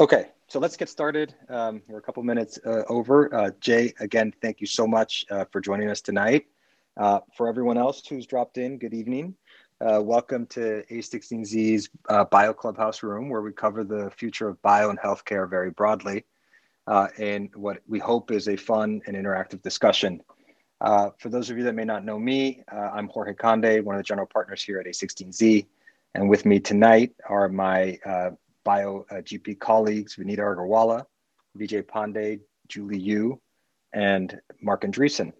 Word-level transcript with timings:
Okay, 0.00 0.28
so 0.48 0.58
let's 0.58 0.78
get 0.78 0.88
started. 0.88 1.34
Um, 1.50 1.82
we're 1.86 1.98
a 1.98 2.02
couple 2.02 2.22
minutes 2.22 2.58
uh, 2.64 2.84
over. 2.88 3.34
Uh, 3.34 3.50
Jay, 3.60 3.92
again, 4.00 4.32
thank 4.40 4.62
you 4.62 4.66
so 4.66 4.86
much 4.86 5.26
uh, 5.30 5.44
for 5.52 5.60
joining 5.60 5.90
us 5.90 6.00
tonight. 6.00 6.46
Uh, 6.96 7.20
for 7.36 7.48
everyone 7.48 7.76
else 7.76 8.02
who's 8.06 8.24
dropped 8.24 8.56
in, 8.56 8.78
good 8.78 8.94
evening. 8.94 9.34
Uh, 9.78 10.00
welcome 10.02 10.46
to 10.46 10.82
A16Z's 10.90 11.90
uh, 12.08 12.24
Bio 12.24 12.54
Clubhouse 12.54 13.02
room, 13.02 13.28
where 13.28 13.42
we 13.42 13.52
cover 13.52 13.84
the 13.84 14.10
future 14.16 14.48
of 14.48 14.62
bio 14.62 14.88
and 14.88 14.98
healthcare 14.98 15.46
very 15.50 15.70
broadly, 15.70 16.24
and 16.86 17.54
what 17.54 17.82
we 17.86 17.98
hope 17.98 18.30
is 18.30 18.48
a 18.48 18.56
fun 18.56 19.02
and 19.06 19.14
interactive 19.14 19.60
discussion. 19.60 20.22
for 20.80 21.28
those 21.28 21.50
of 21.50 21.58
you 21.58 21.64
that 21.64 21.74
may 21.74 21.84
not 21.84 22.06
know 22.06 22.18
me, 22.18 22.62
I'm 22.72 23.08
Jorge 23.08 23.34
Conde, 23.34 23.84
one 23.84 23.96
of 23.96 23.98
the 23.98 24.04
general 24.04 24.26
partners 24.26 24.62
here 24.62 24.80
at 24.80 24.86
A16Z. 24.86 25.66
And 26.14 26.30
with 26.30 26.46
me 26.46 26.58
tonight 26.58 27.12
are 27.28 27.50
my 27.50 27.98
bio 28.64 29.06
uh, 29.10 29.16
GP 29.16 29.58
colleagues, 29.58 30.16
Vineeta 30.16 30.38
Agarwala, 30.38 31.04
Vijay 31.58 31.82
Pande, 31.82 32.40
Julie 32.68 32.98
Yoo, 32.98 33.40
and 33.92 34.40
Marc 34.60 34.82
Andreessen. 34.82 35.32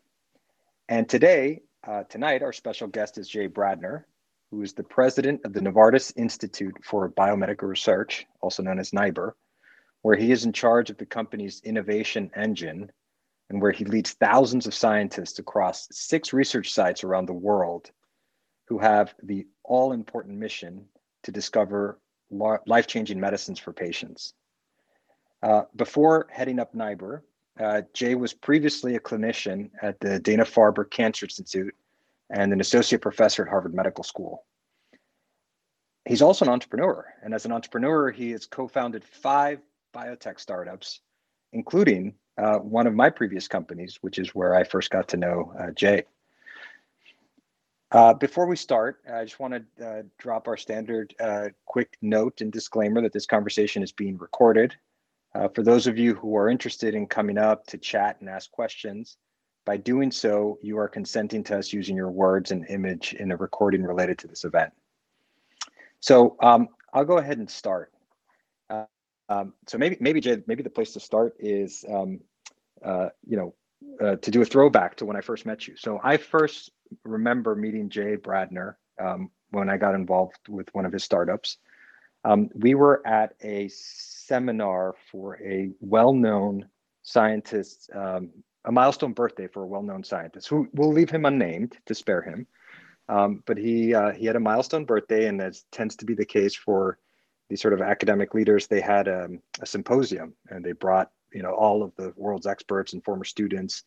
And 0.89 1.09
today, 1.09 1.61
uh, 1.87 2.03
tonight, 2.05 2.43
our 2.43 2.53
special 2.53 2.89
guest 2.89 3.19
is 3.19 3.29
Jay 3.29 3.49
Bradner, 3.49 4.05
who 4.51 4.63
is 4.63 4.73
the 4.73 4.83
president 4.83 5.41
of 5.45 5.53
the 5.53 5.61
Novartis 5.61 6.13
Institute 6.17 6.77
for 6.85 7.09
Biomedical 7.11 7.69
Research, 7.69 8.27
also 8.41 8.63
known 8.63 8.79
as 8.79 8.91
NIBR, 8.91 9.33
where 10.03 10.17
he 10.17 10.33
is 10.33 10.45
in 10.45 10.53
charge 10.53 10.91
of 10.91 10.99
the 10.99 11.07
company's 11.07 11.61
innovation 11.65 12.31
engine 12.35 12.91
and 13.51 13.61
where 13.61 13.73
he 13.73 13.85
leads 13.85 14.13
thousands 14.13 14.67
of 14.67 14.75
scientists 14.75 15.39
across 15.39 15.89
six 15.91 16.33
research 16.33 16.73
sites 16.73 17.05
around 17.05 17.27
the 17.27 17.33
world 17.33 17.91
who 18.69 18.79
have 18.79 19.15
the 19.23 19.47
all 19.65 19.93
important 19.93 20.39
mission 20.39 20.87
to 21.25 21.33
discover 21.33 21.99
life 22.31 22.87
changing 22.87 23.21
medicines 23.21 23.59
for 23.59 23.73
patients. 23.73 24.35
Uh, 25.43 25.63
before 25.77 26.29
heading 26.31 26.59
up 26.59 26.75
NIBR, 26.75 27.23
uh, 27.59 27.83
Jay 27.93 28.15
was 28.15 28.33
previously 28.33 28.97
a 28.97 29.01
clinician 29.01 29.71
at 29.83 29.99
the 30.01 30.19
Dana 30.19 30.45
Farber 30.45 30.89
Cancer 30.89 31.27
Institute 31.27 31.75
and 32.31 32.53
an 32.53 32.61
associate 32.61 33.03
professor 33.03 33.43
at 33.43 33.49
Harvard 33.49 33.75
Medical 33.75 34.05
School. 34.05 34.45
He's 36.07 36.23
also 36.23 36.45
an 36.45 36.51
entrepreneur, 36.51 37.07
and 37.23 37.35
as 37.35 37.45
an 37.45 37.53
entrepreneur, 37.53 38.11
he 38.11 38.31
has 38.31 38.47
co 38.47 38.69
founded 38.69 39.05
five 39.05 39.61
biotech 39.95 40.41
startups, 40.41 41.01
including 41.53 42.15
uh, 42.39 42.59
one 42.59 42.87
of 42.87 42.95
my 42.95 43.11
previous 43.11 43.47
companies, 43.49 43.99
which 44.01 44.19
is 44.19 44.35
where 44.35 44.55
I 44.55 44.65
first 44.65 44.91
got 44.91 45.09
to 45.09 45.17
know 45.17 45.53
uh, 45.59 45.71
Jay. 45.73 46.05
Uh, 47.93 48.15
before 48.15 48.47
we 48.47 48.55
start, 48.55 49.01
I 49.13 49.25
just 49.25 49.41
want 49.41 49.55
to 49.79 49.85
uh, 49.85 50.03
drop 50.19 50.47
our 50.47 50.57
standard 50.57 51.13
uh, 51.19 51.49
quick 51.65 51.97
note 52.01 52.41
and 52.41 52.53
disclaimer 52.53 53.03
that 53.03 53.13
this 53.13 53.27
conversation 53.27 53.83
is 53.83 53.91
being 53.91 54.17
recorded. 54.17 54.77
Uh, 55.35 55.49
for 55.49 55.63
those 55.65 55.89
of 55.89 55.99
you 55.99 56.15
who 56.15 56.37
are 56.37 56.49
interested 56.49 56.95
in 56.95 57.07
coming 57.07 57.37
up 57.37 57.67
to 57.67 57.79
chat 57.79 58.19
and 58.21 58.29
ask 58.29 58.51
questions, 58.53 59.17
by 59.65 59.77
doing 59.77 60.13
so, 60.13 60.59
you 60.63 60.79
are 60.79 60.89
consenting 60.89 61.43
to 61.45 61.59
us 61.59 61.73
using 61.73 61.97
your 61.97 62.11
words 62.11 62.53
and 62.53 62.65
image 62.69 63.15
in 63.15 63.33
a 63.33 63.37
recording 63.37 63.83
related 63.83 64.19
to 64.19 64.29
this 64.29 64.45
event. 64.45 64.73
So 65.99 66.37
um, 66.41 66.69
I'll 66.95 67.05
go 67.05 67.19
ahead 67.19 67.39
and 67.39 67.51
start. 67.51 67.93
Uh, 68.69 68.85
um, 69.29 69.53
so 69.67 69.79
maybe, 69.79 69.97
maybe 70.01 70.21
Jay, 70.21 70.43
maybe 70.47 70.63
the 70.63 70.71
place 70.71 70.93
to 70.93 71.01
start 71.01 71.35
is, 71.41 71.85
um, 71.93 72.21
uh, 72.85 73.09
you 73.27 73.37
know, 73.37 73.55
to 73.99 74.31
do 74.31 74.41
a 74.43 74.45
throwback 74.45 74.97
to 74.97 75.05
when 75.05 75.17
I 75.17 75.21
first 75.21 75.45
met 75.45 75.67
you. 75.67 75.77
So 75.77 76.01
I 76.03 76.17
first 76.17 76.71
remember 77.05 77.55
meeting 77.55 77.89
Jay 77.89 78.17
Bradner 78.17 78.75
um, 79.01 79.31
when 79.51 79.69
I 79.69 79.77
got 79.77 79.95
involved 79.95 80.49
with 80.49 80.69
one 80.75 80.87
of 80.87 80.93
his 80.93 81.05
startups. 81.05 81.59
Um, 82.25 82.51
we 82.55 82.75
were 82.75 83.07
at 83.07 83.35
a 83.43 83.69
seminar 83.69 84.95
for 85.11 85.41
a 85.43 85.71
well-known 85.81 86.69
scientist, 87.03 87.91
um, 87.95 88.31
a 88.67 88.73
milestone 88.73 89.13
birthday 89.13 89.47
for 89.47 89.63
a 89.63 89.67
well-known 89.67 90.05
scientist 90.05 90.49
who 90.49 90.69
we'll 90.75 90.93
leave 90.93 91.11
him 91.11 91.25
unnamed 91.25 91.79
to 91.87 91.95
spare 91.95 92.23
him. 92.23 92.47
Um, 93.09 93.43
but 93.47 93.57
he 93.57 93.95
uh, 93.95 94.13
he 94.13 94.27
had 94.27 94.37
a 94.37 94.41
milestone 94.41 94.85
birthday, 94.85 95.27
and 95.27 95.41
as 95.41 95.65
tends 95.73 95.97
to 95.97 96.05
be 96.05 96.15
the 96.15 96.25
case 96.25 96.55
for 96.55 96.99
these 97.49 97.61
sort 97.61 97.75
of 97.75 97.81
academic 97.81 98.35
leaders, 98.35 98.69
they 98.69 98.81
had 98.81 99.09
um, 99.09 99.41
a 99.61 99.67
symposium, 99.67 100.35
and 100.49 100.65
they 100.65 100.73
brought 100.73 101.11
you 101.33 101.43
know 101.43 101.53
all 101.53 101.83
of 101.83 101.93
the 101.97 102.13
world's 102.17 102.47
experts 102.47 102.93
and 102.93 103.03
former 103.03 103.25
students 103.25 103.83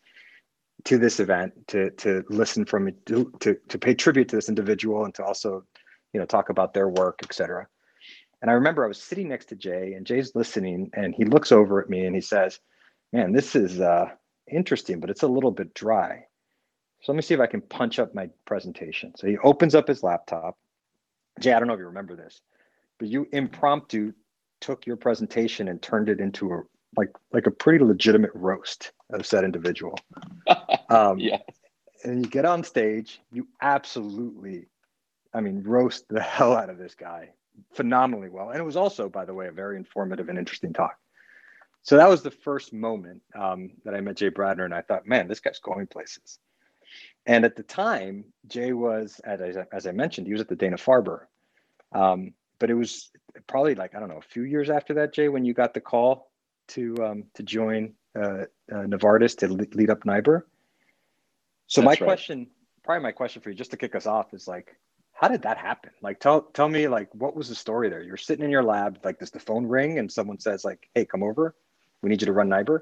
to 0.84 0.98
this 0.98 1.20
event 1.20 1.52
to 1.68 1.90
to 1.92 2.24
listen 2.28 2.64
from 2.64 2.90
to, 3.06 3.32
to 3.40 3.56
to 3.68 3.78
pay 3.78 3.94
tribute 3.94 4.28
to 4.28 4.36
this 4.36 4.48
individual 4.48 5.04
and 5.04 5.14
to 5.14 5.24
also 5.24 5.64
you 6.12 6.20
know 6.20 6.26
talk 6.26 6.48
about 6.50 6.74
their 6.74 6.88
work 6.88 7.20
etc 7.22 7.66
and 8.42 8.50
i 8.50 8.54
remember 8.54 8.84
i 8.84 8.88
was 8.88 9.00
sitting 9.00 9.28
next 9.28 9.46
to 9.46 9.56
jay 9.56 9.94
and 9.94 10.06
jay's 10.06 10.34
listening 10.34 10.90
and 10.94 11.14
he 11.14 11.24
looks 11.24 11.52
over 11.52 11.80
at 11.80 11.88
me 11.88 12.04
and 12.04 12.14
he 12.14 12.20
says 12.20 12.60
man 13.12 13.32
this 13.32 13.56
is 13.56 13.80
uh 13.80 14.06
interesting 14.50 15.00
but 15.00 15.08
it's 15.08 15.22
a 15.22 15.28
little 15.28 15.50
bit 15.50 15.72
dry. 15.74 16.22
So 17.00 17.12
let 17.12 17.16
me 17.16 17.22
see 17.22 17.34
if 17.34 17.40
i 17.40 17.46
can 17.46 17.60
punch 17.60 17.98
up 17.98 18.14
my 18.14 18.28
presentation. 18.44 19.12
So 19.16 19.26
he 19.26 19.38
opens 19.38 19.74
up 19.74 19.88
his 19.88 20.02
laptop. 20.02 20.58
Jay 21.40 21.52
i 21.52 21.58
don't 21.58 21.68
know 21.68 21.74
if 21.74 21.80
you 21.80 21.86
remember 21.86 22.16
this 22.16 22.40
but 22.98 23.08
you 23.08 23.26
impromptu 23.32 24.12
took 24.60 24.86
your 24.86 24.96
presentation 24.96 25.68
and 25.68 25.82
turned 25.82 26.08
it 26.08 26.20
into 26.20 26.52
a 26.52 26.62
like 26.96 27.10
like 27.32 27.46
a 27.46 27.50
pretty 27.50 27.84
legitimate 27.84 28.30
roast 28.34 28.92
of 29.10 29.26
said 29.26 29.44
individual. 29.44 29.98
Um, 30.90 31.18
yeah. 31.18 31.38
And 32.04 32.24
you 32.24 32.30
get 32.30 32.44
on 32.44 32.62
stage, 32.62 33.20
you 33.32 33.48
absolutely, 33.62 34.66
I 35.32 35.40
mean, 35.40 35.62
roast 35.62 36.08
the 36.08 36.20
hell 36.36 36.54
out 36.54 36.68
of 36.68 36.78
this 36.78 36.94
guy 36.94 37.30
phenomenally 37.72 38.28
well. 38.28 38.50
And 38.50 38.58
it 38.58 38.64
was 38.64 38.76
also, 38.76 39.08
by 39.08 39.24
the 39.24 39.32
way, 39.34 39.46
a 39.46 39.52
very 39.52 39.76
informative 39.76 40.28
and 40.28 40.38
interesting 40.38 40.72
talk. 40.72 40.98
So 41.82 41.96
that 41.96 42.08
was 42.08 42.22
the 42.22 42.30
first 42.30 42.72
moment 42.72 43.22
um, 43.34 43.70
that 43.84 43.94
I 43.94 44.00
met 44.00 44.16
Jay 44.16 44.30
Bradner, 44.30 44.64
and 44.64 44.74
I 44.74 44.80
thought, 44.80 45.06
man, 45.06 45.28
this 45.28 45.40
guy's 45.40 45.58
going 45.58 45.86
places. 45.86 46.38
And 47.26 47.44
at 47.44 47.56
the 47.56 47.62
time, 47.62 48.24
Jay 48.48 48.72
was, 48.72 49.20
as 49.24 49.40
I, 49.40 49.64
as 49.72 49.86
I 49.86 49.92
mentioned, 49.92 50.26
he 50.26 50.32
was 50.32 50.40
at 50.42 50.48
the 50.48 50.56
Dana 50.56 50.76
Farber. 50.76 51.20
Um, 51.92 52.32
but 52.58 52.70
it 52.70 52.74
was 52.74 53.10
probably 53.46 53.74
like 53.74 53.94
I 53.94 54.00
don't 54.00 54.08
know, 54.08 54.18
a 54.18 54.22
few 54.22 54.42
years 54.42 54.70
after 54.70 54.94
that, 54.94 55.12
Jay, 55.12 55.28
when 55.28 55.44
you 55.44 55.54
got 55.54 55.74
the 55.74 55.80
call 55.80 56.30
to 56.68 56.96
um, 57.04 57.24
to 57.34 57.42
join 57.42 57.92
uh, 58.16 58.44
uh, 58.72 58.86
Novartis 58.86 59.36
to 59.38 59.48
lead 59.48 59.90
up 59.90 60.04
NIBR. 60.04 60.42
So 61.66 61.80
That's 61.80 61.86
my 61.86 61.90
right. 61.92 62.08
question, 62.08 62.46
probably 62.82 63.02
my 63.02 63.12
question 63.12 63.42
for 63.42 63.50
you, 63.50 63.56
just 63.56 63.70
to 63.70 63.76
kick 63.76 63.94
us 63.94 64.06
off, 64.06 64.34
is 64.34 64.46
like, 64.46 64.76
how 65.12 65.28
did 65.28 65.42
that 65.42 65.56
happen? 65.56 65.90
Like, 66.02 66.20
tell 66.20 66.42
tell 66.42 66.68
me, 66.68 66.88
like, 66.88 67.08
what 67.14 67.36
was 67.36 67.48
the 67.48 67.54
story 67.54 67.88
there? 67.88 68.02
You're 68.02 68.16
sitting 68.16 68.44
in 68.44 68.50
your 68.50 68.64
lab, 68.64 68.98
like, 69.04 69.18
does 69.18 69.30
the 69.30 69.38
phone 69.38 69.66
ring 69.66 69.98
and 69.98 70.10
someone 70.10 70.38
says, 70.38 70.64
like, 70.64 70.88
hey, 70.94 71.04
come 71.04 71.22
over, 71.22 71.54
we 72.02 72.10
need 72.10 72.20
you 72.20 72.26
to 72.26 72.32
run 72.32 72.48
NIBR? 72.48 72.80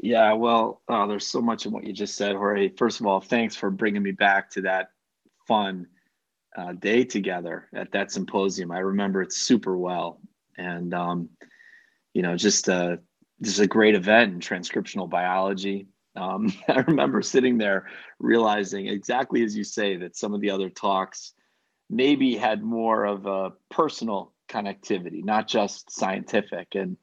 Yeah, 0.00 0.32
well, 0.32 0.82
uh, 0.88 1.06
there's 1.06 1.26
so 1.26 1.40
much 1.40 1.66
in 1.66 1.72
what 1.72 1.84
you 1.84 1.92
just 1.92 2.16
said, 2.16 2.36
Jorge. 2.36 2.68
First 2.70 3.00
of 3.00 3.06
all, 3.06 3.20
thanks 3.20 3.54
for 3.54 3.70
bringing 3.70 4.02
me 4.02 4.10
back 4.10 4.50
to 4.50 4.62
that 4.62 4.88
fun 5.46 5.86
uh, 6.56 6.72
day 6.72 7.04
together 7.04 7.68
at 7.74 7.92
that 7.92 8.10
symposium. 8.10 8.70
I 8.70 8.80
remember 8.80 9.22
it 9.22 9.32
super 9.32 9.76
well, 9.76 10.20
and 10.58 10.92
um, 10.94 11.30
you 12.12 12.22
know, 12.22 12.36
just 12.36 12.68
a 12.68 12.74
uh, 12.74 12.96
just 13.42 13.60
a 13.60 13.66
great 13.66 13.94
event 13.94 14.32
in 14.32 14.40
transcriptional 14.40 15.08
biology. 15.08 15.86
Um, 16.16 16.52
I 16.68 16.80
remember 16.80 17.22
sitting 17.22 17.58
there 17.58 17.88
realizing 18.18 18.86
exactly 18.86 19.42
as 19.44 19.56
you 19.56 19.64
say 19.64 19.96
that 19.96 20.16
some 20.16 20.34
of 20.34 20.40
the 20.40 20.50
other 20.50 20.70
talks 20.70 21.32
maybe 21.90 22.36
had 22.36 22.62
more 22.62 23.04
of 23.04 23.26
a 23.26 23.52
personal 23.70 24.32
connectivity, 24.48 25.24
not 25.24 25.48
just 25.48 25.90
scientific. 25.90 26.74
And 26.74 26.96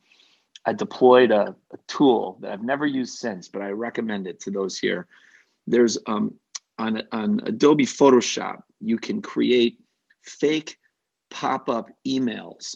I 0.65 0.73
deployed 0.73 1.31
a, 1.31 1.55
a 1.71 1.77
tool 1.87 2.37
that 2.41 2.51
I've 2.51 2.63
never 2.63 2.85
used 2.85 3.17
since, 3.17 3.47
but 3.47 3.61
I 3.61 3.69
recommend 3.69 4.27
it 4.27 4.39
to 4.41 4.51
those 4.51 4.77
here. 4.77 5.07
There's 5.67 5.97
um, 6.07 6.35
on, 6.77 7.03
on 7.11 7.41
Adobe 7.45 7.85
Photoshop, 7.85 8.63
you 8.79 8.97
can 8.97 9.21
create 9.21 9.79
fake 10.23 10.77
pop 11.29 11.69
up 11.69 11.89
emails 12.05 12.75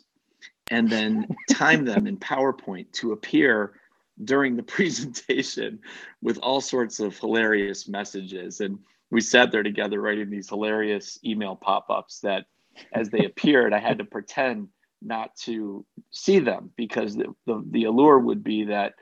and 0.72 0.90
then 0.90 1.28
time 1.52 1.86
them 1.86 2.08
in 2.08 2.18
PowerPoint 2.18 2.92
to 2.94 3.12
appear 3.12 3.74
during 4.24 4.56
the 4.56 4.64
presentation 4.76 5.80
with 6.22 6.38
all 6.40 6.62
sorts 6.62 7.00
of 7.00 7.18
hilarious 7.18 7.88
messages. 7.88 8.62
And 8.62 8.80
we 9.12 9.22
sat 9.22 9.52
there 9.52 9.64
together 9.64 10.02
writing 10.02 10.30
these 10.30 10.50
hilarious 10.50 11.20
email 11.24 11.56
pop 11.56 11.90
ups 11.90 12.20
that, 12.22 12.46
as 12.94 13.10
they 13.10 13.26
appeared, 13.26 13.74
I 13.74 13.80
had 13.80 14.00
to 14.00 14.06
pretend 14.06 14.70
not 15.02 15.36
to 15.36 15.86
see 16.12 16.40
them 16.40 16.72
because 16.76 17.16
the, 17.16 17.34
the, 17.46 17.64
the 17.72 17.84
allure 17.86 18.20
would 18.20 18.44
be 18.44 18.66
that. 18.66 18.94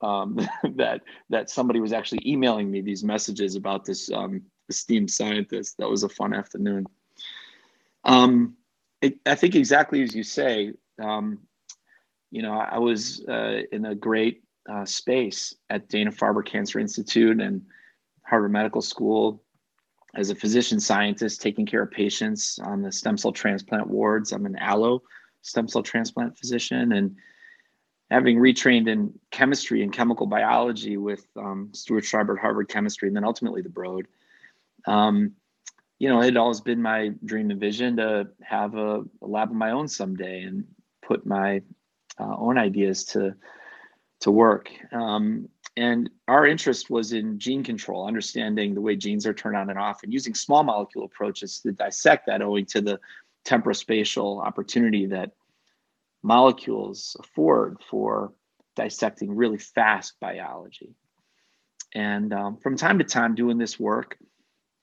Um, 0.00 0.36
that 0.74 1.02
that 1.30 1.48
somebody 1.48 1.78
was 1.78 1.92
actually 1.92 2.28
emailing 2.28 2.68
me 2.68 2.80
these 2.80 3.04
messages 3.04 3.54
about 3.54 3.84
this 3.84 4.10
um, 4.10 4.42
esteemed 4.68 5.12
scientist. 5.12 5.76
That 5.78 5.88
was 5.88 6.02
a 6.02 6.08
fun 6.08 6.34
afternoon. 6.34 6.86
Um, 8.02 8.56
it, 9.00 9.18
I 9.26 9.34
think 9.34 9.54
exactly 9.54 10.02
as 10.02 10.14
you 10.14 10.22
say, 10.24 10.72
um, 11.00 11.38
you 12.32 12.40
know, 12.40 12.54
I 12.54 12.78
was 12.78 13.22
uh, 13.28 13.60
in 13.70 13.84
a 13.84 13.94
great 13.94 14.42
uh, 14.68 14.86
space 14.86 15.54
at 15.68 15.88
Dana 15.88 16.10
Farber 16.10 16.44
Cancer 16.44 16.78
Institute 16.78 17.40
and 17.40 17.60
Harvard 18.24 18.52
Medical 18.52 18.80
School 18.80 19.44
as 20.14 20.30
a 20.30 20.34
physician 20.34 20.80
scientist 20.80 21.42
taking 21.42 21.66
care 21.66 21.82
of 21.82 21.90
patients 21.90 22.58
on 22.58 22.80
the 22.80 22.90
stem 22.90 23.18
cell 23.18 23.32
transplant 23.32 23.86
wards. 23.86 24.32
I'm 24.32 24.46
an 24.46 24.56
allo 24.56 25.02
stem 25.42 25.68
cell 25.68 25.82
transplant 25.82 26.38
physician 26.38 26.92
and 26.92 27.16
having 28.10 28.38
retrained 28.38 28.88
in 28.88 29.12
chemistry 29.30 29.82
and 29.82 29.92
chemical 29.92 30.26
biology 30.26 30.96
with 30.96 31.26
um, 31.36 31.68
Stuart 31.74 32.04
Schreiber 32.04 32.38
at 32.38 32.40
Harvard 32.40 32.70
Chemistry 32.70 33.08
and 33.08 33.16
then 33.16 33.24
ultimately 33.24 33.60
the 33.60 33.68
Broad. 33.68 34.08
Um, 34.86 35.32
you 35.98 36.08
know, 36.08 36.22
it 36.22 36.26
had 36.26 36.36
always 36.38 36.62
been 36.62 36.80
my 36.80 37.12
dream 37.26 37.50
and 37.50 37.60
vision 37.60 37.98
to 37.98 38.28
have 38.42 38.74
a, 38.74 39.02
a 39.20 39.26
lab 39.26 39.50
of 39.50 39.56
my 39.56 39.72
own 39.72 39.86
someday 39.86 40.42
and 40.42 40.64
put 41.02 41.26
my 41.26 41.60
uh, 42.18 42.34
own 42.36 42.58
ideas 42.58 43.04
to 43.04 43.34
to 44.20 44.30
work. 44.30 44.70
Um, 44.92 45.48
and 45.76 46.10
our 46.28 46.46
interest 46.46 46.90
was 46.90 47.12
in 47.12 47.38
gene 47.38 47.64
control, 47.64 48.06
understanding 48.06 48.74
the 48.74 48.80
way 48.80 48.94
genes 48.94 49.26
are 49.26 49.34
turned 49.34 49.56
on 49.56 49.70
and 49.70 49.78
off, 49.78 50.02
and 50.02 50.12
using 50.12 50.34
small 50.34 50.62
molecule 50.62 51.04
approaches 51.04 51.60
to 51.60 51.72
dissect 51.72 52.26
that, 52.26 52.42
owing 52.42 52.66
to 52.66 52.80
the 52.80 53.00
temporospatial 53.44 54.44
opportunity 54.44 55.06
that 55.06 55.32
molecules 56.22 57.16
afford 57.18 57.78
for 57.90 58.32
dissecting 58.76 59.34
really 59.34 59.58
fast 59.58 60.14
biology. 60.20 60.94
And 61.94 62.32
um, 62.32 62.56
from 62.58 62.76
time 62.76 62.98
to 62.98 63.04
time, 63.04 63.34
doing 63.34 63.58
this 63.58 63.78
work 63.78 64.16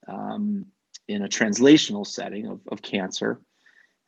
um, 0.08 0.66
in 1.08 1.24
a 1.24 1.30
translational 1.30 2.06
setting 2.06 2.48
of, 2.48 2.62
of 2.68 2.82
cancer, 2.82 3.40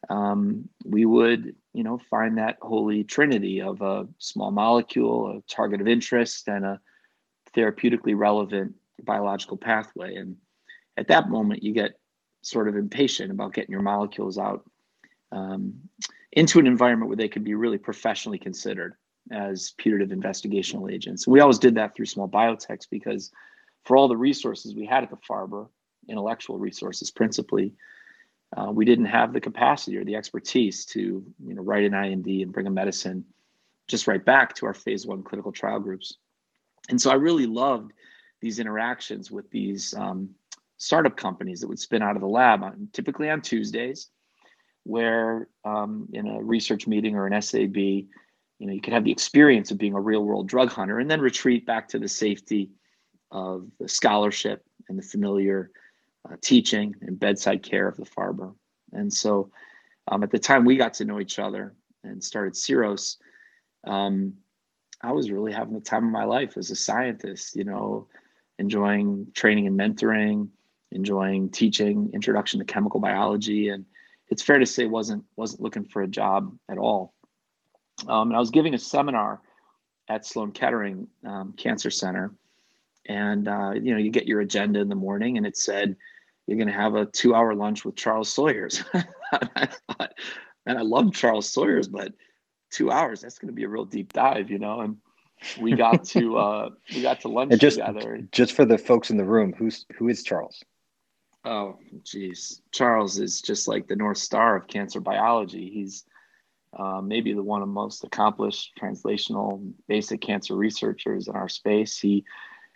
um, 0.09 0.68
we 0.83 1.06
would, 1.06 1.56
you 1.74 1.83
know, 1.83 2.00
find 2.09 2.38
that 2.38 2.57
holy 2.62 3.03
trinity 3.03 3.62
of 3.62 3.81
a 3.81 4.07
small 4.18 4.51
molecule, 4.51 5.38
a 5.38 5.42
target 5.53 5.81
of 5.81 5.88
interest, 5.88 6.48
and 6.48 6.65
a 6.65 6.80
therapeutically 7.56 8.18
relevant 8.18 8.75
biological 9.03 9.57
pathway. 9.57 10.15
And 10.15 10.38
at 10.98 11.07
that 11.07 11.30
moment, 11.30 11.63
you 11.63 11.74
get 11.74 12.00
sort 12.42 12.68
of 12.68 12.75
impatient 12.75 13.31
about 13.31 13.53
getting 13.53 13.71
your 13.71 13.81
molecules 13.81 14.38
out 14.38 14.63
um, 15.31 15.74
into 16.31 16.59
an 16.59 16.68
environment 16.68 17.09
where 17.09 17.18
they 17.18 17.30
could 17.30 17.44
be 17.44 17.54
really 17.54 17.77
professionally 17.77 18.39
considered 18.39 18.95
as 19.31 19.74
putative 19.77 20.09
investigational 20.09 20.92
agents. 20.92 21.27
We 21.27 21.39
always 21.39 21.59
did 21.59 21.75
that 21.75 21.95
through 21.95 22.07
small 22.07 22.27
biotechs 22.27 22.88
because 22.89 23.31
for 23.86 23.95
all 23.95 24.07
the 24.07 24.18
resources 24.18 24.75
we 24.75 24.86
had 24.86 25.04
at 25.04 25.09
the 25.09 25.18
Farber, 25.18 25.68
intellectual 26.09 26.57
resources 26.57 27.12
principally, 27.12 27.74
uh, 28.57 28.71
we 28.71 28.86
didn't 28.86 29.06
have 29.06 29.33
the 29.33 29.42
capacity 29.42 29.98
or 29.98 30.03
the 30.03 30.15
expertise 30.15 30.86
to 30.86 31.24
you 31.45 31.53
know 31.53 31.62
write 31.62 31.86
an 31.86 31.94
IND 31.94 32.27
and 32.27 32.51
bring 32.51 32.68
a 32.68 32.71
medicine 32.71 33.25
just 33.88 34.07
right 34.07 34.24
back 34.24 34.56
to 34.56 34.65
our 34.65 34.74
phase 34.74 35.06
one 35.06 35.24
clinical 35.24 35.51
trial 35.51 35.80
groups. 35.80 36.18
And 36.89 37.00
so 37.00 37.12
I 37.12 37.15
really 37.15 37.45
loved 37.45 37.92
these 38.42 38.59
interactions 38.59 39.30
with 39.30 39.50
these 39.51 39.94
um, 39.94 40.30
startup 40.77 41.15
companies 41.15 41.62
that 41.62 41.68
would 41.68 41.80
spin 41.80 42.01
out 42.01 42.15
of 42.15 42.21
the 42.21 42.27
lab, 42.27 42.63
on, 42.63 42.89
typically 42.94 43.30
on 43.30 43.42
Tuesdays, 43.42 44.09
where 44.83 45.47
um, 45.63 46.07
in 46.13 46.27
a 46.27 46.42
research 46.42 46.88
meeting 46.88 47.15
or 47.15 47.27
an 47.27 47.39
SAB, 47.42 47.77
you 47.77 48.07
know, 48.59 48.74
you 48.74 48.81
could 48.81 48.94
have 48.94 49.04
the 49.04 49.12
experience 49.12 49.71
of 49.71 49.77
being 49.77 49.94
a 49.94 50.01
real 50.01 50.24
world 50.24 50.47
drug 50.47 50.71
hunter 50.71 51.00
and 51.00 51.09
then 51.09 51.21
retreat 51.21 51.65
back 51.65 51.88
to 51.89 52.00
the 52.00 52.07
safety 52.07 52.71
of 53.30 53.68
the 53.80 53.88
scholarship 53.88 54.63
and 54.89 54.97
the 54.97 55.04
familiar 55.04 55.71
uh, 56.29 56.35
teaching 56.41 56.95
and 57.01 57.19
bedside 57.19 57.63
care 57.63 57.88
of 57.88 57.97
the 57.97 58.06
Farber. 58.06 58.53
And 58.94 59.12
so 59.12 59.51
um, 60.07 60.23
at 60.23 60.31
the 60.31 60.39
time 60.39 60.65
we 60.65 60.77
got 60.77 60.94
to 60.95 61.06
know 61.06 61.19
each 61.19 61.39
other 61.39 61.75
and 62.03 62.23
started 62.23 62.53
Syros, 62.53 63.18
um, 63.85 64.33
I 65.01 65.12
was 65.12 65.31
really 65.31 65.51
having 65.51 65.73
the 65.73 65.81
time 65.81 66.06
of 66.06 66.12
my 66.12 66.25
life 66.25 66.57
as 66.57 66.69
a 66.69 66.75
scientist, 66.75 67.56
you 67.56 67.63
know, 67.63 68.07
enjoying 68.59 69.27
training 69.33 69.68
and 69.68 69.79
mentoring, 69.79 70.50
enjoying 70.91 71.50
teaching, 71.50 72.12
introduction 72.13 72.59
to 72.59 72.65
chemical 72.65 73.00
biology. 73.00 73.69
And 73.69 73.85
it's 74.29 74.44
fair 74.44 74.59
to 74.59 74.65
say 74.65 74.85
wasn't 74.85 75.23
wasn't 75.35 75.62
looking 75.62 75.85
for 75.85 76.03
a 76.03 76.07
job 76.07 76.56
at 76.69 76.77
all. 76.77 77.13
Um, 78.07 78.29
and 78.29 78.35
I 78.35 78.39
was 78.39 78.51
giving 78.51 78.73
a 78.73 78.79
seminar 78.79 79.41
at 80.07 80.25
Sloan 80.25 80.51
Kettering 80.51 81.07
um, 81.25 81.53
Cancer 81.53 81.89
Center, 81.89 82.33
and 83.06 83.48
uh, 83.48 83.71
you 83.71 83.92
know 83.92 83.98
you 83.98 84.12
get 84.12 84.27
your 84.27 84.42
agenda 84.42 84.80
in 84.80 84.89
the 84.89 84.95
morning, 84.95 85.38
and 85.38 85.45
it 85.45 85.57
said 85.57 85.95
you're 86.48 86.57
going 86.57 86.68
to 86.68 86.74
have 86.74 86.95
a 86.95 87.06
two 87.06 87.33
hour 87.36 87.56
lunch 87.56 87.86
with 87.86 87.95
Charles 87.95 88.30
Sawyers. 88.31 88.83
I 89.33 89.68
thought, 89.88 90.13
man, 90.65 90.77
I 90.77 90.81
love 90.81 91.13
Charles 91.13 91.50
Sawyers, 91.50 91.88
but 91.88 92.13
two 92.71 92.92
hours, 92.92 93.21
that's 93.21 93.38
going 93.38 93.48
to 93.50 93.53
be 93.53 93.63
a 93.63 93.69
real 93.69 93.86
deep 93.86 94.13
dive, 94.13 94.50
you 94.50 94.59
know? 94.59 94.81
And 94.81 94.98
we 95.59 95.75
got 95.75 96.03
to, 96.06 96.38
uh, 96.38 96.69
we 96.94 97.01
got 97.01 97.21
to 97.21 97.27
lunch 97.27 97.57
just, 97.59 97.77
together. 97.77 98.19
Just 98.31 98.53
for 98.53 98.65
the 98.65 98.77
folks 98.77 99.09
in 99.09 99.18
the 99.18 99.25
room, 99.25 99.54
who's, 99.54 99.86
who 99.97 100.09
is 100.09 100.24
Charles? 100.24 100.63
Oh, 101.45 101.80
geez. 102.04 102.62
Charles 102.71 103.19
is 103.19 103.42
just 103.42 103.68
like 103.68 103.88
the 103.88 103.95
North 103.95 104.18
Star 104.18 104.56
of 104.56 104.68
cancer 104.68 105.00
biology. 105.00 105.69
He's 105.69 106.06
uh, 106.77 107.01
maybe 107.01 107.33
the 107.33 107.44
one 107.44 107.62
of 107.62 107.68
the 107.68 107.74
most 107.74 108.04
accomplished 108.04 108.71
translational 108.80 109.71
basic 109.88 110.21
cancer 110.21 110.56
researchers 110.56 111.27
in 111.27 111.36
our 111.36 111.50
space. 111.50 111.97
He 111.97 112.24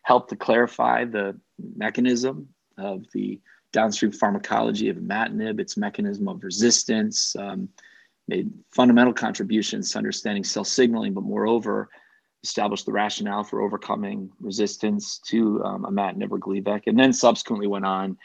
helped 0.05 0.29
to 0.29 0.35
clarify 0.35 1.03
the 1.03 1.35
mechanism 1.75 2.47
of 2.77 3.03
the 3.11 3.41
downstream 3.71 4.11
pharmacology 4.11 4.87
of 4.87 4.97
imatinib, 4.97 5.59
its 5.59 5.77
mechanism 5.77 6.27
of 6.27 6.43
resistance, 6.43 7.35
um, 7.37 7.67
made 8.27 8.51
fundamental 8.71 9.13
contributions 9.13 9.91
to 9.91 9.97
understanding 9.97 10.43
cell 10.43 10.63
signaling, 10.63 11.13
but 11.13 11.23
moreover, 11.23 11.89
established 12.43 12.85
the 12.85 12.91
rationale 12.91 13.43
for 13.43 13.61
overcoming 13.61 14.29
resistance 14.39 15.17
to 15.17 15.63
um, 15.63 15.83
imatinib 15.83 16.29
or 16.29 16.39
Gleevec, 16.39 16.83
and 16.85 16.99
then 16.99 17.11
subsequently 17.11 17.65
went 17.65 17.85
on 17.85 18.15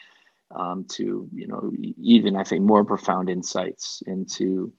um, 0.55 0.85
to, 0.89 1.27
you 1.33 1.47
know, 1.47 1.71
even 1.97 2.35
I 2.35 2.43
think 2.43 2.61
more 2.61 2.85
profound 2.85 3.27
insights 3.27 4.03
into 4.05 4.71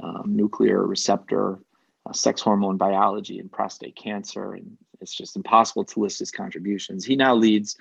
um, 0.00 0.24
nuclear 0.26 0.86
receptor, 0.86 1.58
uh, 2.04 2.12
sex 2.12 2.42
hormone 2.42 2.76
biology, 2.76 3.38
and 3.38 3.50
prostate 3.50 3.96
cancer. 3.96 4.52
And 4.52 4.76
it's 5.00 5.14
just 5.14 5.36
impossible 5.36 5.84
to 5.84 6.00
list 6.00 6.18
his 6.18 6.30
contributions. 6.30 7.04
He 7.04 7.16
now 7.16 7.34
leads 7.34 7.76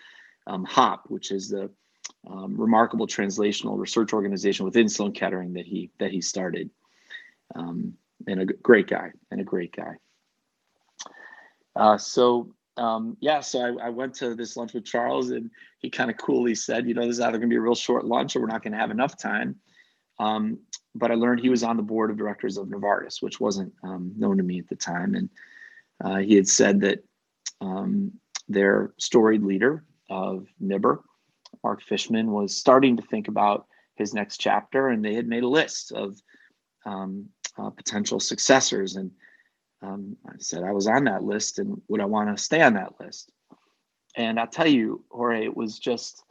um, 0.47 0.65
HOPP, 0.65 1.01
which 1.07 1.31
is 1.31 1.49
the 1.49 1.69
um, 2.29 2.59
remarkable 2.59 3.07
translational 3.07 3.77
research 3.77 4.13
organization 4.13 4.65
within 4.65 4.89
Sloan 4.89 5.13
Kettering 5.13 5.53
that 5.53 5.65
he 5.65 5.91
that 5.99 6.11
he 6.11 6.21
started. 6.21 6.69
Um, 7.55 7.93
and 8.27 8.41
a 8.41 8.45
great 8.45 8.87
guy, 8.87 9.11
and 9.31 9.39
a 9.39 9.45
great 9.45 9.75
guy. 9.75 9.95
Uh, 11.75 11.97
so 11.97 12.53
um, 12.77 13.17
yeah, 13.19 13.41
so 13.41 13.59
I, 13.59 13.87
I, 13.87 13.89
went 13.89 14.13
to 14.15 14.35
this 14.35 14.55
lunch 14.55 14.73
with 14.73 14.85
Charles, 14.85 15.31
and 15.31 15.51
he 15.79 15.89
kind 15.89 16.09
of 16.09 16.17
coolly 16.17 16.55
said, 16.55 16.87
you 16.87 16.93
know, 16.93 17.01
this 17.01 17.15
is 17.15 17.19
either 17.19 17.37
going 17.37 17.49
to 17.49 17.53
be 17.53 17.57
a 17.57 17.61
real 17.61 17.75
short 17.75 18.05
lunch 18.05 18.35
or 18.35 18.41
we're 18.41 18.47
not 18.47 18.63
going 18.63 18.71
to 18.71 18.79
have 18.79 18.91
enough 18.91 19.17
time. 19.17 19.55
Um, 20.17 20.59
but 20.95 21.11
I 21.11 21.15
learned 21.15 21.41
he 21.41 21.49
was 21.49 21.63
on 21.63 21.77
the 21.77 21.83
board 21.83 22.09
of 22.09 22.17
directors 22.17 22.57
of 22.57 22.67
Novartis, 22.67 23.21
which 23.21 23.39
wasn't 23.39 23.73
um, 23.83 24.13
known 24.17 24.37
to 24.37 24.43
me 24.43 24.59
at 24.59 24.69
the 24.69 24.75
time, 24.75 25.15
and 25.15 25.29
uh, 26.03 26.17
he 26.17 26.35
had 26.35 26.47
said 26.47 26.79
that 26.81 27.03
um, 27.61 28.13
their 28.47 28.93
storied 28.97 29.43
leader 29.43 29.83
of 30.09 30.47
NIBR, 30.61 30.99
Mark 31.63 31.81
Fishman, 31.81 32.31
was 32.31 32.55
starting 32.55 32.97
to 32.97 33.03
think 33.03 33.27
about 33.27 33.67
his 33.95 34.13
next 34.13 34.37
chapter, 34.37 34.89
and 34.89 35.03
they 35.03 35.13
had 35.13 35.27
made 35.27 35.43
a 35.43 35.47
list 35.47 35.91
of 35.91 36.19
um, 36.85 37.27
uh, 37.57 37.69
potential 37.69 38.19
successors. 38.19 38.95
And 38.95 39.11
um, 39.81 40.17
I 40.25 40.33
said 40.39 40.63
I 40.63 40.71
was 40.71 40.87
on 40.87 41.03
that 41.05 41.23
list, 41.23 41.59
and 41.59 41.81
would 41.87 42.01
I 42.01 42.05
want 42.05 42.35
to 42.35 42.41
stay 42.41 42.61
on 42.61 42.73
that 42.73 42.99
list? 42.99 43.31
And 44.15 44.39
I'll 44.39 44.47
tell 44.47 44.67
you, 44.67 45.03
Jorge, 45.11 45.45
it 45.45 45.55
was 45.55 45.77
just 45.77 46.23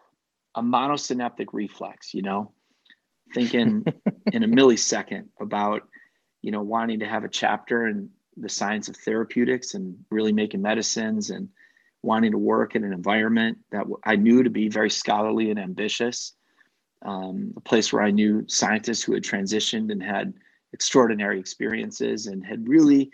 a 0.54 0.62
monosynaptic 0.62 1.48
reflex, 1.52 2.12
you 2.12 2.22
know, 2.22 2.52
thinking 3.34 3.84
in 4.32 4.42
a 4.42 4.48
millisecond 4.48 5.28
about, 5.40 5.82
you 6.42 6.50
know, 6.50 6.62
wanting 6.62 7.00
to 7.00 7.06
have 7.06 7.24
a 7.24 7.28
chapter 7.28 7.86
in 7.86 8.10
the 8.40 8.48
science 8.48 8.88
of 8.88 8.96
therapeutics 8.96 9.74
and 9.74 9.96
really 10.10 10.32
making 10.32 10.62
medicines 10.62 11.30
and 11.30 11.48
wanting 12.02 12.30
to 12.30 12.38
work 12.38 12.76
in 12.76 12.84
an 12.84 12.92
environment 12.92 13.58
that 13.70 13.86
I 14.04 14.16
knew 14.16 14.42
to 14.42 14.50
be 14.50 14.68
very 14.68 14.90
scholarly 14.90 15.50
and 15.50 15.58
ambitious, 15.58 16.34
um, 17.02 17.52
a 17.56 17.60
place 17.60 17.92
where 17.92 18.02
I 18.02 18.10
knew 18.10 18.44
scientists 18.48 19.02
who 19.02 19.14
had 19.14 19.22
transitioned 19.22 19.90
and 19.90 20.02
had 20.02 20.34
extraordinary 20.72 21.40
experiences 21.40 22.26
and 22.26 22.44
had 22.44 22.68
really 22.68 23.10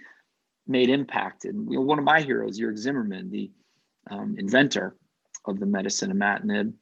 made 0.67 0.91
impact. 0.91 1.45
And 1.45 1.71
you 1.71 1.77
know, 1.77 1.83
one 1.83 1.99
of 1.99 2.05
my 2.05 2.21
heroes, 2.21 2.59
Jürg 2.59 2.77
Zimmermann, 2.77 3.31
the 3.31 3.51
um, 4.11 4.37
inventor 4.39 4.97
of 5.47 5.61
the 5.61 5.67
medicine 5.67 6.13
imatinib, 6.13 6.73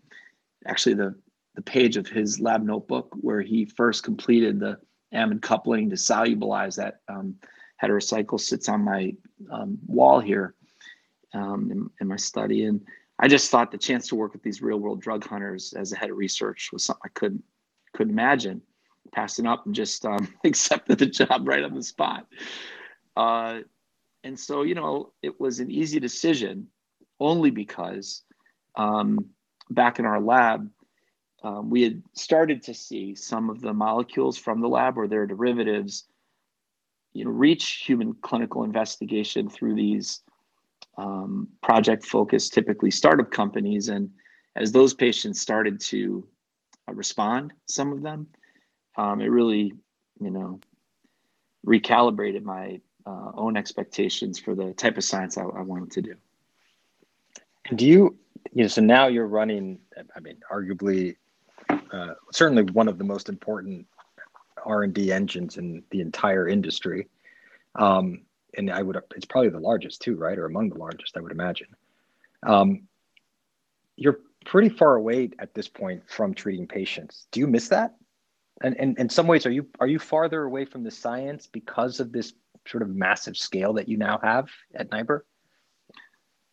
actually 0.66 0.94
the 0.94 1.14
the 1.54 1.62
page 1.62 1.96
of 1.96 2.06
his 2.06 2.40
lab 2.40 2.62
notebook 2.62 3.14
where 3.20 3.42
he 3.42 3.64
first 3.64 4.02
completed 4.02 4.58
the 4.58 4.78
amide 5.12 5.42
coupling 5.42 5.90
to 5.90 5.96
solubilize 5.96 6.76
that 6.76 7.00
um, 7.08 7.34
heterocycle 7.82 8.40
sits 8.40 8.68
on 8.68 8.82
my 8.82 9.14
um, 9.50 9.78
wall 9.86 10.20
here 10.20 10.54
um, 11.34 11.70
in, 11.70 11.90
in, 12.00 12.08
my 12.08 12.16
study. 12.16 12.64
And 12.64 12.80
I 13.18 13.28
just 13.28 13.50
thought 13.50 13.70
the 13.70 13.78
chance 13.78 14.08
to 14.08 14.14
work 14.14 14.32
with 14.32 14.42
these 14.42 14.62
real 14.62 14.78
world 14.78 15.00
drug 15.00 15.26
hunters 15.26 15.72
as 15.72 15.92
a 15.92 15.96
head 15.96 16.10
of 16.10 16.16
research 16.16 16.70
was 16.72 16.84
something 16.84 17.02
I 17.04 17.08
couldn't 17.08 17.42
couldn't 17.92 18.12
imagine 18.12 18.62
passing 19.12 19.46
up 19.46 19.66
and 19.66 19.74
just 19.74 20.06
um, 20.06 20.32
accepted 20.44 20.98
the 20.98 21.06
job 21.06 21.46
right 21.46 21.64
on 21.64 21.74
the 21.74 21.82
spot. 21.82 22.26
Uh, 23.16 23.60
and 24.24 24.38
so, 24.38 24.62
you 24.62 24.74
know, 24.74 25.12
it 25.22 25.38
was 25.40 25.60
an 25.60 25.70
easy 25.70 26.00
decision 26.00 26.68
only 27.20 27.50
because 27.50 28.22
um, 28.76 29.18
back 29.70 29.98
in 29.98 30.06
our 30.06 30.20
lab, 30.20 30.70
um, 31.42 31.70
we 31.70 31.82
had 31.82 32.02
started 32.14 32.62
to 32.62 32.74
see 32.74 33.14
some 33.14 33.50
of 33.50 33.60
the 33.60 33.72
molecules 33.72 34.38
from 34.38 34.60
the 34.60 34.68
lab 34.68 34.96
or 34.96 35.08
their 35.08 35.26
derivatives 35.26 36.04
you 37.14 37.24
know, 37.24 37.30
reach 37.30 37.84
human 37.86 38.14
clinical 38.14 38.64
investigation 38.64 39.48
through 39.48 39.74
these 39.74 40.22
um, 40.96 41.48
project 41.62 42.04
focused, 42.04 42.52
typically 42.52 42.90
startup 42.90 43.30
companies. 43.30 43.88
And 43.88 44.10
as 44.56 44.72
those 44.72 44.94
patients 44.94 45.40
started 45.40 45.80
to 45.80 46.26
uh, 46.88 46.94
respond, 46.94 47.52
some 47.66 47.92
of 47.92 48.02
them, 48.02 48.26
um, 48.96 49.20
it 49.20 49.26
really, 49.26 49.72
you 50.20 50.30
know, 50.30 50.60
recalibrated 51.66 52.42
my 52.42 52.80
uh, 53.06 53.32
own 53.34 53.56
expectations 53.56 54.38
for 54.38 54.54
the 54.54 54.72
type 54.74 54.96
of 54.96 55.04
science 55.04 55.38
I, 55.38 55.42
I 55.42 55.62
wanted 55.62 55.90
to 55.92 56.02
do. 56.02 56.14
Do 57.74 57.86
you, 57.86 58.16
you 58.52 58.64
know, 58.64 58.68
so 58.68 58.82
now 58.82 59.06
you're 59.06 59.26
running, 59.26 59.78
I 60.16 60.20
mean, 60.20 60.36
arguably, 60.52 61.16
uh, 61.68 62.14
certainly 62.32 62.64
one 62.64 62.88
of 62.88 62.98
the 62.98 63.04
most 63.04 63.28
important 63.28 63.86
R&D 64.64 65.12
engines 65.12 65.56
in 65.56 65.82
the 65.90 66.00
entire 66.00 66.48
industry. 66.48 67.08
Um, 67.74 68.22
and 68.56 68.70
I 68.70 68.82
would, 68.82 68.98
it's 69.16 69.24
probably 69.24 69.50
the 69.50 69.58
largest 69.58 70.02
too, 70.02 70.16
right? 70.16 70.38
Or 70.38 70.46
among 70.46 70.70
the 70.70 70.78
largest, 70.78 71.16
I 71.16 71.20
would 71.20 71.32
imagine. 71.32 71.68
Um, 72.42 72.82
you're 73.96 74.20
pretty 74.44 74.68
far 74.68 74.96
away 74.96 75.30
at 75.38 75.54
this 75.54 75.68
point 75.68 76.02
from 76.08 76.34
treating 76.34 76.66
patients. 76.66 77.26
Do 77.30 77.40
you 77.40 77.46
miss 77.46 77.68
that? 77.68 77.94
And, 78.62 78.76
and 78.78 78.98
in 78.98 79.08
some 79.08 79.26
ways, 79.26 79.46
are 79.46 79.50
you 79.50 79.66
are 79.80 79.86
you 79.86 79.98
farther 79.98 80.44
away 80.44 80.64
from 80.64 80.84
the 80.84 80.90
science 80.90 81.46
because 81.46 82.00
of 82.00 82.12
this 82.12 82.32
sort 82.66 82.82
of 82.82 82.90
massive 82.90 83.36
scale 83.36 83.72
that 83.74 83.88
you 83.88 83.96
now 83.96 84.20
have 84.22 84.48
at 84.74 84.90
NIBR? 84.90 85.20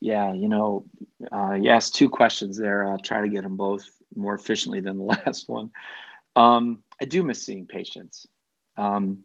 Yeah, 0.02 0.34
you 0.34 0.48
know, 0.48 0.86
uh, 1.32 1.54
you 1.54 1.70
asked 1.70 1.96
two 1.96 2.10
questions 2.10 2.58
there. 2.58 2.88
I'll 2.88 3.00
try 3.00 3.22
to 3.22 3.30
get 3.30 3.44
them 3.44 3.58
both 3.58 3.86
more 4.16 4.34
efficiently 4.34 4.80
than 4.80 4.98
the 4.98 5.04
last 5.26 5.50
one. 5.50 5.72
Um, 6.36 6.84
I 7.02 7.06
do 7.06 7.24
miss 7.24 7.44
seeing 7.44 7.66
patients. 7.66 8.28
Um, 8.78 9.24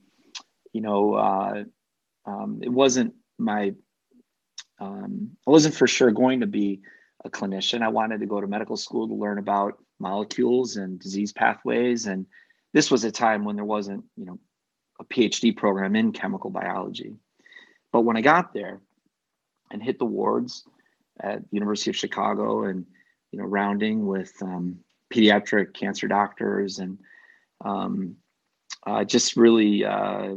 you 0.73 0.81
know, 0.81 1.15
uh, 1.15 1.65
um, 2.27 2.61
it 2.63 2.69
wasn't 2.69 3.15
my, 3.39 3.75
um, 4.81 5.31
I 5.47 5.51
wasn't 5.51 5.75
for 5.75 5.87
sure 5.87 6.11
going 6.11 6.41
to 6.41 6.47
be 6.47 6.81
a 7.25 7.31
clinician. 7.31 7.83
I 7.83 7.89
wanted 7.89 8.21
to 8.21 8.27
go 8.27 8.41
to 8.41 8.47
medical 8.47 8.77
school 8.77 9.09
to 9.09 9.15
learn 9.15 9.39
about 9.39 9.79
molecules 9.99 10.77
and 10.77 10.99
disease 10.99 11.33
pathways. 11.33 12.07
And 12.07 12.27
this 12.73 12.91
was 12.91 13.05
a 13.05 13.11
time 13.11 13.45
when 13.45 13.57
there 13.57 13.65
wasn't, 13.65 14.05
you 14.17 14.27
know, 14.27 14.39
a 15.01 15.05
PhD 15.05 15.57
program 15.57 15.97
in 15.97 16.13
chemical 16.13 16.51
biology. 16.51 17.15
But 17.93 18.03
when 18.03 18.17
I 18.17 18.21
got 18.21 18.53
there 18.53 18.81
and 19.71 19.83
hit 19.83 19.99
the 19.99 20.05
wards 20.05 20.65
at 21.21 21.43
the 21.43 21.57
University 21.57 21.91
of 21.91 21.97
Chicago 21.97 22.65
and, 22.65 22.85
you 23.31 23.39
know, 23.39 23.45
rounding 23.45 24.07
with 24.07 24.33
um, 24.43 24.79
pediatric 25.13 25.75
cancer 25.75 26.09
doctors 26.09 26.79
and 26.79 26.99
um, 27.63 28.17
uh, 28.87 29.05
just 29.05 29.37
really, 29.37 29.85
uh, 29.85 30.35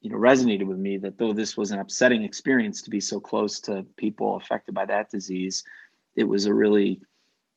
you 0.00 0.10
know, 0.10 0.16
resonated 0.16 0.66
with 0.66 0.78
me 0.78 0.96
that 0.98 1.18
though 1.18 1.32
this 1.32 1.56
was 1.56 1.70
an 1.70 1.78
upsetting 1.78 2.22
experience 2.22 2.82
to 2.82 2.90
be 2.90 3.00
so 3.00 3.20
close 3.20 3.60
to 3.60 3.84
people 3.96 4.36
affected 4.36 4.74
by 4.74 4.86
that 4.86 5.10
disease, 5.10 5.62
it 6.16 6.24
was 6.24 6.46
a 6.46 6.54
really 6.54 7.00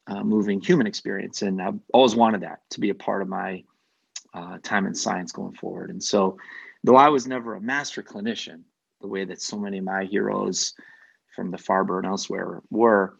uh, 0.07 0.24
moving 0.24 0.60
human 0.60 0.88
experience. 0.88 1.41
And 1.41 1.62
I've 1.62 1.79
always 1.93 2.15
wanted 2.15 2.41
that 2.41 2.62
to 2.72 2.79
be 2.79 2.89
a 2.89 2.95
part 2.95 3.22
of 3.22 3.27
my 3.27 3.63
uh, 4.33 4.57
time 4.63 4.86
in 4.86 4.95
science 4.95 5.31
going 5.31 5.53
forward. 5.53 5.89
And 5.89 6.03
so, 6.03 6.38
though 6.83 6.95
I 6.95 7.10
was 7.10 7.27
never 7.27 7.55
a 7.55 7.62
master 7.62 8.03
clinician, 8.03 8.63
the 9.00 9.07
way 9.07 9.25
that 9.25 9.41
so 9.41 9.57
many 9.57 9.77
of 9.77 9.83
my 9.83 10.05
heroes 10.05 10.74
from 11.36 11.51
the 11.51 11.57
Farber 11.57 11.98
and 11.98 12.07
elsewhere 12.07 12.62
were, 12.69 13.17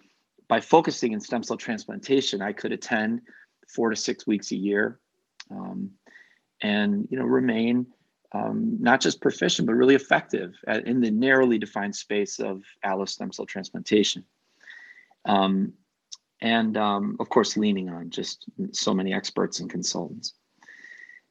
by 0.47 0.59
focusing 0.59 1.13
in 1.13 1.19
stem 1.19 1.43
cell 1.43 1.57
transplantation, 1.57 2.41
I 2.41 2.53
could 2.53 2.71
attend 2.71 3.21
four 3.67 3.89
to 3.89 3.95
six 3.95 4.27
weeks 4.27 4.51
a 4.51 4.55
year, 4.55 4.99
um, 5.51 5.91
and 6.62 7.07
you 7.09 7.17
know 7.17 7.25
remain 7.25 7.85
um, 8.33 8.77
not 8.79 9.01
just 9.01 9.21
proficient 9.21 9.67
but 9.67 9.75
really 9.75 9.95
effective 9.95 10.55
at, 10.67 10.88
in 10.88 11.01
the 11.01 11.12
narrowly 11.12 11.57
defined 11.57 11.95
space 11.95 12.39
of 12.39 12.63
allo 12.83 13.05
stem 13.05 13.31
cell 13.31 13.45
transplantation. 13.45 14.23
Um, 15.25 15.73
and 16.41 16.75
um, 16.75 17.15
of 17.21 17.29
course, 17.29 17.55
leaning 17.55 17.89
on 17.89 18.09
just 18.09 18.45
so 18.73 18.93
many 18.93 19.13
experts 19.13 19.62
and 19.62 19.69
consultants. 19.69 20.33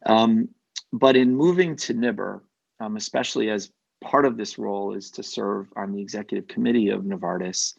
Um, 0.06 0.48
but 0.92 1.16
in 1.16 1.36
moving 1.36 1.76
to 1.76 1.94
NIBR, 1.94 2.40
um, 2.80 2.96
especially 2.96 3.50
as 3.50 3.70
part 4.02 4.24
of 4.24 4.36
this 4.36 4.58
role 4.58 4.94
is 4.94 5.10
to 5.12 5.22
serve 5.22 5.68
on 5.76 5.92
the 5.92 6.00
executive 6.00 6.48
committee 6.48 6.88
of 6.88 7.02
Novartis, 7.02 7.74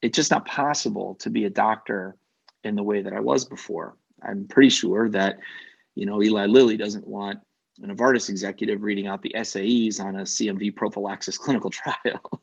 it's 0.00 0.16
just 0.16 0.30
not 0.30 0.46
possible 0.46 1.14
to 1.16 1.30
be 1.30 1.44
a 1.44 1.50
doctor 1.50 2.16
in 2.64 2.74
the 2.74 2.82
way 2.82 3.02
that 3.02 3.12
I 3.12 3.20
was 3.20 3.44
before. 3.44 3.96
I'm 4.26 4.46
pretty 4.46 4.70
sure 4.70 5.08
that, 5.10 5.38
you 5.94 6.06
know, 6.06 6.22
Eli 6.22 6.46
Lilly 6.46 6.76
doesn't 6.76 7.06
want 7.06 7.40
an 7.82 7.94
Novartis 7.94 8.28
executive 8.28 8.82
reading 8.82 9.06
out 9.06 9.22
the 9.22 9.34
SAEs 9.34 10.00
on 10.00 10.16
a 10.16 10.22
CMV 10.22 10.76
prophylaxis 10.76 11.38
clinical 11.38 11.70
trial. 11.70 12.42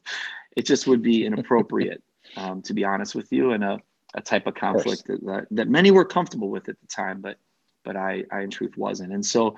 it 0.55 0.65
just 0.65 0.88
would 0.88 1.01
be 1.01 1.25
inappropriate, 1.25 2.03
um, 2.36 2.62
to 2.63 2.74
be 2.74 2.83
honest 2.83 3.15
with 3.15 3.31
you, 3.31 3.51
and 3.51 3.63
a, 3.63 3.79
a 4.15 4.21
type 4.21 4.48
of 4.48 4.55
conflict 4.55 5.09
of 5.09 5.21
that, 5.21 5.48
that 5.51 5.69
many 5.69 5.91
were 5.91 6.05
comfortable 6.05 6.50
with 6.50 6.67
at 6.69 6.79
the 6.79 6.88
time, 6.88 7.21
but 7.21 7.38
but 7.86 7.95
I, 7.95 8.25
I 8.31 8.41
in 8.41 8.50
truth 8.50 8.75
wasn't. 8.75 9.13
And 9.13 9.25
so 9.25 9.55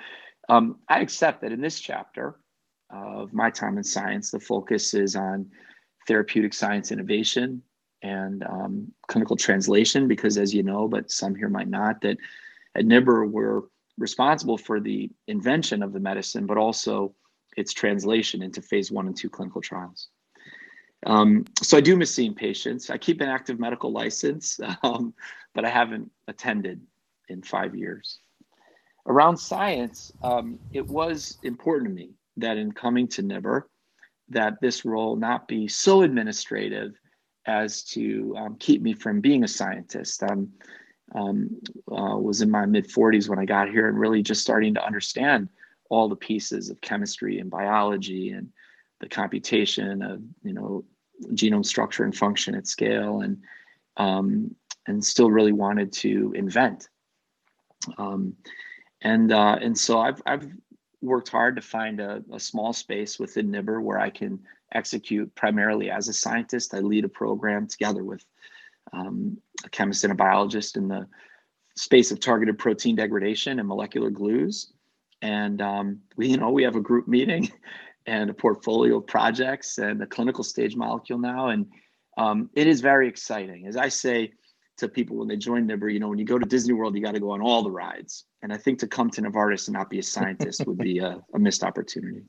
um, 0.48 0.78
I 0.88 1.00
accept 1.00 1.42
that 1.42 1.52
in 1.52 1.60
this 1.60 1.80
chapter 1.80 2.40
of 2.92 3.34
my 3.34 3.50
time 3.50 3.78
in 3.78 3.84
science, 3.84 4.30
the 4.30 4.40
focus 4.40 4.94
is 4.94 5.16
on 5.16 5.50
therapeutic 6.08 6.54
science 6.54 6.92
innovation 6.92 7.64
and 8.02 8.44
um, 8.44 8.92
clinical 9.08 9.36
translation, 9.36 10.08
because 10.08 10.38
as 10.38 10.54
you 10.54 10.64
know, 10.64 10.88
but 10.88 11.12
some 11.12 11.36
here 11.36 11.50
might 11.50 11.70
not, 11.70 12.02
that 12.02 12.18
at 12.76 12.86
NIBR 12.86 13.30
we're 13.30 13.62
responsible 13.98 14.58
for 14.58 14.80
the 14.80 15.10
invention 15.28 15.84
of 15.84 15.94
the 15.94 16.00
medicine, 16.00 16.46
but 16.46 16.58
also 16.58 17.14
its 17.58 17.74
translation 17.74 18.42
into 18.42 18.62
phase 18.62 18.92
one 18.92 19.08
and 19.08 19.16
two 19.16 19.30
clinical 19.30 19.62
trials. 19.62 20.10
Um, 21.06 21.46
so 21.62 21.78
I 21.78 21.82
do 21.82 21.96
miss 21.96 22.14
seeing 22.14 22.36
patients. 22.36 22.90
I 22.90 22.98
keep 22.98 23.22
an 23.22 23.30
active 23.30 23.60
medical 23.60 23.92
license, 23.92 24.60
um, 24.84 25.14
but 25.54 25.66
I 25.66 25.70
haven't 25.70 26.12
attended 26.28 26.82
in 27.30 27.42
five 27.42 27.76
years. 27.76 28.20
Around 29.08 29.38
science, 29.38 30.12
um, 30.22 30.60
it 30.74 30.86
was 30.86 31.40
important 31.44 31.90
to 31.90 31.96
me 31.96 32.12
that 32.38 32.58
in 32.58 32.72
coming 32.72 33.08
to 33.10 33.24
NIBR, 33.24 33.64
that 34.30 34.62
this 34.62 34.86
role 34.86 35.16
not 35.16 35.48
be 35.48 35.68
so 35.68 36.04
administrative 36.04 36.94
as 37.46 37.84
to 37.84 38.36
um, 38.38 38.56
keep 38.60 38.82
me 38.82 38.94
from 38.94 39.22
being 39.22 39.44
a 39.44 39.48
scientist. 39.48 40.24
I 40.24 40.34
um, 41.14 41.62
uh, 41.92 42.18
was 42.18 42.42
in 42.42 42.50
my 42.50 42.66
mid 42.66 42.88
40s 42.88 43.28
when 43.28 43.40
I 43.40 43.46
got 43.46 43.70
here 43.70 43.88
and 43.88 44.00
really 44.00 44.22
just 44.22 44.42
starting 44.42 44.74
to 44.76 44.86
understand 44.86 45.50
all 45.90 46.08
the 46.08 46.16
pieces 46.16 46.70
of 46.70 46.80
chemistry 46.82 47.40
and 47.40 47.50
biology 47.50 48.30
and 48.30 48.50
the 49.00 49.10
computation 49.10 50.02
of 50.02 50.22
you 50.44 50.54
know 50.54 50.86
genome 51.34 51.66
structure 51.66 52.04
and 52.04 52.16
function 52.16 52.56
at 52.56 52.68
scale 52.68 53.22
and 53.22 53.42
um, 53.98 54.56
and 54.88 55.04
still 55.04 55.30
really 55.30 55.52
wanted 55.52 55.92
to 55.92 56.32
invent 56.36 56.88
um, 57.98 58.36
and 59.02 59.32
uh, 59.32 59.58
and 59.62 59.78
so 59.78 60.00
I've 60.00 60.22
I've 60.26 60.52
worked 61.02 61.30
hard 61.30 61.56
to 61.56 61.62
find 61.62 62.00
a, 62.00 62.24
a 62.32 62.40
small 62.40 62.74
space 62.74 63.20
within 63.20 63.52
NIBR 63.52 63.82
where 63.82 64.00
I 64.00 64.10
can 64.10 64.40
execute 64.74 65.34
primarily 65.36 65.90
as 65.90 66.08
a 66.08 66.14
scientist. 66.14 66.74
I 66.74 66.80
lead 66.80 67.06
a 67.06 67.10
program 67.10 67.68
together 67.68 68.04
with 68.04 68.26
um, 68.94 69.38
a 69.66 69.70
chemist 69.70 70.04
and 70.04 70.14
a 70.14 70.16
biologist 70.16 70.78
in 70.78 70.88
the 70.88 71.08
space 71.76 72.12
of 72.12 72.20
targeted 72.20 72.58
protein 72.58 72.96
degradation 72.96 73.60
and 73.60 73.68
molecular 73.68 74.10
glues. 74.10 74.74
And 75.22 75.62
um, 75.62 76.00
we, 76.16 76.28
you 76.28 76.38
know, 76.38 76.50
we 76.50 76.64
have 76.64 76.76
a 76.76 76.82
group 76.82 77.08
meeting 77.08 77.52
and 78.06 78.30
a 78.30 78.34
portfolio 78.34 78.98
of 78.98 79.08
projects 79.08 79.78
and 79.78 80.02
a 80.02 80.08
clinical 80.08 80.44
stage 80.44 80.76
molecule 80.76 81.20
now. 81.20 81.50
And 81.50 81.68
um, 82.18 82.50
it 82.56 82.68
is 82.68 82.82
very 82.82 83.08
exciting. 83.08 83.68
As 83.68 83.78
I 83.78 83.90
say 83.90 84.34
to 84.78 84.88
people 84.88 85.18
when 85.18 85.28
they 85.28 85.38
join 85.38 85.68
NIBR, 85.68 85.94
you 85.94 86.00
know, 86.00 86.10
when 86.10 86.18
you 86.18 86.26
go 86.26 86.40
to 86.40 86.46
Disney 86.46 86.74
World, 86.74 86.96
you 86.96 87.04
got 87.04 87.14
to 87.14 87.20
go 87.20 87.32
on 87.32 87.42
all 87.42 87.64
the 87.64 87.72
rides. 87.72 88.26
And 88.42 88.52
I 88.52 88.58
think 88.58 88.80
to 88.80 88.88
come 88.88 89.10
to 89.12 89.22
Novartis 89.22 89.68
and 89.68 89.76
not 89.76 89.90
be 89.90 90.00
a 90.00 90.04
scientist 90.04 90.66
would 90.66 90.80
be 90.80 90.98
a, 91.00 91.22
a 91.34 91.40
missed 91.40 91.64
opportunity 91.64 92.24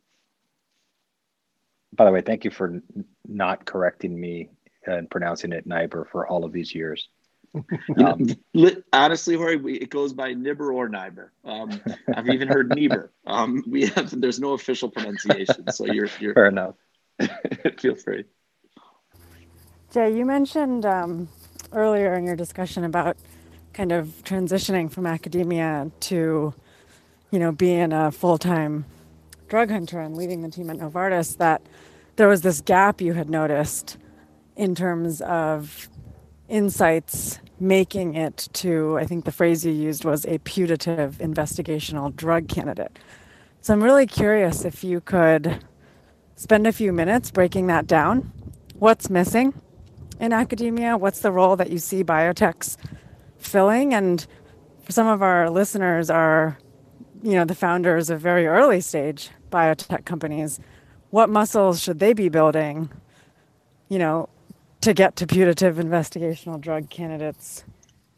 by 1.92 2.04
the 2.04 2.11
way, 2.11 2.22
thank 2.22 2.44
you 2.44 2.50
for 2.50 2.68
n- 2.68 2.82
not 3.26 3.64
correcting 3.64 4.18
me 4.18 4.50
and 4.87 5.11
pronouncing 5.11 5.52
it 5.52 5.68
NIBR 5.68 6.08
for 6.11 6.26
all 6.26 6.44
of 6.44 6.52
these 6.52 6.75
years. 6.75 7.08
Um, 7.99 8.26
honestly, 8.94 9.37
Jorge, 9.37 9.75
it 9.75 9.90
goes 9.90 10.14
by 10.14 10.32
Nibber 10.32 10.72
or 10.72 10.88
Nibber. 10.88 11.32
Um, 11.44 11.82
I've 12.14 12.28
even 12.28 12.49
heard 12.49 12.70
Nieber. 12.70 13.11
Um, 13.26 13.62
we 13.68 13.87
have 13.88 14.18
there's 14.18 14.40
no 14.40 14.54
official 14.54 14.88
pronunciation, 14.88 15.70
so 15.70 15.84
you're, 15.84 16.08
you're 16.18 16.32
fair 16.32 16.46
enough. 16.46 16.76
feel 17.78 17.94
free. 17.94 18.25
Jay, 19.92 20.16
you 20.16 20.25
mentioned 20.25 20.87
um, 20.87 21.28
earlier 21.72 22.14
in 22.14 22.25
your 22.25 22.37
discussion 22.37 22.84
about 22.84 23.18
kind 23.75 23.92
of 23.92 24.06
transitioning 24.25 24.90
from 24.90 25.06
academia 25.06 25.90
to, 26.00 26.54
you 27.30 27.38
know, 27.38 27.52
being 27.52 27.92
a 27.92 28.11
full 28.11 28.38
time 28.38 28.87
drug 29.52 29.71
hunter 29.71 30.00
and 30.00 30.16
leading 30.16 30.40
the 30.40 30.49
team 30.49 30.71
at 30.71 30.78
Novartis 30.78 31.37
that 31.37 31.61
there 32.16 32.26
was 32.26 32.40
this 32.40 32.62
gap 32.62 33.02
you 33.02 33.12
had 33.12 33.28
noticed 33.28 33.99
in 34.56 34.75
terms 34.75 35.21
of 35.21 35.90
insights 36.49 37.38
making 37.61 38.14
it 38.14 38.49
to, 38.54 38.97
I 38.97 39.04
think 39.04 39.26
the 39.26 39.30
phrase 39.30 39.62
you 39.66 39.71
used 39.71 40.06
was 40.06 40.25
a 40.25 40.38
putative 40.38 41.18
investigational 41.18 42.16
drug 42.16 42.49
candidate. 42.49 42.99
So 43.61 43.75
I'm 43.75 43.82
really 43.82 44.06
curious 44.06 44.64
if 44.64 44.82
you 44.82 45.02
could 45.02 45.62
spend 46.35 46.66
a 46.66 46.73
few 46.73 46.90
minutes 46.90 47.30
breaking 47.30 47.66
that 47.66 47.87
down. 47.87 48.32
What's 48.78 49.11
missing 49.11 49.52
in 50.18 50.32
academia? 50.32 50.97
What's 50.97 51.21
the 51.21 51.30
role 51.30 51.56
that 51.56 51.68
you 51.68 51.76
see 51.76 52.02
biotechs 52.02 52.78
filling? 53.37 53.92
And 53.92 54.26
for 54.82 54.92
some 54.92 55.09
of 55.09 55.21
our 55.21 55.50
listeners 55.50 56.09
are, 56.09 56.56
you 57.23 57.35
know, 57.35 57.44
the 57.44 57.54
founders 57.54 58.09
of 58.09 58.18
very 58.18 58.47
early 58.47 58.80
stage 58.80 59.28
biotech 59.52 60.04
companies. 60.04 60.59
What 61.11 61.30
muscles 61.30 61.80
should 61.80 62.00
they 62.00 62.12
be 62.12 62.28
building, 62.28 62.90
you 63.88 63.99
know, 63.99 64.28
to 64.80 64.92
get 64.92 65.14
to 65.16 65.26
putative 65.26 65.76
investigational 65.76 66.61
drug 66.61 66.90
candidates 66.90 67.64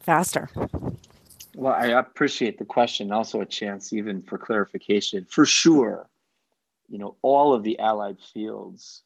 faster? 0.01 0.49
Well, 1.55 1.75
I 1.75 1.87
appreciate 1.87 2.59
the 2.59 2.65
question. 2.65 3.13
Also, 3.13 3.41
a 3.41 3.47
chance 3.47 3.93
even 3.93 4.23
for 4.23 4.39
clarification. 4.39 5.27
For 5.29 5.45
sure, 5.45 6.09
you 6.89 6.99
know, 6.99 7.17
all 7.23 7.53
of 7.53 7.63
the 7.63 7.79
allied 7.79 8.19
fields 8.33 9.03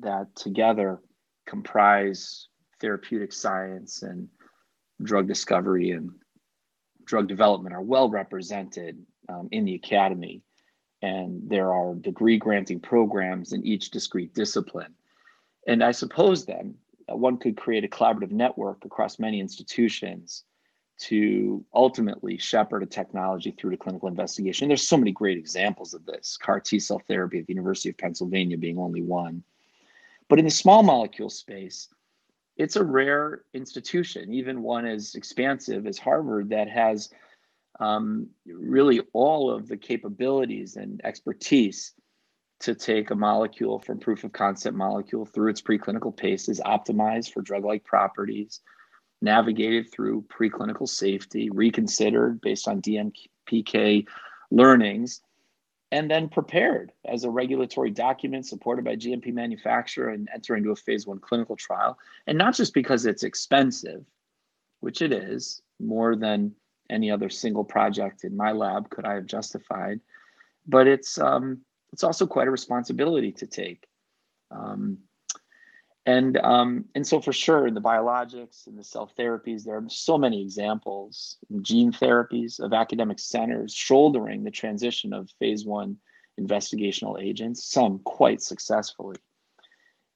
that 0.00 0.34
together 0.36 1.00
comprise 1.46 2.48
therapeutic 2.80 3.32
science 3.32 4.02
and 4.02 4.28
drug 5.02 5.26
discovery 5.28 5.90
and 5.90 6.10
drug 7.04 7.28
development 7.28 7.74
are 7.74 7.82
well 7.82 8.08
represented 8.08 9.04
um, 9.28 9.48
in 9.52 9.64
the 9.64 9.74
academy. 9.74 10.42
And 11.04 11.50
there 11.50 11.70
are 11.70 11.94
degree 11.94 12.38
granting 12.38 12.80
programs 12.80 13.52
in 13.52 13.66
each 13.66 13.90
discrete 13.90 14.32
discipline. 14.32 14.94
And 15.66 15.84
I 15.84 15.92
suppose 15.92 16.46
then 16.46 16.76
uh, 17.12 17.14
one 17.14 17.36
could 17.36 17.58
create 17.58 17.84
a 17.84 17.88
collaborative 17.88 18.30
network 18.30 18.86
across 18.86 19.18
many 19.18 19.38
institutions 19.38 20.44
to 21.00 21.62
ultimately 21.74 22.38
shepherd 22.38 22.84
a 22.84 22.86
technology 22.86 23.50
through 23.50 23.72
to 23.72 23.76
clinical 23.76 24.08
investigation. 24.08 24.68
There's 24.68 24.88
so 24.88 24.96
many 24.96 25.12
great 25.12 25.36
examples 25.36 25.92
of 25.92 26.06
this, 26.06 26.38
CAR 26.38 26.58
T 26.58 26.78
cell 26.78 27.02
therapy 27.06 27.38
at 27.38 27.46
the 27.46 27.52
University 27.52 27.90
of 27.90 27.98
Pennsylvania 27.98 28.56
being 28.56 28.78
only 28.78 29.02
one. 29.02 29.44
But 30.30 30.38
in 30.38 30.46
the 30.46 30.50
small 30.50 30.82
molecule 30.82 31.28
space, 31.28 31.88
it's 32.56 32.76
a 32.76 32.84
rare 32.84 33.42
institution, 33.52 34.32
even 34.32 34.62
one 34.62 34.86
as 34.86 35.16
expansive 35.16 35.86
as 35.86 35.98
Harvard 35.98 36.48
that 36.48 36.70
has 36.70 37.10
um, 37.80 38.28
really 38.46 39.00
all 39.12 39.50
of 39.50 39.68
the 39.68 39.76
capabilities 39.76 40.76
and 40.76 41.00
expertise 41.04 41.94
to 42.60 42.74
take 42.74 43.10
a 43.10 43.14
molecule 43.14 43.78
from 43.78 43.98
proof 43.98 44.24
of 44.24 44.32
concept 44.32 44.76
molecule 44.76 45.26
through 45.26 45.50
its 45.50 45.60
preclinical 45.60 46.16
paces, 46.16 46.60
optimized 46.64 47.32
for 47.32 47.42
drug 47.42 47.64
like 47.64 47.84
properties, 47.84 48.60
navigated 49.20 49.90
through 49.90 50.22
preclinical 50.22 50.88
safety, 50.88 51.50
reconsidered 51.50 52.40
based 52.40 52.68
on 52.68 52.80
DMPK 52.80 54.06
learnings, 54.50 55.20
and 55.90 56.10
then 56.10 56.28
prepared 56.28 56.92
as 57.04 57.24
a 57.24 57.30
regulatory 57.30 57.90
document 57.90 58.46
supported 58.46 58.84
by 58.84 58.96
GMP 58.96 59.32
manufacturer 59.32 60.08
and 60.08 60.28
enter 60.32 60.56
into 60.56 60.70
a 60.70 60.76
phase 60.76 61.06
one 61.06 61.18
clinical 61.18 61.56
trial. 61.56 61.98
And 62.26 62.38
not 62.38 62.54
just 62.54 62.74
because 62.74 63.06
it's 63.06 63.22
expensive, 63.22 64.04
which 64.80 65.02
it 65.02 65.12
is, 65.12 65.62
more 65.80 66.16
than 66.16 66.54
any 66.90 67.10
other 67.10 67.28
single 67.28 67.64
project 67.64 68.24
in 68.24 68.36
my 68.36 68.52
lab 68.52 68.90
could 68.90 69.04
I 69.04 69.14
have 69.14 69.26
justified, 69.26 70.00
but 70.66 70.86
it's 70.86 71.18
um, 71.18 71.60
it's 71.92 72.04
also 72.04 72.26
quite 72.26 72.48
a 72.48 72.50
responsibility 72.50 73.32
to 73.32 73.46
take. 73.46 73.86
Um, 74.50 74.98
and 76.06 76.36
um, 76.38 76.84
and 76.94 77.06
so 77.06 77.20
for 77.20 77.32
sure 77.32 77.66
in 77.66 77.74
the 77.74 77.80
biologics 77.80 78.66
and 78.66 78.78
the 78.78 78.84
cell 78.84 79.10
therapies 79.18 79.64
there 79.64 79.76
are 79.76 79.84
so 79.88 80.18
many 80.18 80.42
examples 80.42 81.38
gene 81.62 81.92
therapies 81.92 82.60
of 82.60 82.72
academic 82.74 83.18
centers 83.18 83.72
shouldering 83.72 84.44
the 84.44 84.50
transition 84.50 85.12
of 85.14 85.30
phase 85.38 85.64
one 85.64 85.96
investigational 86.38 87.22
agents 87.22 87.64
some 87.64 88.00
quite 88.00 88.42
successfully. 88.42 89.16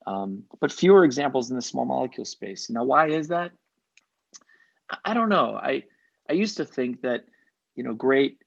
Um, 0.07 0.45
but 0.61 0.73
fewer 0.73 1.05
examples 1.05 1.51
in 1.51 1.57
the 1.57 1.63
small 1.63 1.85
molecule 1.85 2.25
space. 2.25 2.71
Now 2.71 2.85
why 2.85 3.09
is 3.09 3.29
that? 3.29 3.53
I 5.05 5.15
don't 5.15 5.29
know. 5.29 5.55
I 5.63 5.85
i 6.29 6.33
used 6.33 6.57
to 6.57 6.65
think 6.65 7.01
that 7.03 7.25
you 7.75 7.83
know 7.83 7.95
great 7.95 8.39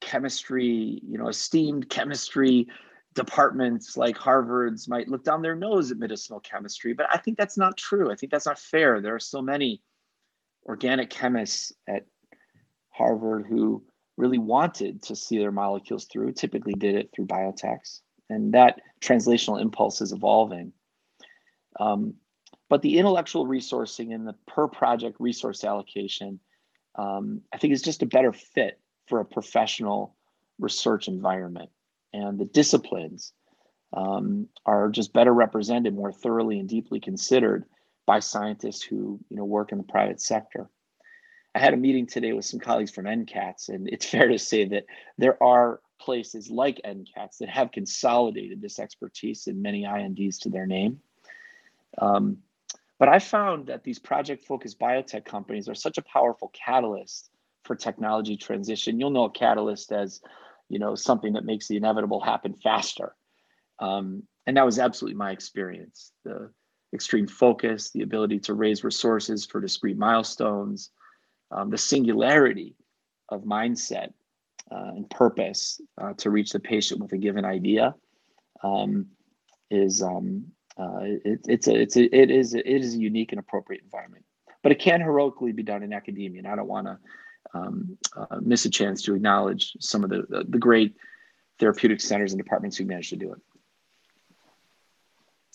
chemistry 0.00 1.00
you 1.02 1.18
know 1.18 1.28
esteemed 1.28 1.88
chemistry 1.88 2.68
departments 3.16 3.96
like 3.96 4.16
Harvard's 4.16 4.86
might 4.86 5.08
look 5.08 5.24
down 5.24 5.42
their 5.42 5.56
nose 5.56 5.90
at 5.90 5.98
medicinal 5.98 6.38
chemistry, 6.38 6.92
but 6.92 7.06
I 7.10 7.16
think 7.16 7.38
that's 7.38 7.56
not 7.56 7.76
true. 7.76 8.12
I 8.12 8.14
think 8.14 8.30
that's 8.30 8.46
not 8.46 8.58
fair. 8.58 9.00
There 9.00 9.14
are 9.14 9.18
so 9.18 9.40
many 9.42 9.82
organic 10.66 11.10
chemists 11.10 11.72
at 11.88 12.04
Harvard 12.90 13.46
who 13.48 13.82
really 14.16 14.38
wanted 14.38 15.02
to 15.04 15.16
see 15.16 15.38
their 15.38 15.50
molecules 15.50 16.04
through, 16.04 16.32
typically 16.32 16.74
did 16.74 16.94
it 16.94 17.10
through 17.12 17.26
biotechs. 17.26 18.00
And 18.28 18.52
that 18.54 18.80
translational 19.00 19.60
impulse 19.60 20.00
is 20.00 20.12
evolving. 20.12 20.72
Um, 21.80 22.14
but 22.68 22.82
the 22.82 22.98
intellectual 22.98 23.46
resourcing 23.46 24.14
and 24.14 24.26
the 24.26 24.34
per 24.46 24.68
project 24.68 25.16
resource 25.20 25.64
allocation, 25.64 26.40
um, 26.96 27.42
I 27.52 27.58
think 27.58 27.72
is 27.72 27.82
just 27.82 28.02
a 28.02 28.06
better 28.06 28.32
fit 28.32 28.80
for 29.08 29.20
a 29.20 29.24
professional 29.24 30.16
research 30.58 31.08
environment 31.08 31.70
and 32.12 32.38
the 32.38 32.44
disciplines 32.44 33.32
um, 33.92 34.48
are 34.64 34.88
just 34.88 35.12
better 35.12 35.32
represented 35.32 35.94
more 35.94 36.12
thoroughly 36.12 36.58
and 36.58 36.68
deeply 36.68 37.00
considered 37.00 37.64
by 38.06 38.20
scientists 38.20 38.82
who 38.82 39.18
you 39.28 39.36
know 39.36 39.44
work 39.44 39.72
in 39.72 39.78
the 39.78 39.84
private 39.84 40.20
sector. 40.20 40.68
I 41.54 41.58
had 41.58 41.74
a 41.74 41.78
meeting 41.78 42.06
today 42.06 42.32
with 42.32 42.44
some 42.44 42.60
colleagues 42.60 42.90
from 42.90 43.06
NCATS, 43.06 43.68
and 43.68 43.88
it's 43.92 44.06
fair 44.06 44.28
to 44.28 44.38
say 44.38 44.64
that 44.66 44.86
there 45.18 45.42
are 45.42 45.80
places 46.00 46.50
like 46.50 46.80
NCATS 46.84 47.38
that 47.40 47.48
have 47.48 47.72
consolidated 47.72 48.60
this 48.60 48.78
expertise 48.78 49.46
in 49.46 49.62
many 49.62 49.84
INDs 49.84 50.38
to 50.38 50.50
their 50.50 50.66
name. 50.66 51.00
Um, 51.98 52.38
but 52.98 53.08
I 53.08 53.18
found 53.18 53.66
that 53.66 53.84
these 53.84 53.98
project 53.98 54.44
focused 54.44 54.78
biotech 54.78 55.24
companies 55.24 55.68
are 55.68 55.74
such 55.74 55.98
a 55.98 56.02
powerful 56.02 56.50
catalyst 56.54 57.30
for 57.64 57.74
technology 57.74 58.36
transition. 58.36 58.98
You'll 58.98 59.10
know 59.10 59.24
a 59.24 59.30
catalyst 59.30 59.92
as 59.92 60.20
you 60.68 60.78
know 60.78 60.94
something 60.94 61.32
that 61.34 61.44
makes 61.44 61.68
the 61.68 61.76
inevitable 61.76 62.20
happen 62.20 62.54
faster 62.54 63.14
um, 63.78 64.22
and 64.46 64.56
that 64.56 64.64
was 64.64 64.78
absolutely 64.78 65.16
my 65.16 65.30
experience 65.30 66.12
the 66.24 66.50
extreme 66.94 67.26
focus 67.26 67.90
the 67.90 68.02
ability 68.02 68.38
to 68.38 68.54
raise 68.54 68.84
resources 68.84 69.44
for 69.44 69.60
discrete 69.60 69.98
milestones 69.98 70.90
um, 71.50 71.70
the 71.70 71.78
singularity 71.78 72.74
of 73.28 73.42
mindset 73.42 74.12
uh, 74.70 74.92
and 74.96 75.08
purpose 75.10 75.80
uh, 76.00 76.12
to 76.14 76.30
reach 76.30 76.50
the 76.50 76.60
patient 76.60 77.00
with 77.00 77.12
a 77.12 77.18
given 77.18 77.44
idea 77.44 77.94
um, 78.64 79.06
is 79.70 80.02
um, 80.02 80.44
uh, 80.78 81.00
it, 81.02 81.40
it's 81.46 81.68
a 81.68 81.74
it's 81.74 81.96
a 81.96 82.16
it 82.16 82.30
is 82.30 82.54
it 82.54 82.66
is 82.66 82.94
a 82.94 82.98
unique 82.98 83.32
and 83.32 83.38
appropriate 83.38 83.82
environment 83.82 84.24
but 84.62 84.72
it 84.72 84.78
can 84.78 85.00
heroically 85.00 85.52
be 85.52 85.62
done 85.62 85.82
in 85.82 85.92
academia 85.92 86.38
and 86.38 86.48
i 86.48 86.54
don't 86.54 86.68
want 86.68 86.86
to 86.86 86.98
um, 87.54 87.98
uh, 88.16 88.38
miss 88.40 88.64
a 88.64 88.70
chance 88.70 89.02
to 89.02 89.14
acknowledge 89.14 89.76
some 89.80 90.04
of 90.04 90.10
the, 90.10 90.24
the, 90.28 90.44
the 90.48 90.58
great 90.58 90.96
therapeutic 91.58 92.00
centers 92.00 92.32
and 92.32 92.42
departments 92.42 92.76
who 92.76 92.84
managed 92.84 93.10
to 93.10 93.16
do 93.16 93.32
it. 93.32 93.38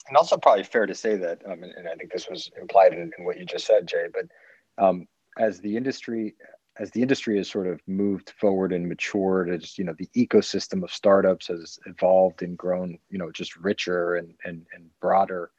And 0.07 0.17
also, 0.17 0.38
probably 0.38 0.63
fair 0.63 0.86
to 0.86 0.95
say 0.95 1.15
that, 1.17 1.41
um, 1.45 1.63
and, 1.63 1.71
and, 1.71 1.88
I 1.88 1.95
think 1.95 2.12
this 2.12 2.27
was 2.29 2.51
implied 2.60 2.93
in, 2.93 3.12
in, 3.17 3.23
what 3.23 3.39
you 3.39 3.45
just 3.45 3.65
said, 3.65 3.88
Jay. 3.88 4.07
But 4.12 4.84
um, 4.84 5.07
as 5.38 5.62
the 5.62 5.77
industry, 5.77 6.36
as 6.81 6.89
the 6.89 7.01
industry 7.01 7.37
has 7.37 7.47
sort 7.47 7.67
of 7.67 7.79
moved 7.87 8.33
forward 8.39 8.73
and 8.73 8.89
matured, 8.89 9.51
as 9.51 9.77
you 9.77 9.83
know, 9.83 9.93
the 9.99 10.09
ecosystem 10.15 10.83
of 10.83 10.91
startups 10.91 11.47
has 11.47 11.77
evolved 11.85 12.41
and 12.41 12.57
grown, 12.57 12.97
you 13.11 13.19
know, 13.19 13.31
just 13.31 13.55
richer 13.55 14.15
and 14.15 14.33
and, 14.43 14.65
and 14.73 14.89
broader. 14.99 15.51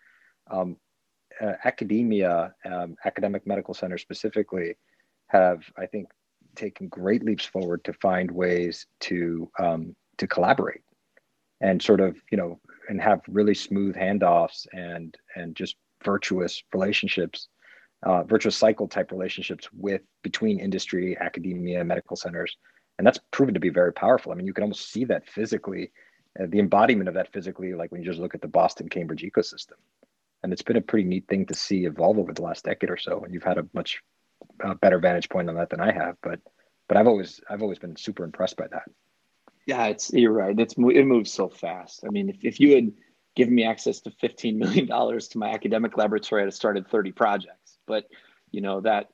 Um, 0.51 0.77
uh, 1.41 1.53
academia, 1.65 2.55
um, 2.65 2.97
academic 3.05 3.47
medical 3.47 3.73
centers 3.73 4.03
specifically, 4.03 4.75
have 5.29 5.63
I 5.79 5.87
think 5.87 6.09
taken 6.57 6.89
great 6.89 7.23
leaps 7.25 7.47
forward 7.47 7.85
to 7.85 7.93
find 7.95 8.29
ways 8.29 8.87
to 9.01 9.49
um, 9.61 9.95
to 10.19 10.27
collaborate 10.27 10.83
and 11.61 11.81
sort 11.81 12.01
of 12.01 12.17
you 12.33 12.37
know 12.37 12.59
and 12.89 13.01
have 13.01 13.21
really 13.29 13.55
smooth 13.55 13.95
handoffs 13.95 14.67
and 14.73 15.17
and 15.37 15.55
just 15.55 15.77
virtuous 16.05 16.65
relationships 16.75 17.47
uh, 18.03 18.23
virtuous 18.25 18.57
cycle 18.57 18.89
type 18.89 19.11
relationships 19.11 19.69
with 19.73 20.03
between 20.23 20.59
industry 20.59 21.17
academia 21.21 21.85
medical 21.85 22.17
centers 22.17 22.57
and 22.99 23.07
that's 23.07 23.21
proven 23.31 23.55
to 23.55 23.61
be 23.61 23.69
very 23.69 23.93
powerful 23.93 24.33
i 24.33 24.35
mean 24.35 24.47
you 24.47 24.53
can 24.53 24.65
almost 24.65 24.91
see 24.91 25.05
that 25.05 25.27
physically 25.29 25.93
uh, 26.41 26.47
the 26.49 26.59
embodiment 26.59 27.09
of 27.09 27.15
that 27.15 27.33
physically 27.33 27.75
like 27.75 27.93
when 27.93 28.03
you 28.03 28.07
just 28.07 28.21
look 28.21 28.35
at 28.35 28.41
the 28.41 28.49
boston 28.49 28.89
cambridge 28.89 29.23
ecosystem 29.23 29.79
and 30.43 30.53
it's 30.53 30.63
been 30.63 30.77
a 30.77 30.81
pretty 30.81 31.09
neat 31.09 31.27
thing 31.29 31.47
to 31.47 31.55
see 31.55 31.85
evolve 31.85 32.19
over 32.19 32.33
the 32.33 32.43
last 32.43 32.65
decade 32.65 32.91
or 32.91 32.97
so 32.97 33.23
and 33.25 33.33
you've 33.33 33.45
had 33.45 33.59
a 33.59 33.67
much 33.73 34.03
uh, 34.65 34.75
better 34.75 34.99
vantage 34.99 35.29
point 35.29 35.49
on 35.49 35.55
that 35.55 35.71
than 35.71 35.81
i 35.81 35.93
have 35.93 36.17
but 36.23 36.41
but 36.93 36.99
I've 36.99 37.07
always 37.07 37.41
I've 37.49 37.63
always 37.63 37.79
been 37.79 37.97
super 37.97 38.23
impressed 38.23 38.59
by 38.59 38.67
that. 38.69 38.83
Yeah, 39.67 39.87
it's 39.87 40.13
you're 40.13 40.31
right. 40.31 40.59
It's 40.59 40.75
it 40.77 41.07
moves 41.07 41.33
so 41.33 41.49
fast. 41.49 42.05
I 42.07 42.11
mean, 42.11 42.29
if, 42.29 42.37
if 42.43 42.61
you 42.61 42.75
had 42.75 42.93
given 43.35 43.55
me 43.55 43.65
access 43.65 44.01
to 44.03 44.11
15 44.11 44.59
million 44.59 44.87
dollars 44.87 45.29
to 45.29 45.39
my 45.39 45.51
academic 45.53 45.97
laboratory, 45.97 46.43
I'd 46.43 46.47
have 46.47 46.55
started 46.55 46.87
30 46.89 47.13
projects. 47.13 47.62
But 47.87 48.07
you 48.51 48.61
know 48.61 48.81
that 48.81 49.09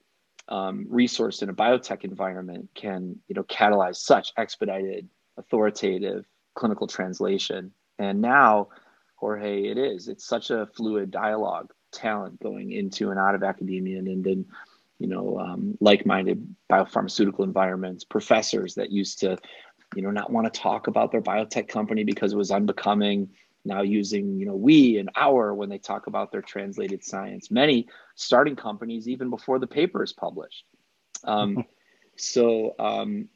um, 0.49 0.87
resource 0.89 1.43
in 1.43 1.49
a 1.49 1.55
biotech 1.55 2.05
environment 2.05 2.71
can 2.75 3.17
you 3.29 3.35
know 3.35 3.45
catalyze 3.45 3.97
such 3.97 4.33
expedited 4.37 5.09
authoritative 5.37 6.27
clinical 6.55 6.87
translation. 6.87 7.73
And 7.99 8.21
now, 8.21 8.69
Jorge, 9.17 9.65
it 9.65 9.79
is. 9.79 10.09
It's 10.09 10.27
such 10.27 10.51
a 10.51 10.67
fluid 10.75 11.11
dialogue, 11.11 11.73
talent 11.93 12.41
going 12.41 12.73
into 12.73 13.11
and 13.11 13.19
out 13.19 13.35
of 13.35 13.43
academia 13.43 13.99
and 13.99 14.27
in, 14.27 14.45
you 14.99 15.07
know, 15.07 15.39
um, 15.39 15.79
like-minded 15.81 16.55
biopharmaceutical 16.71 17.45
environments, 17.45 18.05
professors 18.05 18.75
that 18.75 18.91
used 18.91 19.21
to, 19.21 19.39
you 19.95 20.03
know, 20.03 20.11
not 20.11 20.31
want 20.31 20.53
to 20.53 20.61
talk 20.61 20.89
about 20.89 21.13
their 21.13 21.23
biotech 21.23 21.69
company 21.69 22.05
because 22.05 22.33
it 22.33 22.37
was 22.37 22.51
unbecoming. 22.51 23.29
Now 23.69 23.83
using, 23.83 24.39
you 24.41 24.47
know, 24.47 24.57
we 24.57 24.99
and 24.99 25.11
our 25.15 25.55
when 25.55 25.69
they 25.69 25.79
talk 25.79 26.07
about 26.07 26.33
their 26.33 26.43
translated 26.43 27.05
science. 27.05 27.51
Many 27.51 27.87
starting 28.17 28.57
companies 28.57 29.07
even 29.07 29.31
before 29.31 29.59
the 29.59 29.67
paper 29.67 30.03
is 30.03 30.13
published. 30.13 30.65
Um, 31.23 31.65
so 32.17 32.75
um, 32.79 33.29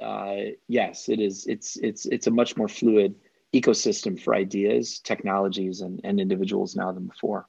uh, 0.00 0.36
yes, 0.68 1.08
it 1.08 1.20
is. 1.20 1.46
It's 1.46 1.76
it's 1.76 2.06
it's 2.06 2.28
a 2.28 2.30
much 2.30 2.56
more 2.56 2.68
fluid 2.68 3.16
ecosystem 3.52 4.18
for 4.18 4.34
ideas, 4.34 5.00
technologies, 5.00 5.80
and, 5.80 6.00
and 6.04 6.20
individuals 6.20 6.74
now 6.74 6.92
than 6.92 7.06
before. 7.06 7.46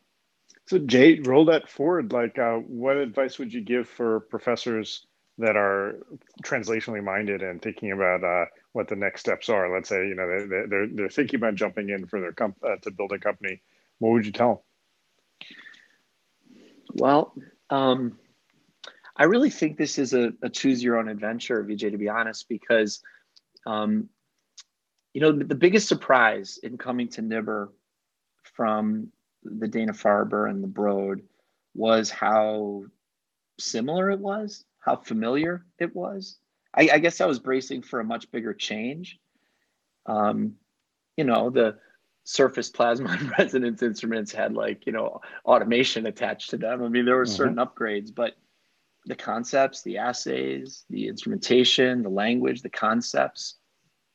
So 0.66 0.80
Jay, 0.80 1.20
roll 1.20 1.46
that 1.46 1.70
forward. 1.70 2.12
Like, 2.12 2.40
uh, 2.40 2.56
what 2.58 2.98
advice 2.98 3.38
would 3.40 3.54
you 3.54 3.62
give 3.62 3.88
for 3.88 4.22
professors 4.22 5.06
that 5.38 5.56
are 5.56 5.96
translationally 6.44 7.04
minded 7.04 7.42
and 7.42 7.62
thinking 7.62 7.92
about 7.92 8.24
uh, 8.24 8.46
what 8.74 8.88
the 8.88 8.96
next 8.96 9.22
steps 9.22 9.50
are? 9.50 9.74
Let's 9.74 9.90
say 9.90 10.08
you 10.08 10.16
know 10.16 10.28
they, 10.28 10.66
they're 10.68 10.88
they're 10.88 11.10
thinking 11.10 11.40
about 11.40 11.56
jumping 11.56 11.90
in 11.90 12.06
for 12.06 12.20
their 12.20 12.34
comp- 12.34 12.64
uh, 12.64 12.78
to 12.82 12.92
build 12.92 13.12
a 13.12 13.20
company. 13.20 13.62
What 14.00 14.12
would 14.12 14.26
you 14.26 14.32
tell 14.32 14.50
them? 14.50 15.48
Well, 16.96 17.34
um, 17.70 18.20
I 19.16 19.26
really 19.26 19.50
think 19.50 19.78
this 19.78 19.98
is 19.98 20.14
a, 20.14 20.34
a 20.42 20.50
choose 20.50 20.84
your 20.84 20.98
own 20.98 21.08
adventure, 21.08 21.64
Vijay, 21.64 21.92
to 21.92 21.98
be 21.98 22.10
honest, 22.10 22.50
because, 22.50 23.02
um, 23.66 24.10
you 25.14 25.22
know, 25.22 25.32
the, 25.32 25.46
the, 25.46 25.56
biggest 25.56 25.88
surprise 25.88 26.60
in 26.64 26.78
coming 26.78 27.08
to 27.10 27.22
NIBR 27.22 27.70
from 28.44 29.12
the 29.44 29.68
Dana 29.68 29.94
Farber 29.94 30.50
and 30.50 30.64
the 30.64 30.68
Broad 30.68 31.22
was 31.76 32.10
how 32.10 32.84
similar 33.60 34.10
it 34.12 34.20
was, 34.20 34.66
how 34.84 34.98
familiar 34.98 35.66
it 35.80 35.96
was. 35.96 36.38
I, 36.74 36.90
I 36.94 37.00
guess 37.00 37.22
I 37.22 37.26
was 37.26 37.40
bracing 37.40 37.84
for 37.84 38.00
a 38.00 38.04
much 38.04 38.32
bigger 38.32 38.54
change. 38.54 39.20
Um, 40.06 40.56
you 41.18 41.24
know, 41.24 41.50
the 41.50 41.78
surface 42.24 42.70
plasma 42.70 43.18
resonance 43.38 43.82
instruments 43.82 44.32
had 44.32 44.54
like, 44.54 44.86
you 44.86 44.92
know, 44.92 45.22
automation 45.46 46.06
attached 46.08 46.50
to 46.52 46.58
them. 46.58 46.84
I 46.84 46.90
mean, 46.90 47.06
there 47.06 47.16
were 47.16 47.26
mm-hmm. 47.26 47.36
certain 47.36 47.56
upgrades, 47.58 48.14
but 48.14 48.34
the 49.06 49.16
concepts, 49.16 49.82
the 49.82 49.98
assays, 49.98 50.86
the 50.90 51.08
instrumentation, 51.08 52.04
the 52.04 52.10
language, 52.10 52.62
the 52.62 52.70
concepts, 52.70 53.56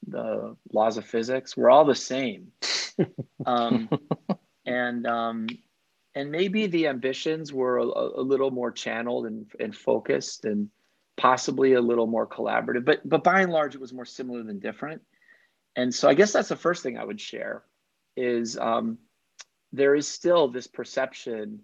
the 0.06 0.56
laws 0.72 0.96
of 0.96 1.04
physics 1.04 1.56
were 1.56 1.70
all 1.70 1.84
the 1.84 1.94
same. 1.94 2.48
um, 3.46 3.88
and 4.66 5.06
um, 5.06 5.46
and 6.14 6.30
maybe 6.30 6.66
the 6.66 6.86
ambitions 6.86 7.52
were 7.52 7.78
a, 7.78 7.84
a, 7.84 8.22
little 8.22 8.50
more 8.50 8.72
channeled 8.72 9.26
and, 9.26 9.46
and 9.60 9.76
focused 9.76 10.44
and 10.44 10.68
possibly 11.16 11.74
a 11.74 11.80
little 11.80 12.06
more 12.06 12.26
collaborative. 12.26 12.84
But 12.84 13.08
but 13.08 13.22
by 13.22 13.42
and 13.42 13.52
large, 13.52 13.74
it 13.74 13.80
was 13.80 13.92
more 13.92 14.04
similar 14.04 14.42
than 14.42 14.58
different. 14.58 15.02
And 15.76 15.94
so 15.94 16.08
I 16.08 16.14
guess 16.14 16.32
that's 16.32 16.48
the 16.48 16.56
first 16.56 16.82
thing 16.82 16.98
I 16.98 17.04
would 17.04 17.20
share 17.20 17.62
is 18.16 18.58
um, 18.58 18.98
there 19.72 19.94
is 19.94 20.08
still 20.08 20.48
this 20.48 20.66
perception 20.66 21.60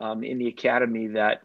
um, 0.00 0.22
in 0.24 0.38
the 0.38 0.48
academy 0.48 1.08
that 1.08 1.42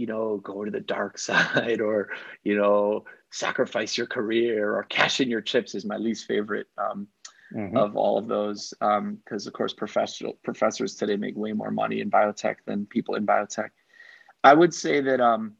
you 0.00 0.06
know, 0.06 0.38
go 0.38 0.64
to 0.64 0.70
the 0.70 0.80
dark 0.80 1.18
side 1.28 1.80
or, 1.80 2.08
you 2.42 2.56
know, 2.56 3.04
sacrifice 3.30 3.96
your 3.98 4.06
career 4.06 4.74
or 4.74 4.82
cash 4.84 5.20
in 5.20 5.28
your 5.28 5.42
chips 5.42 5.74
is 5.74 5.84
my 5.84 5.96
least 5.96 6.26
favorite 6.26 6.66
um, 6.78 7.06
mm-hmm. 7.54 7.76
of 7.76 7.96
all 7.96 8.18
of 8.18 8.28
those. 8.28 8.74
Because, 8.78 9.46
um, 9.46 9.48
of 9.48 9.52
course, 9.52 9.72
professional 9.72 10.34
professors 10.42 10.94
today 10.94 11.16
make 11.16 11.36
way 11.36 11.52
more 11.52 11.70
money 11.70 12.00
in 12.00 12.10
biotech 12.10 12.56
than 12.66 12.86
people 12.86 13.14
in 13.14 13.26
biotech. 13.26 13.70
I 14.42 14.54
would 14.54 14.72
say 14.72 15.00
that 15.00 15.20
um, 15.20 15.54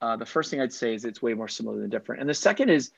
uh, 0.00 0.16
the 0.16 0.26
first 0.26 0.50
thing 0.50 0.60
I'd 0.60 0.72
say 0.72 0.94
is 0.94 1.04
it's 1.04 1.22
way 1.22 1.34
more 1.34 1.48
similar 1.48 1.78
than 1.78 1.90
different. 1.90 2.20
And 2.20 2.30
the 2.30 2.34
second 2.34 2.70
is, 2.70 2.90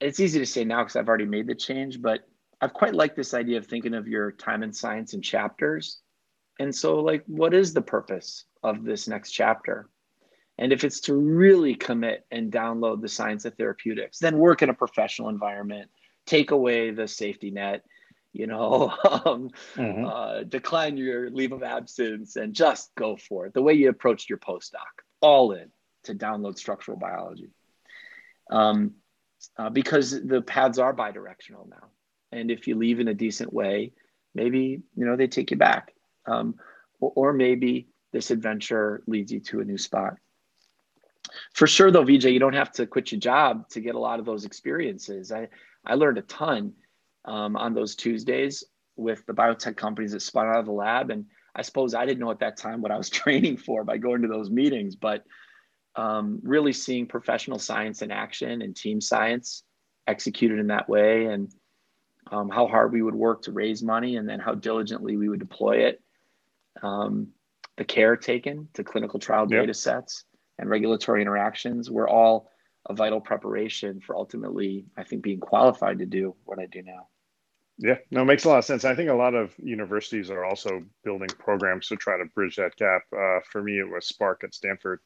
it's 0.00 0.20
easy 0.20 0.38
to 0.38 0.46
say 0.46 0.64
now 0.64 0.82
because 0.82 0.96
I've 0.96 1.08
already 1.08 1.26
made 1.26 1.46
the 1.46 1.54
change, 1.54 2.00
but 2.00 2.26
I've 2.60 2.72
quite 2.72 2.94
liked 2.94 3.16
this 3.16 3.34
idea 3.34 3.58
of 3.58 3.66
thinking 3.66 3.94
of 3.94 4.08
your 4.08 4.32
time 4.32 4.62
in 4.62 4.72
science 4.72 5.12
in 5.12 5.20
chapters. 5.20 6.00
And 6.58 6.74
so, 6.74 7.00
like, 7.00 7.24
what 7.26 7.54
is 7.54 7.72
the 7.72 7.82
purpose 7.82 8.44
of 8.62 8.84
this 8.84 9.08
next 9.08 9.32
chapter. 9.32 9.88
And 10.58 10.72
if 10.72 10.84
it's 10.84 11.00
to 11.00 11.14
really 11.14 11.74
commit 11.74 12.26
and 12.30 12.52
download 12.52 13.00
the 13.00 13.08
science 13.08 13.44
of 13.44 13.54
therapeutics, 13.54 14.18
then 14.18 14.38
work 14.38 14.62
in 14.62 14.68
a 14.68 14.74
professional 14.74 15.28
environment, 15.28 15.90
take 16.30 16.52
away 16.52 16.92
the 16.92 17.08
safety 17.08 17.50
net, 17.50 17.82
you 18.32 18.46
know, 18.46 18.94
um, 19.26 19.50
mm-hmm. 19.74 20.04
uh, 20.04 20.42
decline 20.44 20.96
your 20.96 21.28
leave 21.28 21.50
of 21.50 21.64
absence 21.64 22.36
and 22.36 22.54
just 22.54 22.94
go 22.94 23.16
for 23.16 23.46
it. 23.46 23.54
The 23.54 23.62
way 23.62 23.74
you 23.74 23.88
approached 23.88 24.30
your 24.30 24.38
postdoc, 24.38 25.02
all 25.20 25.52
in 25.52 25.70
to 26.04 26.14
download 26.14 26.56
structural 26.56 26.96
biology. 26.96 27.50
Um, 28.48 28.92
uh, 29.58 29.70
because 29.70 30.10
the 30.10 30.40
paths 30.42 30.78
are 30.78 30.94
bidirectional 30.94 31.68
now. 31.68 31.88
And 32.30 32.50
if 32.50 32.68
you 32.68 32.76
leave 32.76 33.00
in 33.00 33.08
a 33.08 33.14
decent 33.14 33.52
way, 33.52 33.92
maybe, 34.34 34.82
you 34.96 35.06
know, 35.06 35.16
they 35.16 35.26
take 35.26 35.50
you 35.50 35.56
back. 35.56 35.92
Um, 36.26 36.54
or, 37.00 37.12
or 37.16 37.32
maybe 37.32 37.88
this 38.12 38.30
adventure 38.30 39.02
leads 39.08 39.32
you 39.32 39.40
to 39.40 39.60
a 39.60 39.64
new 39.64 39.78
spot. 39.78 40.14
For 41.54 41.66
sure, 41.66 41.90
though, 41.90 42.04
Vijay, 42.04 42.32
you 42.32 42.38
don't 42.38 42.54
have 42.54 42.72
to 42.72 42.86
quit 42.86 43.12
your 43.12 43.20
job 43.20 43.68
to 43.70 43.80
get 43.80 43.94
a 43.94 43.98
lot 43.98 44.20
of 44.20 44.26
those 44.26 44.44
experiences. 44.44 45.32
I, 45.32 45.48
I 45.84 45.94
learned 45.94 46.18
a 46.18 46.22
ton 46.22 46.74
um, 47.24 47.56
on 47.56 47.74
those 47.74 47.94
Tuesdays 47.94 48.64
with 48.96 49.24
the 49.26 49.32
biotech 49.32 49.76
companies 49.76 50.12
that 50.12 50.20
spun 50.20 50.46
out 50.46 50.58
of 50.58 50.66
the 50.66 50.72
lab. 50.72 51.10
And 51.10 51.26
I 51.54 51.62
suppose 51.62 51.94
I 51.94 52.04
didn't 52.04 52.20
know 52.20 52.30
at 52.30 52.40
that 52.40 52.56
time 52.56 52.82
what 52.82 52.92
I 52.92 52.96
was 52.96 53.10
training 53.10 53.56
for 53.56 53.84
by 53.84 53.98
going 53.98 54.22
to 54.22 54.28
those 54.28 54.50
meetings, 54.50 54.96
but 54.96 55.24
um, 55.96 56.40
really 56.42 56.72
seeing 56.72 57.06
professional 57.06 57.58
science 57.58 58.02
in 58.02 58.10
action 58.10 58.62
and 58.62 58.76
team 58.76 59.00
science 59.00 59.64
executed 60.06 60.58
in 60.58 60.68
that 60.68 60.88
way 60.88 61.26
and 61.26 61.52
um, 62.30 62.48
how 62.48 62.66
hard 62.66 62.92
we 62.92 63.02
would 63.02 63.14
work 63.14 63.42
to 63.42 63.52
raise 63.52 63.82
money 63.82 64.16
and 64.16 64.28
then 64.28 64.38
how 64.38 64.54
diligently 64.54 65.16
we 65.16 65.28
would 65.28 65.40
deploy 65.40 65.86
it. 65.86 66.00
Um, 66.82 67.28
the 67.76 67.84
care 67.84 68.16
taken 68.16 68.68
to 68.74 68.84
clinical 68.84 69.18
trial 69.18 69.46
yep. 69.50 69.62
data 69.62 69.74
sets 69.74 70.24
and 70.58 70.68
regulatory 70.68 71.22
interactions 71.22 71.90
were 71.90 72.08
all 72.08 72.49
a 72.86 72.94
vital 72.94 73.20
preparation 73.20 74.00
for 74.00 74.16
ultimately, 74.16 74.86
I 74.96 75.04
think, 75.04 75.22
being 75.22 75.40
qualified 75.40 75.98
to 75.98 76.06
do 76.06 76.34
what 76.44 76.58
I 76.58 76.66
do 76.66 76.82
now. 76.82 77.08
Yeah, 77.78 77.96
no, 78.10 78.22
it 78.22 78.26
makes 78.26 78.44
a 78.44 78.48
lot 78.48 78.58
of 78.58 78.64
sense. 78.64 78.84
I 78.84 78.94
think 78.94 79.08
a 79.08 79.14
lot 79.14 79.34
of 79.34 79.54
universities 79.58 80.30
are 80.30 80.44
also 80.44 80.82
building 81.02 81.28
programs 81.38 81.88
to 81.88 81.96
try 81.96 82.18
to 82.18 82.26
bridge 82.34 82.56
that 82.56 82.76
gap. 82.76 83.02
Uh, 83.10 83.40
for 83.50 83.62
me, 83.62 83.78
it 83.78 83.88
was 83.88 84.06
Spark 84.06 84.44
at 84.44 84.54
Stanford. 84.54 85.00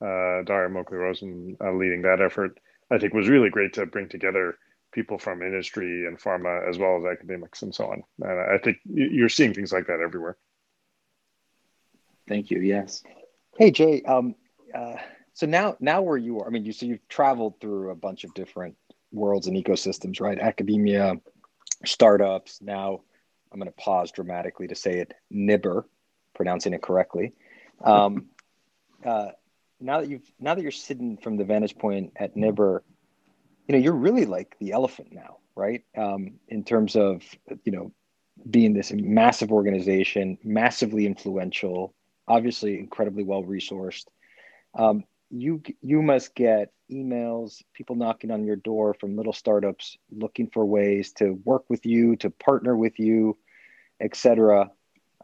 Uh, 0.00 0.42
Daria 0.42 0.68
Mochly-Rosen 0.68 1.56
uh, 1.60 1.72
leading 1.72 2.02
that 2.02 2.20
effort. 2.20 2.60
I 2.90 2.98
think 2.98 3.14
was 3.14 3.28
really 3.28 3.50
great 3.50 3.72
to 3.74 3.86
bring 3.86 4.08
together 4.08 4.58
people 4.92 5.18
from 5.18 5.42
industry 5.42 6.06
and 6.06 6.18
pharma 6.18 6.68
as 6.68 6.78
well 6.78 6.98
as 6.98 7.04
academics 7.04 7.62
and 7.62 7.74
so 7.74 7.86
on. 7.86 8.02
And 8.20 8.40
I 8.40 8.58
think 8.58 8.78
you're 8.84 9.28
seeing 9.28 9.52
things 9.52 9.72
like 9.72 9.86
that 9.86 10.00
everywhere. 10.00 10.36
Thank 12.28 12.50
you. 12.50 12.60
Yes. 12.60 13.02
Hey 13.58 13.70
Jay. 13.70 14.02
Um, 14.02 14.34
uh, 14.74 14.96
so 15.38 15.46
now, 15.46 15.76
now 15.78 16.02
where 16.02 16.16
you 16.16 16.40
are, 16.40 16.48
I 16.48 16.50
mean, 16.50 16.64
you 16.64 16.72
so 16.72 16.84
you've 16.84 17.06
traveled 17.06 17.60
through 17.60 17.90
a 17.90 17.94
bunch 17.94 18.24
of 18.24 18.34
different 18.34 18.74
worlds 19.12 19.46
and 19.46 19.56
ecosystems, 19.56 20.20
right? 20.20 20.36
Academia, 20.36 21.14
startups. 21.86 22.60
Now, 22.60 23.02
I'm 23.52 23.60
going 23.60 23.70
to 23.70 23.76
pause 23.76 24.10
dramatically 24.10 24.66
to 24.66 24.74
say 24.74 24.98
it. 24.98 25.14
NIBR, 25.32 25.84
pronouncing 26.34 26.72
it 26.72 26.82
correctly. 26.82 27.34
Um, 27.84 28.26
uh, 29.06 29.28
now 29.78 30.00
that 30.00 30.08
you've 30.08 30.28
now 30.40 30.56
that 30.56 30.62
you're 30.62 30.72
sitting 30.72 31.16
from 31.16 31.36
the 31.36 31.44
vantage 31.44 31.78
point 31.78 32.14
at 32.16 32.34
NIBR, 32.34 32.80
you 33.68 33.72
know 33.74 33.78
you're 33.78 33.92
really 33.92 34.24
like 34.24 34.56
the 34.58 34.72
elephant 34.72 35.12
now, 35.12 35.36
right? 35.54 35.84
Um, 35.96 36.40
in 36.48 36.64
terms 36.64 36.96
of 36.96 37.22
you 37.62 37.70
know 37.70 37.92
being 38.50 38.74
this 38.74 38.90
massive 38.92 39.52
organization, 39.52 40.36
massively 40.42 41.06
influential, 41.06 41.94
obviously 42.26 42.76
incredibly 42.76 43.22
well 43.22 43.44
resourced. 43.44 44.06
Um, 44.74 45.04
you 45.30 45.62
you 45.82 46.02
must 46.02 46.34
get 46.34 46.72
emails, 46.90 47.62
people 47.74 47.96
knocking 47.96 48.30
on 48.30 48.44
your 48.44 48.56
door 48.56 48.94
from 48.94 49.16
little 49.16 49.32
startups 49.32 49.98
looking 50.10 50.48
for 50.48 50.64
ways 50.64 51.12
to 51.12 51.32
work 51.44 51.64
with 51.68 51.84
you, 51.84 52.16
to 52.16 52.30
partner 52.30 52.76
with 52.76 52.98
you, 52.98 53.36
etc. 54.00 54.70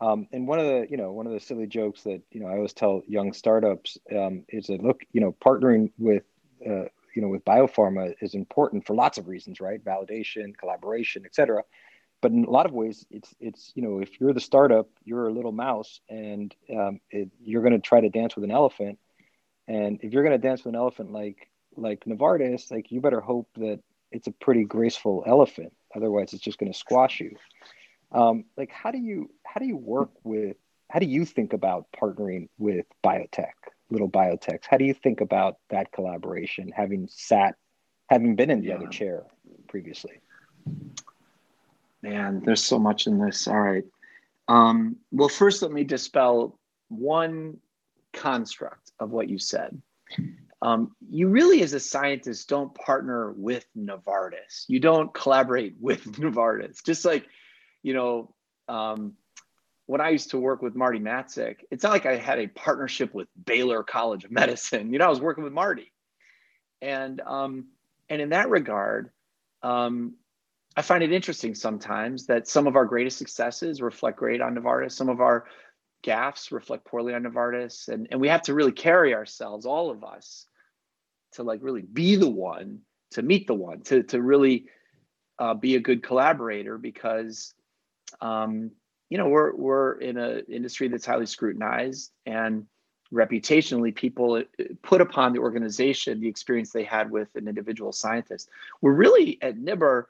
Um, 0.01 0.27
and 0.33 0.47
one 0.47 0.59
of 0.59 0.67
the 0.67 0.87
you 0.91 0.97
know 0.97 1.13
one 1.13 1.27
of 1.27 1.33
the 1.33 1.41
silly 1.41 1.67
jokes 1.67 2.03
that 2.03 2.23
you 2.31 2.41
know 2.41 2.47
I 2.47 2.57
always 2.57 2.73
tell 2.73 3.03
young 3.07 3.33
startups 3.33 3.99
um, 4.15 4.45
is 4.49 4.67
that 4.67 4.83
look 4.83 5.03
you 5.13 5.21
know 5.21 5.35
partnering 5.45 5.93
with 5.99 6.25
uh, 6.67 6.87
you 7.15 7.23
know 7.23 7.29
with 7.29 7.45
biopharma 7.45 8.15
is 8.21 8.35
important 8.35 8.87
for 8.87 8.95
lots 8.95 9.19
of 9.19 9.29
reasons, 9.29 9.61
right? 9.61 9.83
Validation, 9.83 10.57
collaboration, 10.57 11.25
etc 11.25 11.63
but 12.21 12.33
in 12.33 12.47
a 12.47 12.51
lot 12.51 12.65
of 12.65 12.73
ways 12.73 13.05
it's 13.11 13.35
it's 13.39 13.71
you 13.75 13.83
know 13.83 13.99
if 13.99 14.19
you're 14.19 14.33
the 14.33 14.41
startup 14.41 14.89
you're 15.05 15.29
a 15.29 15.33
little 15.33 15.53
mouse 15.53 16.01
and 16.09 16.55
um, 16.75 16.99
it, 17.11 17.29
you're 17.43 17.61
going 17.61 17.75
to 17.75 17.79
try 17.79 18.01
to 18.01 18.09
dance 18.09 18.35
with 18.35 18.45
an 18.45 18.51
elephant 18.51 18.99
and 19.69 19.99
if 20.03 20.13
you're 20.13 20.23
going 20.23 20.39
to 20.39 20.47
dance 20.47 20.65
with 20.65 20.75
an 20.75 20.81
elephant 20.81 21.13
like 21.13 21.49
like 21.77 22.05
Novartis 22.05 22.71
like 22.71 22.91
you 22.91 23.01
better 23.01 23.21
hope 23.21 23.49
that 23.57 23.81
it's 24.15 24.29
a 24.29 24.31
pretty 24.31 24.65
graceful 24.65 25.25
elephant. 25.27 25.73
Otherwise, 25.95 26.33
it's 26.33 26.43
just 26.43 26.59
going 26.59 26.73
to 26.73 26.79
squash 26.79 27.21
you. 27.21 27.37
Um, 28.13 28.45
like, 28.57 28.71
how 28.71 28.93
do 28.93 28.99
you 28.99 29.29
how 29.45 29.59
do 29.61 29.67
you 29.67 29.77
work 29.77 30.11
with? 30.23 30.57
How 30.89 31.01
do 31.01 31.07
you 31.07 31.25
think 31.25 31.53
about 31.53 31.87
partnering 32.01 32.49
with 32.57 32.87
biotech, 33.05 33.55
little 33.91 34.09
biotechs? 34.09 34.67
How 34.71 34.77
do 34.77 34.85
you 34.85 34.95
think 34.95 35.21
about 35.21 35.57
that 35.71 35.91
collaboration? 35.91 36.71
Having 36.75 37.09
sat, 37.11 37.57
having 38.09 38.37
been 38.37 38.51
in 38.51 38.61
the 38.61 38.69
yeah. 38.69 38.77
other 38.77 38.87
chair 38.87 39.25
previously. 39.67 40.21
Man, 42.03 42.41
there's 42.45 42.63
so 42.63 42.79
much 42.79 43.09
in 43.09 43.19
this. 43.19 43.49
All 43.49 43.61
right. 43.61 43.85
Um, 44.47 44.97
well, 45.11 45.29
first, 45.29 45.63
let 45.63 45.73
me 45.73 45.83
dispel 45.83 46.57
one 46.89 47.57
construct 48.15 48.93
of 48.99 49.11
what 49.11 49.29
you 49.29 49.39
said. 49.39 49.81
Um, 50.63 50.97
you 51.11 51.29
really, 51.29 51.63
as 51.63 51.75
a 51.75 51.81
scientist, 51.81 52.49
don't 52.49 52.75
partner 52.75 53.33
with 53.33 53.67
Novartis. 53.77 54.65
You 54.67 54.81
don't 54.81 55.13
collaborate 55.13 55.75
with 55.81 56.05
Novartis. 56.05 56.83
Just 56.85 57.05
like, 57.05 57.27
you 57.83 57.93
know, 57.93 58.35
um, 58.69 59.15
when 59.87 60.01
I 60.01 60.09
used 60.11 60.31
to 60.31 60.39
work 60.39 60.63
with 60.63 60.75
Marty 60.75 60.99
Matzuk, 60.99 61.57
it's 61.71 61.85
not 61.85 61.93
like 61.93 62.07
I 62.07 62.17
had 62.17 62.39
a 62.39 62.47
partnership 62.47 63.13
with 63.13 63.29
Baylor 63.45 63.83
College 63.83 64.25
of 64.25 64.31
Medicine. 64.31 64.91
You 64.93 64.99
know, 64.99 65.07
I 65.07 65.11
was 65.11 65.21
working 65.21 65.45
with 65.45 65.53
Marty, 65.53 65.93
and 66.81 67.21
um, 67.21 67.67
and 68.09 68.23
in 68.23 68.31
that 68.31 68.49
regard, 68.49 69.11
um, 69.63 70.15
I 70.77 70.83
find 70.83 71.03
it 71.03 71.13
interesting 71.13 71.55
sometimes 71.55 72.27
that 72.27 72.49
some 72.49 72.67
of 72.67 72.77
our 72.77 72.87
greatest 72.87 73.19
successes 73.19 73.83
reflect 73.83 74.19
great 74.19 74.41
on 74.41 74.55
Novartis. 74.55 74.93
Some 74.93 75.11
of 75.11 75.21
our 75.21 75.45
gaffes 76.05 76.53
reflect 76.53 76.85
poorly 76.85 77.15
on 77.15 77.25
Novartis. 77.25 77.89
And, 77.89 78.09
and 78.11 78.21
we 78.21 78.29
have 78.29 78.43
to 78.43 78.55
really 78.55 78.73
carry 78.73 79.15
ourselves, 79.15 79.67
all 79.67 79.91
of 79.91 80.05
us, 80.05 80.47
to 81.33 81.43
like 81.43 81.61
really 81.63 81.83
be 81.83 82.17
the 82.17 82.29
one, 82.29 82.81
to 83.13 83.23
meet 83.23 83.47
the 83.47 83.55
one, 83.55 83.81
to, 83.83 84.03
to 84.05 84.21
really 84.21 84.67
uh, 85.39 85.55
be 85.55 85.77
a 85.77 85.81
good 85.81 86.03
collaborator 86.03 86.79
because, 86.79 87.55
um, 88.21 88.71
you 89.09 89.19
know, 89.19 89.29
we're, 89.29 89.55
we're 89.55 89.93
in 89.99 90.17
an 90.17 90.43
industry 90.49 90.89
that's 90.89 91.07
highly 91.07 91.27
scrutinized 91.27 92.13
and 92.27 92.67
reputationally 93.13 93.95
people 93.95 94.35
uh, 94.35 94.65
put 94.83 95.01
upon 95.01 95.33
the 95.33 95.39
organization 95.39 96.21
the 96.21 96.29
experience 96.29 96.71
they 96.73 96.85
had 96.85 97.11
with 97.11 97.29
an 97.35 97.49
individual 97.49 97.93
scientist. 97.93 98.49
We're 98.81 98.95
really 98.95 99.39
at 99.41 99.57
NIBR, 99.57 100.05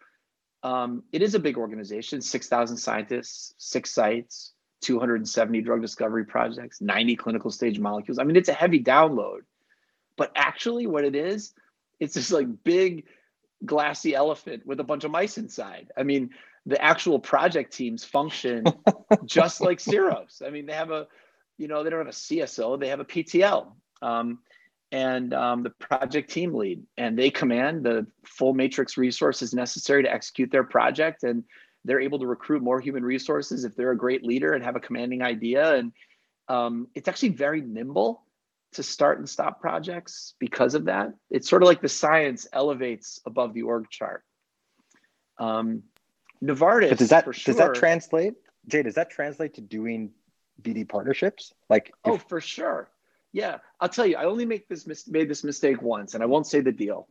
um, 0.62 1.02
it 1.12 1.22
is 1.22 1.34
a 1.34 1.38
big 1.38 1.58
organization, 1.58 2.22
6,000 2.22 2.76
scientists, 2.76 3.54
six 3.58 3.90
sites, 3.90 4.53
270 4.84 5.60
drug 5.62 5.80
discovery 5.80 6.24
projects, 6.24 6.80
90 6.80 7.16
clinical 7.16 7.50
stage 7.50 7.78
molecules. 7.78 8.18
I 8.18 8.24
mean, 8.24 8.36
it's 8.36 8.48
a 8.48 8.54
heavy 8.54 8.82
download. 8.82 9.40
But 10.16 10.30
actually, 10.36 10.86
what 10.86 11.04
it 11.04 11.16
is, 11.16 11.52
it's 11.98 12.14
this 12.14 12.30
like 12.30 12.46
big 12.62 13.06
glassy 13.64 14.14
elephant 14.14 14.66
with 14.66 14.80
a 14.80 14.84
bunch 14.84 15.04
of 15.04 15.10
mice 15.10 15.38
inside. 15.38 15.90
I 15.96 16.02
mean, 16.02 16.30
the 16.66 16.80
actual 16.82 17.18
project 17.18 17.72
teams 17.72 18.04
function 18.04 18.64
just 19.24 19.60
like 19.60 19.78
Syros. 19.78 20.44
I 20.44 20.50
mean, 20.50 20.66
they 20.66 20.72
have 20.72 20.90
a, 20.90 21.06
you 21.58 21.68
know, 21.68 21.82
they 21.82 21.90
don't 21.90 22.00
have 22.00 22.08
a 22.08 22.10
CSO, 22.10 22.78
they 22.78 22.88
have 22.88 23.00
a 23.00 23.04
PTL. 23.04 23.72
Um, 24.02 24.40
and 24.92 25.34
um, 25.34 25.62
the 25.62 25.70
project 25.70 26.30
team 26.30 26.54
lead, 26.54 26.84
and 26.96 27.18
they 27.18 27.30
command 27.30 27.82
the 27.82 28.06
full 28.24 28.54
matrix 28.54 28.96
resources 28.96 29.52
necessary 29.52 30.04
to 30.04 30.12
execute 30.12 30.52
their 30.52 30.62
project. 30.62 31.24
And 31.24 31.42
they're 31.84 32.00
able 32.00 32.18
to 32.18 32.26
recruit 32.26 32.62
more 32.62 32.80
human 32.80 33.04
resources 33.04 33.64
if 33.64 33.76
they're 33.76 33.90
a 33.90 33.96
great 33.96 34.24
leader 34.24 34.54
and 34.54 34.64
have 34.64 34.76
a 34.76 34.80
commanding 34.80 35.22
idea. 35.22 35.74
And 35.74 35.92
um, 36.48 36.88
it's 36.94 37.08
actually 37.08 37.30
very 37.30 37.60
nimble 37.60 38.22
to 38.72 38.82
start 38.82 39.18
and 39.18 39.28
stop 39.28 39.60
projects 39.60 40.34
because 40.38 40.74
of 40.74 40.86
that. 40.86 41.12
It's 41.30 41.48
sort 41.48 41.62
of 41.62 41.68
like 41.68 41.80
the 41.80 41.88
science 41.88 42.46
elevates 42.52 43.20
above 43.26 43.54
the 43.54 43.62
org 43.62 43.88
chart. 43.90 44.24
Um, 45.38 45.82
Novartis, 46.42 46.90
but 46.90 46.98
does 46.98 47.08
that 47.10 47.24
sure, 47.24 47.52
does 47.52 47.56
that 47.56 47.74
translate, 47.74 48.34
Jay? 48.66 48.82
Does 48.82 48.94
that 48.96 49.10
translate 49.10 49.54
to 49.54 49.60
doing 49.60 50.10
BD 50.60 50.88
partnerships? 50.88 51.52
Like, 51.70 51.92
oh, 52.04 52.18
for 52.18 52.40
sure. 52.40 52.90
Yeah, 53.32 53.58
I'll 53.80 53.88
tell 53.88 54.06
you, 54.06 54.16
I 54.16 54.24
only 54.24 54.44
make 54.44 54.68
this 54.68 54.86
mis- 54.86 55.08
made 55.08 55.28
this 55.28 55.42
mistake 55.42 55.82
once, 55.82 56.14
and 56.14 56.22
I 56.22 56.26
won't 56.26 56.46
say 56.46 56.60
the 56.60 56.72
deal. 56.72 57.08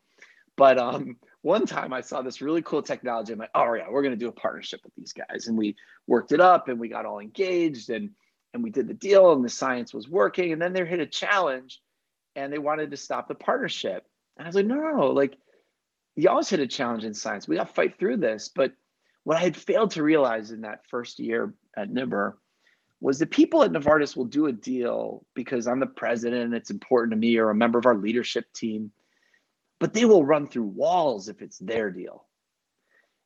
But 0.56 0.78
um, 0.78 1.18
one 1.44 1.66
time 1.66 1.94
I 1.94 2.02
saw 2.02 2.22
this 2.22 2.42
really 2.42 2.62
cool 2.62 2.82
technology. 2.82 3.34
I'm 3.34 3.40
like, 3.40 3.52
oh 3.54 3.74
yeah, 3.74 3.90
we're 3.90 4.02
gonna 4.02 4.16
do 4.16 4.30
a 4.30 4.34
partnership 4.34 4.82
with 4.84 4.96
these 4.96 5.14
guys, 5.14 5.48
and 5.48 5.58
we 5.58 5.76
worked 6.08 6.32
it 6.32 6.42
up, 6.42 6.70
and 6.70 6.80
we 6.80 6.90
got 6.90 7.06
all 7.06 7.20
engaged, 7.20 7.90
and 7.90 8.10
and 8.54 8.64
we 8.64 8.70
did 8.70 8.88
the 8.88 8.94
deal, 8.94 9.34
and 9.34 9.44
the 9.44 9.50
science 9.50 9.94
was 9.94 10.10
working. 10.10 10.54
And 10.54 10.62
then 10.62 10.74
they 10.74 10.86
hit 10.86 11.00
a 11.00 11.06
challenge, 11.06 11.82
and 12.36 12.52
they 12.52 12.58
wanted 12.58 12.92
to 12.92 12.98
stop 12.98 13.28
the 13.28 13.36
partnership. 13.36 14.06
And 14.38 14.46
I 14.46 14.50
was 14.50 14.56
like, 14.56 14.66
no, 14.66 14.76
no, 14.76 14.96
no, 14.96 15.08
like 15.08 15.38
you 16.16 16.30
always 16.30 16.50
hit 16.50 16.60
a 16.60 16.68
challenge 16.68 17.04
in 17.04 17.14
science. 17.14 17.48
We 17.48 17.56
got 17.56 17.68
to 17.68 17.74
fight 17.74 18.00
through 18.00 18.18
this. 18.18 18.50
But 18.54 18.74
what 19.24 19.38
I 19.38 19.42
had 19.42 19.58
failed 19.58 19.92
to 19.92 20.04
realize 20.04 20.52
in 20.52 20.62
that 20.62 20.88
first 20.88 21.20
year 21.20 21.54
at 21.76 21.92
NIBR 21.92 22.34
was 23.02 23.20
that 23.20 23.32
people 23.32 23.64
at 23.64 23.72
Novartis 23.72 24.16
will 24.16 24.26
do 24.26 24.46
a 24.46 24.52
deal 24.52 25.26
because 25.34 25.68
I'm 25.68 25.80
the 25.80 25.88
president 25.88 26.44
and 26.44 26.54
it's 26.54 26.72
important 26.72 27.12
to 27.12 27.18
me 27.18 27.38
or 27.38 27.50
a 27.50 27.56
member 27.56 27.80
of 27.80 27.86
our 27.86 27.98
leadership 27.98 28.46
team, 28.54 28.92
but 29.84 29.94
they 29.94 30.06
will 30.06 30.24
run 30.24 30.48
through 30.48 30.64
walls 30.64 31.28
if 31.28 31.42
it's 31.42 31.58
their 31.58 31.92
deal. 31.92 32.26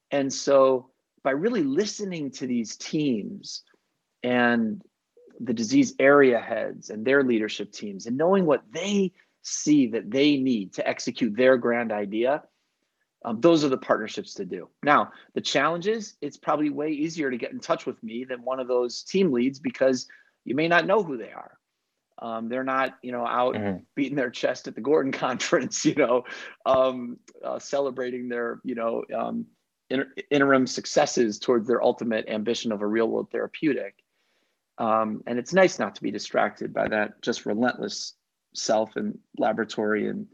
And 0.09 0.33
so 0.33 0.89
by 1.23 1.29
really 1.29 1.61
listening 1.61 2.31
to 2.31 2.47
these 2.47 2.77
teams 2.77 3.61
and 4.23 4.81
the 5.39 5.53
disease 5.53 5.93
area 5.99 6.39
heads 6.39 6.89
and 6.89 7.05
their 7.05 7.23
leadership 7.23 7.71
teams 7.71 8.07
and 8.07 8.17
knowing 8.17 8.47
what 8.47 8.63
they 8.71 9.13
see 9.43 9.85
that 9.89 10.09
they 10.09 10.37
need 10.37 10.73
to 10.73 10.87
execute 10.87 11.37
their 11.37 11.57
grand 11.57 11.91
idea, 11.91 12.41
um, 13.23 13.39
those 13.39 13.63
are 13.63 13.69
the 13.69 13.77
partnerships 13.77 14.33
to 14.33 14.43
do. 14.43 14.67
Now, 14.81 15.11
the 15.35 15.41
challenge 15.41 15.85
is 15.85 16.15
it's 16.21 16.37
probably 16.37 16.71
way 16.71 16.89
easier 16.89 17.29
to 17.29 17.37
get 17.37 17.51
in 17.51 17.59
touch 17.59 17.85
with 17.85 18.01
me 18.01 18.25
than 18.25 18.41
one 18.41 18.59
of 18.59 18.67
those 18.67 19.03
team 19.03 19.31
leads 19.31 19.59
because 19.59 20.07
you 20.43 20.55
may 20.55 20.67
not 20.67 20.87
know 20.87 21.03
who 21.03 21.17
they 21.17 21.31
are. 21.31 21.56
Um, 22.19 22.49
they're 22.49 22.63
not, 22.63 22.97
you 23.01 23.11
know, 23.11 23.25
out 23.25 23.55
mm-hmm. 23.55 23.77
beating 23.95 24.15
their 24.15 24.29
chest 24.29 24.67
at 24.67 24.75
the 24.75 24.81
Gordon 24.81 25.11
conference, 25.27 25.85
you 25.85 25.95
know, 25.95 26.23
um, 26.65 27.17
uh, 27.43 27.59
celebrating 27.59 28.29
their, 28.29 28.59
you 28.63 28.75
know, 28.75 29.03
um, 29.15 29.45
inter- 29.89 30.11
interim 30.31 30.67
successes 30.67 31.39
towards 31.39 31.67
their 31.67 31.83
ultimate 31.83 32.27
ambition 32.27 32.71
of 32.71 32.81
a 32.81 32.87
real 32.87 33.07
world 33.07 33.29
therapeutic. 33.31 33.95
Um, 34.77 35.23
and 35.25 35.39
it's 35.39 35.53
nice 35.53 35.79
not 35.79 35.95
to 35.95 36.03
be 36.03 36.11
distracted 36.11 36.73
by 36.73 36.87
that 36.89 37.21
just 37.21 37.45
relentless 37.45 38.13
self 38.53 38.95
and 38.95 39.17
laboratory 39.37 40.07
and, 40.07 40.27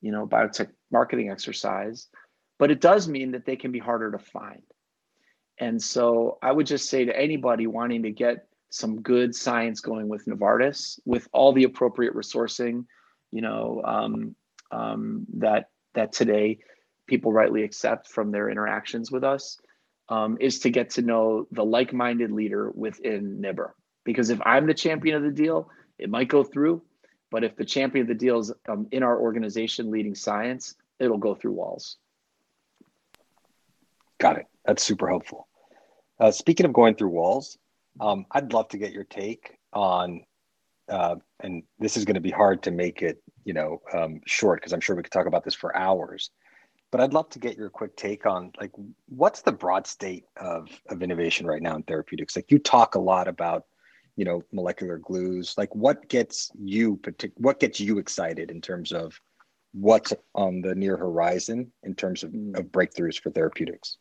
you 0.00 0.12
know, 0.12 0.26
biotech 0.26 0.68
marketing 0.90 1.30
exercise 1.30 2.08
but 2.62 2.70
it 2.70 2.80
does 2.80 3.08
mean 3.08 3.32
that 3.32 3.44
they 3.44 3.56
can 3.56 3.72
be 3.72 3.80
harder 3.80 4.12
to 4.12 4.20
find. 4.20 4.62
And 5.58 5.82
so 5.82 6.38
I 6.40 6.52
would 6.52 6.68
just 6.68 6.88
say 6.88 7.04
to 7.04 7.20
anybody 7.20 7.66
wanting 7.66 8.04
to 8.04 8.12
get 8.12 8.46
some 8.72 9.02
good 9.02 9.34
science 9.34 9.80
going 9.80 10.08
with 10.08 10.24
Novartis, 10.24 10.98
with 11.04 11.28
all 11.32 11.52
the 11.52 11.64
appropriate 11.64 12.14
resourcing, 12.14 12.86
you 13.30 13.42
know, 13.42 13.82
um, 13.84 14.34
um, 14.70 15.26
that 15.34 15.68
that 15.94 16.12
today 16.12 16.58
people 17.06 17.34
rightly 17.34 17.64
accept 17.64 18.08
from 18.08 18.30
their 18.30 18.48
interactions 18.48 19.12
with 19.12 19.24
us, 19.24 19.58
um, 20.08 20.38
is 20.40 20.58
to 20.60 20.70
get 20.70 20.88
to 20.88 21.02
know 21.02 21.46
the 21.52 21.64
like-minded 21.64 22.32
leader 22.32 22.70
within 22.70 23.42
NIBR. 23.42 23.72
Because 24.04 24.30
if 24.30 24.40
I'm 24.46 24.66
the 24.66 24.72
champion 24.72 25.16
of 25.16 25.22
the 25.22 25.30
deal, 25.30 25.68
it 25.98 26.08
might 26.08 26.28
go 26.28 26.42
through, 26.42 26.80
but 27.30 27.44
if 27.44 27.54
the 27.56 27.66
champion 27.66 28.04
of 28.04 28.08
the 28.08 28.14
deal 28.14 28.38
is 28.38 28.52
um, 28.66 28.86
in 28.90 29.02
our 29.02 29.20
organization 29.20 29.90
leading 29.90 30.14
science, 30.14 30.74
it'll 30.98 31.18
go 31.18 31.34
through 31.34 31.52
walls. 31.52 31.98
Got 34.18 34.38
it. 34.38 34.46
That's 34.64 34.82
super 34.82 35.08
helpful. 35.08 35.46
Uh, 36.18 36.30
speaking 36.30 36.64
of 36.64 36.72
going 36.72 36.94
through 36.94 37.10
walls, 37.10 37.58
um, 38.00 38.26
I'd 38.30 38.52
love 38.52 38.68
to 38.68 38.78
get 38.78 38.92
your 38.92 39.04
take 39.04 39.56
on, 39.72 40.24
uh, 40.88 41.16
and 41.40 41.62
this 41.78 41.96
is 41.96 42.04
going 42.04 42.14
to 42.14 42.20
be 42.20 42.30
hard 42.30 42.62
to 42.64 42.70
make 42.70 43.02
it, 43.02 43.22
you 43.44 43.54
know, 43.54 43.82
um, 43.92 44.20
short 44.26 44.60
because 44.60 44.72
I'm 44.72 44.80
sure 44.80 44.96
we 44.96 45.02
could 45.02 45.12
talk 45.12 45.26
about 45.26 45.44
this 45.44 45.54
for 45.54 45.76
hours. 45.76 46.30
But 46.90 47.00
I'd 47.00 47.14
love 47.14 47.30
to 47.30 47.38
get 47.38 47.56
your 47.56 47.70
quick 47.70 47.96
take 47.96 48.26
on 48.26 48.52
like 48.60 48.70
what's 49.08 49.40
the 49.40 49.52
broad 49.52 49.86
state 49.86 50.24
of 50.36 50.68
of 50.90 51.02
innovation 51.02 51.46
right 51.46 51.62
now 51.62 51.74
in 51.76 51.82
therapeutics. 51.84 52.36
Like 52.36 52.50
you 52.50 52.58
talk 52.58 52.94
a 52.96 53.00
lot 53.00 53.28
about, 53.28 53.64
you 54.16 54.26
know, 54.26 54.42
molecular 54.52 54.98
glues. 54.98 55.54
Like 55.56 55.74
what 55.74 56.08
gets 56.08 56.50
you 56.58 56.96
partic- 56.98 57.32
what 57.36 57.60
gets 57.60 57.80
you 57.80 57.98
excited 57.98 58.50
in 58.50 58.60
terms 58.60 58.92
of 58.92 59.18
what's 59.72 60.12
on 60.34 60.60
the 60.60 60.74
near 60.74 60.98
horizon 60.98 61.72
in 61.82 61.94
terms 61.94 62.24
of, 62.24 62.34
of 62.54 62.66
breakthroughs 62.66 63.18
for 63.18 63.30
therapeutics? 63.30 63.96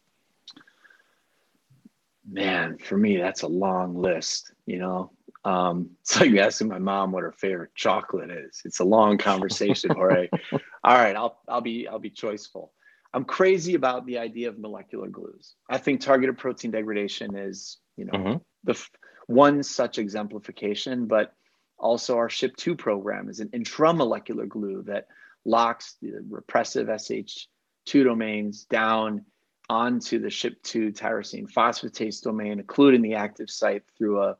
Man, 2.29 2.77
for 2.77 2.97
me, 2.97 3.17
that's 3.17 3.41
a 3.41 3.47
long 3.47 3.95
list. 3.95 4.53
You 4.65 4.79
know, 4.79 5.11
um, 5.43 5.91
it's 6.01 6.19
like 6.19 6.35
asking 6.35 6.67
my 6.67 6.79
mom 6.79 7.11
what 7.11 7.23
her 7.23 7.31
favorite 7.31 7.73
chocolate 7.75 8.29
is. 8.29 8.61
It's 8.65 8.79
a 8.79 8.85
long 8.85 9.17
conversation. 9.17 9.91
all 9.91 10.05
right, 10.05 10.29
all 10.51 10.95
right. 10.95 11.15
I'll 11.15 11.41
I'll 11.47 11.61
be 11.61 11.87
I'll 11.87 11.99
be 11.99 12.11
choiceful. 12.11 12.69
I'm 13.13 13.25
crazy 13.25 13.75
about 13.75 14.05
the 14.05 14.19
idea 14.19 14.49
of 14.49 14.59
molecular 14.59 15.07
glues. 15.07 15.55
I 15.69 15.77
think 15.77 15.99
targeted 15.99 16.37
protein 16.37 16.71
degradation 16.71 17.35
is 17.35 17.77
you 17.97 18.05
know 18.05 18.13
mm-hmm. 18.13 18.37
the 18.63 18.73
f- 18.73 18.91
one 19.27 19.63
such 19.63 19.97
exemplification, 19.97 21.07
but 21.07 21.33
also 21.77 22.17
our 22.17 22.29
SHP2 22.29 22.77
program 22.77 23.29
is 23.29 23.39
an 23.39 23.49
intramolecular 23.49 24.47
glue 24.47 24.83
that 24.83 25.07
locks 25.45 25.95
the 26.01 26.23
repressive 26.29 26.87
SH 27.01 27.47
two 27.85 28.03
domains 28.03 28.65
down 28.65 29.25
onto 29.71 30.19
the 30.19 30.27
SHP2 30.27 30.93
tyrosine 30.93 31.49
phosphatase 31.49 32.21
domain, 32.21 32.59
including 32.59 33.01
the 33.01 33.13
active 33.13 33.49
site 33.49 33.83
through 33.97 34.21
a 34.21 34.35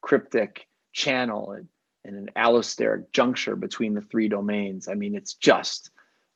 cryptic 0.00 0.68
channel 0.94 1.52
and, 1.52 1.68
and 2.06 2.16
an 2.16 2.30
allosteric 2.34 3.12
juncture 3.12 3.56
between 3.56 3.92
the 3.92 4.00
three 4.00 4.26
domains. 4.26 4.88
I 4.88 4.94
mean, 4.94 5.14
it's 5.14 5.34
just 5.34 5.90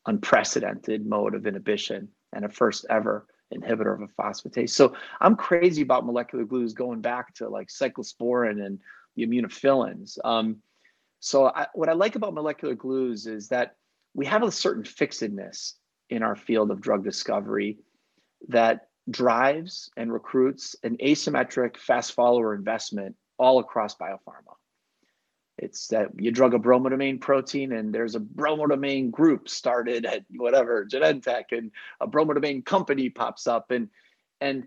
unprecedented 0.05 1.07
mode 1.07 1.35
of 1.35 1.47
inhibition 1.47 2.07
and 2.35 2.45
a 2.45 2.51
first 2.51 2.85
ever 2.91 3.27
inhibitor 3.51 3.95
of 3.95 4.03
a 4.03 4.23
phosphatase. 4.23 4.71
So 4.71 4.95
I'm 5.23 5.37
crazy 5.37 5.81
about 5.81 6.05
molecular 6.05 6.45
glues 6.45 6.75
going 6.75 7.01
back 7.01 7.33
to 7.37 7.49
like 7.49 7.69
cyclosporin 7.69 8.63
and 8.63 8.79
the 9.17 9.27
immunophilins. 9.27 10.19
Um, 10.23 10.59
so 11.21 11.47
I, 11.47 11.69
what 11.73 11.89
I 11.89 11.95
like 11.95 12.15
about 12.15 12.35
molecular 12.35 12.75
glues 12.75 13.27
is 13.27 13.49
that 13.49 13.77
we 14.13 14.27
have 14.27 14.43
a 14.43 14.53
certain 14.53 14.85
fixedness 14.85 15.77
in 16.11 16.23
our 16.23 16.37
field 16.37 16.71
of 16.71 16.83
drug 16.83 17.05
discovery 17.05 17.79
that 18.49 18.89
drives 19.11 19.91
and 19.97 20.13
recruits 20.13 20.77
an 20.83 20.97
asymmetric 20.99 21.77
fast 21.77 22.13
follower 22.13 22.55
investment 22.55 23.17
all 23.39 23.59
across 23.59 23.97
biopharma. 23.97 24.55
It's 25.57 25.87
that 25.89 26.09
you 26.19 26.33
drug 26.33 26.55
a 26.55 26.59
bromodomain 26.59 27.21
protein 27.21 27.73
and 27.73 27.95
there's 27.95 28.17
a 28.17 28.21
bromodomain 28.21 29.11
group 29.11 29.49
started 29.49 30.05
at 30.05 30.25
whatever 30.37 30.85
Genentech 30.85 31.53
and 31.53 31.71
a 32.01 32.09
bromodomain 32.09 32.65
company 32.65 33.09
pops 33.09 33.47
up 33.47 33.71
and 33.71 33.89
and 34.41 34.65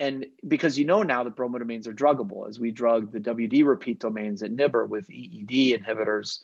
and 0.00 0.26
because 0.46 0.78
you 0.78 0.84
know 0.84 1.02
now 1.02 1.24
that 1.24 1.34
bromodomains 1.34 1.88
are 1.88 1.92
druggable 1.92 2.48
as 2.48 2.60
we 2.60 2.70
drug 2.70 3.10
the 3.10 3.18
WD 3.18 3.66
repeat 3.66 3.98
domains 3.98 4.44
at 4.44 4.52
NIBR 4.52 4.88
with 4.88 5.10
EED 5.10 5.76
inhibitors 5.76 6.38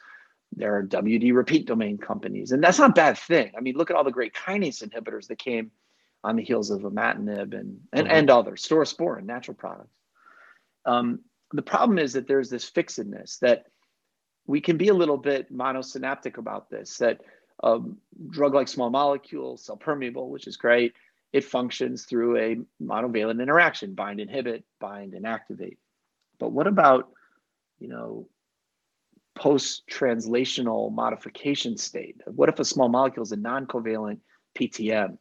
there 0.56 0.76
are 0.76 0.82
WD 0.84 1.32
repeat 1.32 1.66
domain 1.66 1.96
companies 1.96 2.50
and 2.50 2.62
that's 2.62 2.78
not 2.80 2.90
a 2.90 2.94
bad 2.94 3.16
thing. 3.16 3.52
I 3.56 3.60
mean 3.60 3.76
look 3.76 3.90
at 3.90 3.96
all 3.96 4.04
the 4.04 4.10
great 4.10 4.34
kinase 4.34 4.82
inhibitors 4.84 5.28
that 5.28 5.38
came 5.38 5.70
on 6.24 6.36
the 6.36 6.42
heels 6.42 6.70
of 6.70 6.80
imatinib 6.80 7.52
and 7.54 7.78
and, 7.92 8.06
mm-hmm. 8.06 8.10
and 8.10 8.30
others, 8.30 8.66
Staurosporine, 8.66 9.26
natural 9.26 9.56
products. 9.56 9.94
Um, 10.86 11.20
the 11.52 11.62
problem 11.62 11.98
is 11.98 12.14
that 12.14 12.26
there's 12.26 12.50
this 12.50 12.68
fixedness 12.68 13.38
that 13.38 13.66
we 14.46 14.60
can 14.60 14.76
be 14.76 14.88
a 14.88 14.94
little 14.94 15.16
bit 15.16 15.52
monosynaptic 15.52 16.38
about 16.38 16.68
this 16.70 16.98
that 16.98 17.20
um, 17.62 17.98
drug 18.30 18.54
like 18.54 18.68
small 18.68 18.90
molecule 18.90 19.56
cell 19.56 19.76
permeable 19.76 20.30
which 20.30 20.46
is 20.46 20.56
great 20.56 20.94
it 21.32 21.44
functions 21.44 22.04
through 22.04 22.36
a 22.36 22.56
monovalent 22.82 23.40
interaction 23.40 23.94
bind 23.94 24.20
inhibit 24.20 24.64
bind 24.80 25.14
and 25.14 25.26
activate 25.26 25.78
but 26.40 26.50
what 26.50 26.66
about 26.66 27.10
you 27.78 27.88
know 27.88 28.28
post 29.36 29.84
translational 29.90 30.92
modification 30.92 31.76
state 31.76 32.20
what 32.26 32.48
if 32.48 32.58
a 32.58 32.64
small 32.64 32.88
molecule 32.88 33.22
is 33.22 33.32
a 33.32 33.36
non-covalent 33.36 34.18
ptm 34.58 35.16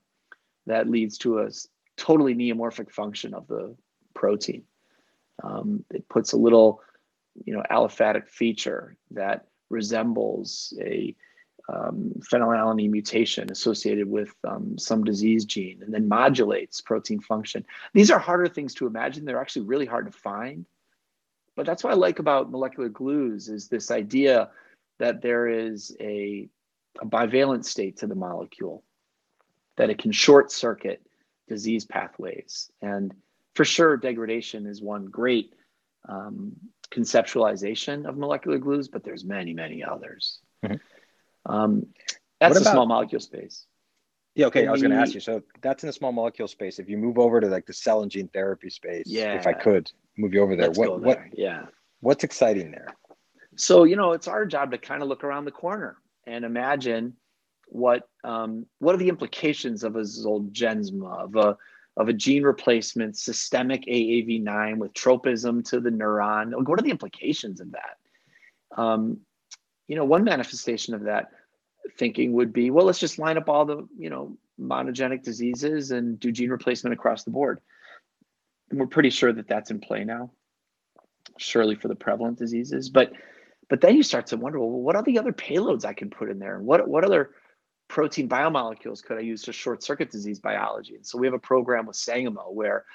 that 0.66 0.90
leads 0.90 1.18
to 1.18 1.40
a 1.40 1.50
totally 1.98 2.34
neomorphic 2.34 2.92
function 2.92 3.34
of 3.34 3.48
the 3.48 3.76
protein 4.14 4.64
um, 5.44 5.84
it 5.92 6.08
puts 6.10 6.34
a 6.34 6.38
little 6.38 6.82
you 7.46 7.54
know, 7.54 7.64
aliphatic 7.72 8.28
feature 8.28 8.96
that 9.12 9.46
resembles 9.70 10.74
a 10.82 11.16
um, 11.70 12.14
phenylalanine 12.32 12.90
mutation 12.90 13.50
associated 13.50 14.08
with 14.08 14.34
um, 14.46 14.78
some 14.78 15.04
disease 15.04 15.46
gene 15.46 15.82
and 15.82 15.94
then 15.94 16.08
modulates 16.08 16.82
protein 16.82 17.20
function. 17.20 17.66
These 17.94 18.12
are 18.12 18.20
harder 18.20 18.48
things 18.48 18.74
to 18.76 18.88
imagine. 18.88 19.24
They're 19.24 19.42
actually 19.42 19.66
really 19.66 19.86
hard 19.86 20.06
to 20.06 20.18
find. 20.18 20.66
But 21.56 21.66
that's 21.66 21.84
what 21.84 21.94
I 21.94 21.96
like 21.96 22.20
about 22.20 22.52
molecular 22.52 22.90
glues 22.90 23.48
is 23.48 23.68
this 23.68 23.92
idea 23.92 24.50
that 25.00 25.22
there 25.22 25.48
is 25.48 25.96
a, 26.02 26.50
a 27.02 27.06
bivalent 27.06 27.64
state 27.66 27.98
to 27.98 28.08
the 28.08 28.16
molecule, 28.16 28.84
that 29.78 29.90
it 29.90 29.98
can 29.98 30.12
short 30.12 30.52
circuit 30.52 31.02
disease 31.48 31.86
pathways. 31.86 32.72
And 32.82 33.14
for 33.56 33.66
sure, 33.66 33.98
degradation 33.98 34.66
is 34.66 34.82
one 34.82 35.06
great 35.06 35.54
um, 36.08 36.54
conceptualization 36.92 38.08
of 38.08 38.18
molecular 38.18 38.58
glues, 38.58 38.88
but 38.88 39.04
there's 39.04 39.24
many, 39.24 39.54
many 39.54 39.84
others. 39.84 40.40
Mm-hmm. 40.64 41.52
Um, 41.52 41.88
that's 42.40 42.58
about, 42.58 42.64
the 42.64 42.72
small 42.72 42.86
molecule 42.86 43.22
space. 43.22 43.66
Yeah, 44.36 44.48
okay. 44.48 44.68
I 44.68 44.72
was 44.72 44.82
going 44.82 44.92
to 44.92 44.98
ask 44.98 45.14
you. 45.14 45.20
So 45.20 45.44
that's 45.62 45.84
in 45.84 45.88
the 45.88 45.94
small 45.94 46.12
molecule 46.12 46.48
space. 46.48 46.80
If 46.80 46.90
you 46.90 46.98
move 46.98 47.20
over 47.20 47.40
to 47.40 47.48
like 47.48 47.66
the 47.66 47.74
cell 47.74 48.02
and 48.02 48.10
gene 48.10 48.28
therapy 48.30 48.70
space, 48.70 49.06
yeah, 49.06 49.34
if 49.34 49.46
I 49.46 49.54
could 49.54 49.92
move 50.18 50.34
you 50.34 50.42
over 50.42 50.56
there, 50.56 50.72
what, 50.72 50.90
there. 50.90 50.98
what, 50.98 51.20
yeah, 51.38 51.66
what's 52.00 52.24
exciting 52.24 52.72
there? 52.72 52.88
So 53.56 53.84
you 53.84 53.96
know, 53.96 54.14
it's 54.14 54.28
our 54.28 54.46
job 54.46 54.72
to 54.72 54.78
kind 54.78 55.04
of 55.04 55.08
look 55.08 55.24
around 55.24 55.46
the 55.46 55.52
corner 55.52 55.98
and 56.26 56.44
imagine 56.46 57.14
what 57.74 58.08
um, 58.24 58.66
what 58.80 58.96
are 58.96 59.00
the 59.00 59.10
implications 59.10 59.84
of 59.84 59.96
a 59.96 60.02
Zolgensma, 60.02 61.24
of 61.24 61.36
a 61.36 61.58
of 61.98 62.10
a 62.10 62.14
gene 62.14 62.44
replacement, 62.44 63.18
systemic 63.18 63.86
AAV9 63.86 64.78
with 64.78 64.94
tropism 64.94 65.62
to 65.64 65.80
the 65.80 65.92
neuron. 65.92 66.52
What 66.68 66.80
are 66.80 66.84
the 66.84 66.90
implications 66.90 67.62
of 67.62 67.72
that? 67.72 68.82
Um, 68.82 69.20
you 69.88 69.96
know, 69.96 70.06
one 70.06 70.24
manifestation 70.24 70.96
of 70.96 71.04
that 71.04 71.30
thinking 71.98 72.34
would 72.34 72.52
be, 72.52 72.72
well, 72.72 72.86
let's 72.86 73.00
just 73.00 73.20
line 73.20 73.38
up 73.38 73.50
all 73.50 73.66
the, 73.66 73.88
you 73.98 74.10
know, 74.10 74.38
monogenic 74.60 75.24
diseases 75.24 75.92
and 75.92 76.20
do 76.20 76.32
gene 76.32 76.50
replacement 76.50 76.94
across 76.94 77.24
the 77.24 77.32
board. 77.32 77.60
And 78.72 78.80
we're 78.80 78.88
pretty 78.88 79.12
sure 79.12 79.32
that 79.34 79.48
that's 79.48 79.70
in 79.70 79.80
play 79.80 80.04
now, 80.04 80.32
surely 81.38 81.76
for 81.76 81.90
the 81.90 81.96
prevalent 81.96 82.40
diseases. 82.40 82.90
But 82.90 83.14
but 83.70 83.82
then 83.82 83.96
you 83.96 84.04
start 84.04 84.28
to 84.28 84.38
wonder, 84.38 84.60
well, 84.60 84.70
what 84.70 84.96
are 84.96 85.04
the 85.04 85.20
other 85.20 85.32
payloads 85.32 85.86
I 85.86 85.94
can 85.94 86.10
put 86.10 86.30
in 86.30 86.40
there? 86.40 86.60
What 86.60 86.88
what 86.88 87.04
other 87.04 87.32
protein 87.94 88.28
biomolecules 88.28 89.04
could 89.04 89.20
I 89.20 89.22
use 89.22 89.44
to 89.44 89.54
short 89.54 89.84
circuit 89.84 90.10
disease 90.10 90.40
biology? 90.40 90.96
And 90.96 91.06
so 91.06 91.20
we 91.20 91.28
have 91.28 91.36
a 91.36 91.40
program 91.40 91.86
with 91.86 91.96
Sangamo 91.96 92.50
where 92.52 92.86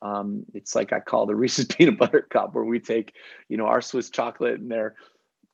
um, 0.00 0.46
it's 0.54 0.74
like 0.74 0.94
I 0.94 1.00
call 1.00 1.26
the 1.26 1.36
Reese's 1.36 1.66
peanut 1.76 1.98
butter 1.98 2.26
cup, 2.30 2.54
where 2.54 2.64
we 2.64 2.80
take, 2.80 3.12
you 3.50 3.58
know, 3.58 3.66
our 3.66 3.82
Swiss 3.82 4.08
chocolate 4.08 4.58
and 4.58 4.70
their 4.70 4.94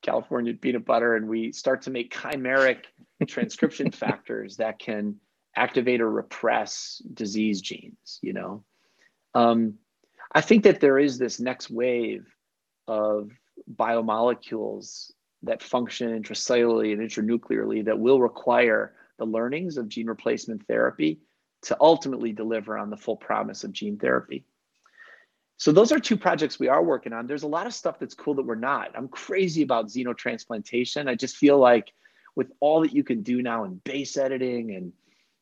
California 0.03 0.55
peanut 0.55 0.85
butter, 0.85 1.17
and 1.17 1.29
we 1.29 1.51
start 1.51 1.83
to 1.83 1.91
make 1.91 2.15
chimeric 2.15 2.85
transcription 3.27 3.91
factors 3.91 4.59
that 4.59 4.79
can 4.79 5.17
activate 5.57 6.01
or 6.01 6.11
repress 6.11 7.03
disease 7.13 7.61
genes. 7.61 8.21
You 8.23 8.35
know, 8.35 8.65
um, 9.35 9.75
I 10.33 10.43
think 10.43 10.63
that 10.63 10.79
there 10.79 11.01
is 11.01 11.19
this 11.19 11.41
next 11.41 11.71
wave 11.71 12.25
of 12.87 13.31
biomolecules 13.75 15.11
that 15.43 15.63
function 15.63 16.11
intracellularly 16.11 16.93
and 16.93 17.01
intranuclearly 17.01 17.85
that 17.85 17.99
will 17.99 18.21
require 18.21 18.95
the 19.19 19.25
learnings 19.25 19.77
of 19.77 19.89
gene 19.89 20.07
replacement 20.07 20.67
therapy 20.67 21.21
to 21.63 21.77
ultimately 21.81 22.33
deliver 22.33 22.77
on 22.77 22.91
the 22.91 22.97
full 22.97 23.17
promise 23.17 23.65
of 23.65 23.73
gene 23.73 23.99
therapy. 23.99 24.45
So 25.57 25.71
those 25.71 25.93
are 25.93 26.01
two 26.01 26.17
projects 26.17 26.59
we 26.59 26.69
are 26.69 26.83
working 26.83 27.13
on. 27.13 27.27
There's 27.27 27.45
a 27.45 27.49
lot 27.49 27.67
of 27.67 27.75
stuff 27.75 28.01
that's 28.01 28.15
cool 28.15 28.35
that 28.35 28.47
we're 28.47 28.57
not. 28.57 28.91
I'm 28.97 29.09
crazy 29.09 29.63
about 29.63 29.87
xenotransplantation. 29.87 31.09
I 31.09 31.15
just 31.15 31.37
feel 31.37 31.59
like 31.59 31.93
with 32.35 32.51
all 32.61 32.81
that 32.81 32.93
you 32.93 33.05
can 33.05 33.23
do 33.23 33.43
now 33.43 33.65
in 33.65 33.77
base 33.85 34.17
editing 34.17 34.75
and 34.75 34.93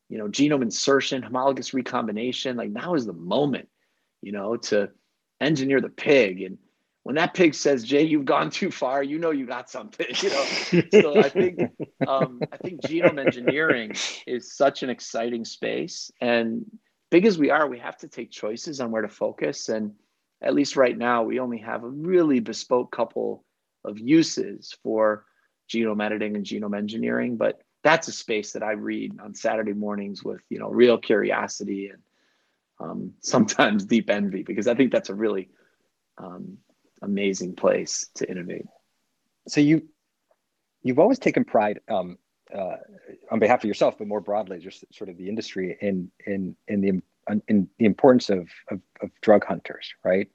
you 0.08 0.18
know 0.18 0.26
genome 0.28 0.62
insertion, 0.62 1.22
homologous 1.22 1.72
recombination, 1.72 2.56
like 2.56 2.70
now 2.70 2.94
is 2.94 3.06
the 3.06 3.14
moment, 3.14 3.68
you 4.20 4.32
know, 4.32 4.56
to 4.56 4.90
engineer 5.40 5.80
the 5.80 5.88
pig 5.88 6.42
and 6.42 6.58
when 7.02 7.16
that 7.16 7.34
pig 7.34 7.54
says, 7.54 7.84
"Jay, 7.84 8.02
you've 8.02 8.24
gone 8.24 8.50
too 8.50 8.70
far," 8.70 9.02
you 9.02 9.18
know 9.18 9.30
you 9.30 9.46
got 9.46 9.70
something. 9.70 10.06
You 10.22 10.30
know, 10.30 10.44
so 11.00 11.18
I 11.18 11.28
think 11.28 11.60
um, 12.06 12.40
I 12.52 12.56
think 12.56 12.82
genome 12.82 13.24
engineering 13.24 13.92
is 14.26 14.54
such 14.54 14.82
an 14.82 14.90
exciting 14.90 15.44
space, 15.44 16.10
and 16.20 16.64
big 17.10 17.26
as 17.26 17.38
we 17.38 17.50
are, 17.50 17.68
we 17.68 17.78
have 17.78 17.96
to 17.98 18.08
take 18.08 18.30
choices 18.30 18.80
on 18.80 18.90
where 18.90 19.02
to 19.02 19.08
focus. 19.08 19.68
And 19.68 19.92
at 20.42 20.54
least 20.54 20.76
right 20.76 20.96
now, 20.96 21.22
we 21.22 21.40
only 21.40 21.58
have 21.58 21.84
a 21.84 21.88
really 21.88 22.40
bespoke 22.40 22.92
couple 22.92 23.44
of 23.84 23.98
uses 23.98 24.76
for 24.82 25.24
genome 25.68 26.04
editing 26.04 26.36
and 26.36 26.44
genome 26.44 26.76
engineering, 26.76 27.36
but 27.36 27.62
that's 27.82 28.08
a 28.08 28.12
space 28.12 28.53
that 28.53 28.62
I 28.62 28.72
read 28.72 29.18
on 29.20 29.34
Saturday 29.34 29.72
mornings 29.72 30.22
with 30.22 30.42
you 30.51 30.59
know 30.59 30.68
real 30.68 30.98
curiosity 30.98 31.88
and 31.88 32.03
um, 32.78 33.12
sometimes 33.20 33.84
deep 33.84 34.11
envy 34.11 34.42
because 34.42 34.68
I 34.68 34.74
think 34.74 34.92
that's 34.92 35.11
a 35.11 35.14
really 35.14 35.48
um, 36.18 36.59
amazing 37.03 37.55
place 37.55 38.07
to 38.14 38.30
innovate. 38.30 38.66
So 39.48 39.61
you 39.61 39.88
you've 40.82 40.98
always 40.98 41.18
taken 41.18 41.44
pride 41.44 41.80
um, 41.88 42.18
uh, 42.55 42.76
on 43.30 43.38
behalf 43.38 43.61
of 43.61 43.68
yourself, 43.68 43.98
but 43.98 44.07
more 44.07 44.20
broadly, 44.20 44.59
just 44.59 44.84
sort 44.92 45.11
of 45.11 45.16
the 45.16 45.28
industry 45.28 45.76
in 45.80 46.11
in 46.26 46.57
in 46.68 46.80
the 46.80 47.03
in 47.48 47.68
the 47.78 47.84
importance 47.84 48.30
of, 48.30 48.48
of, 48.70 48.80
of 49.03 49.11
drug 49.20 49.44
hunters, 49.44 49.94
right? 50.05 50.28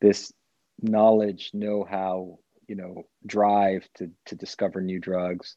This 0.00 0.32
knowledge, 0.80 1.50
know-how, 1.52 2.38
you 2.68 2.76
know, 2.76 3.02
drive 3.26 3.88
to 3.94 4.10
to 4.26 4.36
discover 4.36 4.80
new 4.80 5.00
drugs, 5.00 5.56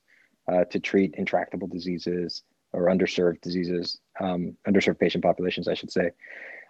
uh, 0.52 0.66
to 0.66 0.80
treat 0.80 1.16
intractable 1.18 1.68
diseases 1.68 2.44
or 2.74 2.86
underserved 2.86 3.42
diseases, 3.42 4.00
um, 4.20 4.56
underserved 4.68 5.00
patient 5.00 5.24
populations, 5.24 5.68
I 5.68 5.74
should 5.74 5.92
say. 5.92 6.12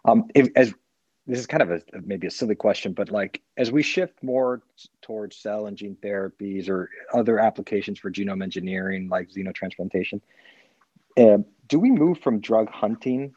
Um, 0.03 0.25
if, 0.33 0.49
as 0.55 0.73
this 1.27 1.39
is 1.39 1.45
kind 1.45 1.61
of 1.61 1.71
a 1.71 1.81
maybe 2.03 2.27
a 2.27 2.31
silly 2.31 2.55
question, 2.55 2.93
but 2.93 3.11
like 3.11 3.41
as 3.57 3.71
we 3.71 3.83
shift 3.83 4.21
more 4.23 4.61
towards 5.01 5.37
cell 5.37 5.67
and 5.67 5.77
gene 5.77 5.97
therapies 6.03 6.67
or 6.67 6.89
other 7.13 7.39
applications 7.39 7.99
for 7.99 8.11
genome 8.11 8.43
engineering, 8.43 9.07
like 9.07 9.29
xenotransplantation, 9.29 10.21
uh, 11.17 11.37
do 11.67 11.79
we 11.79 11.91
move 11.91 12.19
from 12.19 12.39
drug 12.39 12.69
hunting 12.69 13.33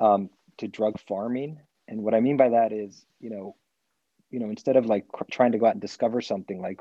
um, 0.00 0.30
to 0.58 0.68
drug 0.68 0.98
farming? 1.00 1.60
And 1.88 2.02
what 2.02 2.14
I 2.14 2.20
mean 2.20 2.36
by 2.36 2.50
that 2.50 2.72
is, 2.72 3.04
you 3.20 3.30
know, 3.30 3.56
you 4.30 4.38
know, 4.38 4.48
instead 4.48 4.76
of 4.76 4.86
like 4.86 5.04
trying 5.30 5.52
to 5.52 5.58
go 5.58 5.66
out 5.66 5.72
and 5.72 5.80
discover 5.80 6.20
something, 6.20 6.60
like 6.60 6.80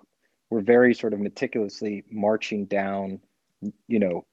we're 0.50 0.62
very 0.62 0.94
sort 0.94 1.14
of 1.14 1.20
meticulously 1.20 2.04
marching 2.12 2.66
down, 2.66 3.20
you 3.88 4.00
know, 4.00 4.26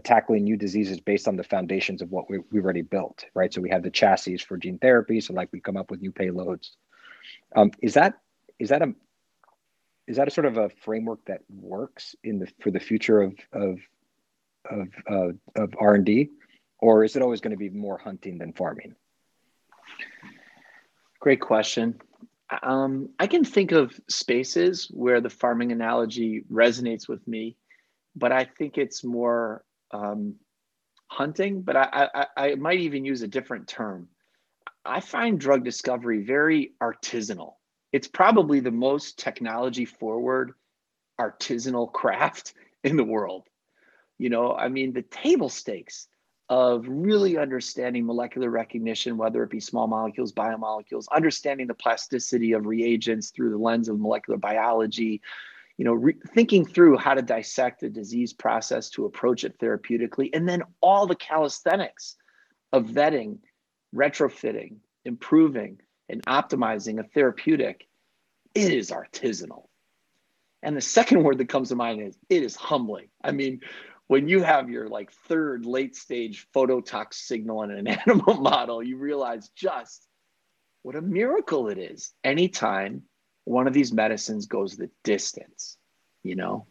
tackling 0.00 0.44
new 0.44 0.56
diseases 0.56 1.00
based 1.00 1.28
on 1.28 1.36
the 1.36 1.44
foundations 1.44 2.02
of 2.02 2.10
what 2.10 2.28
we, 2.28 2.38
we've 2.50 2.64
already 2.64 2.82
built, 2.82 3.24
right? 3.34 3.52
So 3.52 3.60
we 3.60 3.70
have 3.70 3.82
the 3.82 3.90
chassis 3.90 4.38
for 4.38 4.56
gene 4.56 4.78
therapy. 4.78 5.20
So 5.20 5.34
like 5.34 5.50
we 5.52 5.60
come 5.60 5.76
up 5.76 5.90
with 5.90 6.00
new 6.00 6.12
payloads. 6.12 6.70
Um, 7.56 7.70
is 7.80 7.94
that 7.94 8.14
is 8.58 8.68
that 8.70 8.82
a 8.82 8.94
is 10.06 10.16
that 10.16 10.28
a 10.28 10.30
sort 10.30 10.46
of 10.46 10.58
a 10.58 10.68
framework 10.68 11.24
that 11.26 11.40
works 11.48 12.14
in 12.22 12.38
the 12.38 12.48
for 12.60 12.70
the 12.70 12.80
future 12.80 13.22
of 13.22 13.34
of 13.52 13.78
of 14.70 14.88
uh, 15.10 15.62
of 15.62 15.74
R 15.78 15.94
and 15.94 16.04
D, 16.04 16.30
or 16.78 17.04
is 17.04 17.16
it 17.16 17.22
always 17.22 17.40
going 17.40 17.52
to 17.52 17.56
be 17.56 17.70
more 17.70 17.98
hunting 17.98 18.38
than 18.38 18.52
farming? 18.52 18.94
Great 21.20 21.40
question. 21.40 22.00
Um, 22.62 23.08
I 23.18 23.26
can 23.26 23.44
think 23.44 23.72
of 23.72 23.98
spaces 24.08 24.88
where 24.92 25.20
the 25.20 25.30
farming 25.30 25.72
analogy 25.72 26.44
resonates 26.52 27.08
with 27.08 27.26
me, 27.26 27.56
but 28.14 28.32
I 28.32 28.44
think 28.44 28.76
it's 28.76 29.02
more 29.02 29.64
um, 29.94 30.34
hunting. 31.06 31.62
But 31.62 31.76
I, 31.76 32.08
I, 32.14 32.26
I 32.36 32.54
might 32.56 32.80
even 32.80 33.04
use 33.04 33.22
a 33.22 33.28
different 33.28 33.68
term. 33.68 34.08
I 34.84 35.00
find 35.00 35.40
drug 35.40 35.64
discovery 35.64 36.24
very 36.24 36.72
artisanal. 36.82 37.54
It's 37.92 38.08
probably 38.08 38.60
the 38.60 38.70
most 38.70 39.18
technology 39.18 39.84
forward 39.84 40.52
artisanal 41.18 41.90
craft 41.92 42.54
in 42.82 42.96
the 42.96 43.04
world. 43.04 43.44
You 44.18 44.28
know, 44.28 44.52
I 44.52 44.68
mean, 44.68 44.92
the 44.92 45.02
table 45.02 45.48
stakes 45.48 46.08
of 46.50 46.84
really 46.86 47.38
understanding 47.38 48.04
molecular 48.04 48.50
recognition, 48.50 49.16
whether 49.16 49.42
it 49.42 49.50
be 49.50 49.60
small 49.60 49.86
molecules, 49.86 50.32
biomolecules, 50.32 51.06
understanding 51.10 51.66
the 51.66 51.74
plasticity 51.74 52.52
of 52.52 52.66
reagents 52.66 53.30
through 53.30 53.50
the 53.50 53.56
lens 53.56 53.88
of 53.88 53.98
molecular 53.98 54.38
biology, 54.38 55.22
you 55.76 55.84
know, 55.84 55.92
re- 55.92 56.16
thinking 56.34 56.64
through 56.64 56.98
how 56.98 57.14
to 57.14 57.22
dissect 57.22 57.82
a 57.82 57.90
disease 57.90 58.32
process 58.32 58.90
to 58.90 59.06
approach 59.06 59.44
it 59.44 59.58
therapeutically, 59.58 60.30
and 60.32 60.48
then 60.48 60.62
all 60.80 61.06
the 61.06 61.16
calisthenics 61.16 62.16
of 62.72 62.86
vetting, 62.86 63.38
retrofitting, 63.94 64.76
improving, 65.04 65.80
and 66.08 66.24
optimizing 66.26 67.00
a 67.00 67.04
therapeutic, 67.04 67.86
it 68.54 68.72
is 68.72 68.90
artisanal. 68.90 69.66
And 70.62 70.76
the 70.76 70.80
second 70.80 71.22
word 71.22 71.38
that 71.38 71.48
comes 71.48 71.68
to 71.68 71.76
mind 71.76 72.00
is 72.00 72.16
it 72.28 72.42
is 72.42 72.56
humbling. 72.56 73.08
I 73.22 73.32
mean, 73.32 73.60
when 74.06 74.28
you 74.28 74.42
have 74.42 74.70
your 74.70 74.88
like 74.88 75.12
third 75.12 75.66
late 75.66 75.96
stage 75.96 76.46
phototox 76.54 77.14
signal 77.14 77.62
in 77.62 77.70
an 77.70 77.86
animal 78.06 78.34
model, 78.34 78.82
you 78.82 78.96
realize 78.96 79.50
just 79.50 80.06
what 80.82 80.96
a 80.96 81.02
miracle 81.02 81.68
it 81.68 81.78
is 81.78 82.12
anytime 82.22 83.02
one 83.44 83.66
of 83.66 83.72
these 83.72 83.92
medicines 83.92 84.46
goes 84.46 84.76
the 84.76 84.90
distance, 85.02 85.76
you 86.22 86.34
know? 86.34 86.66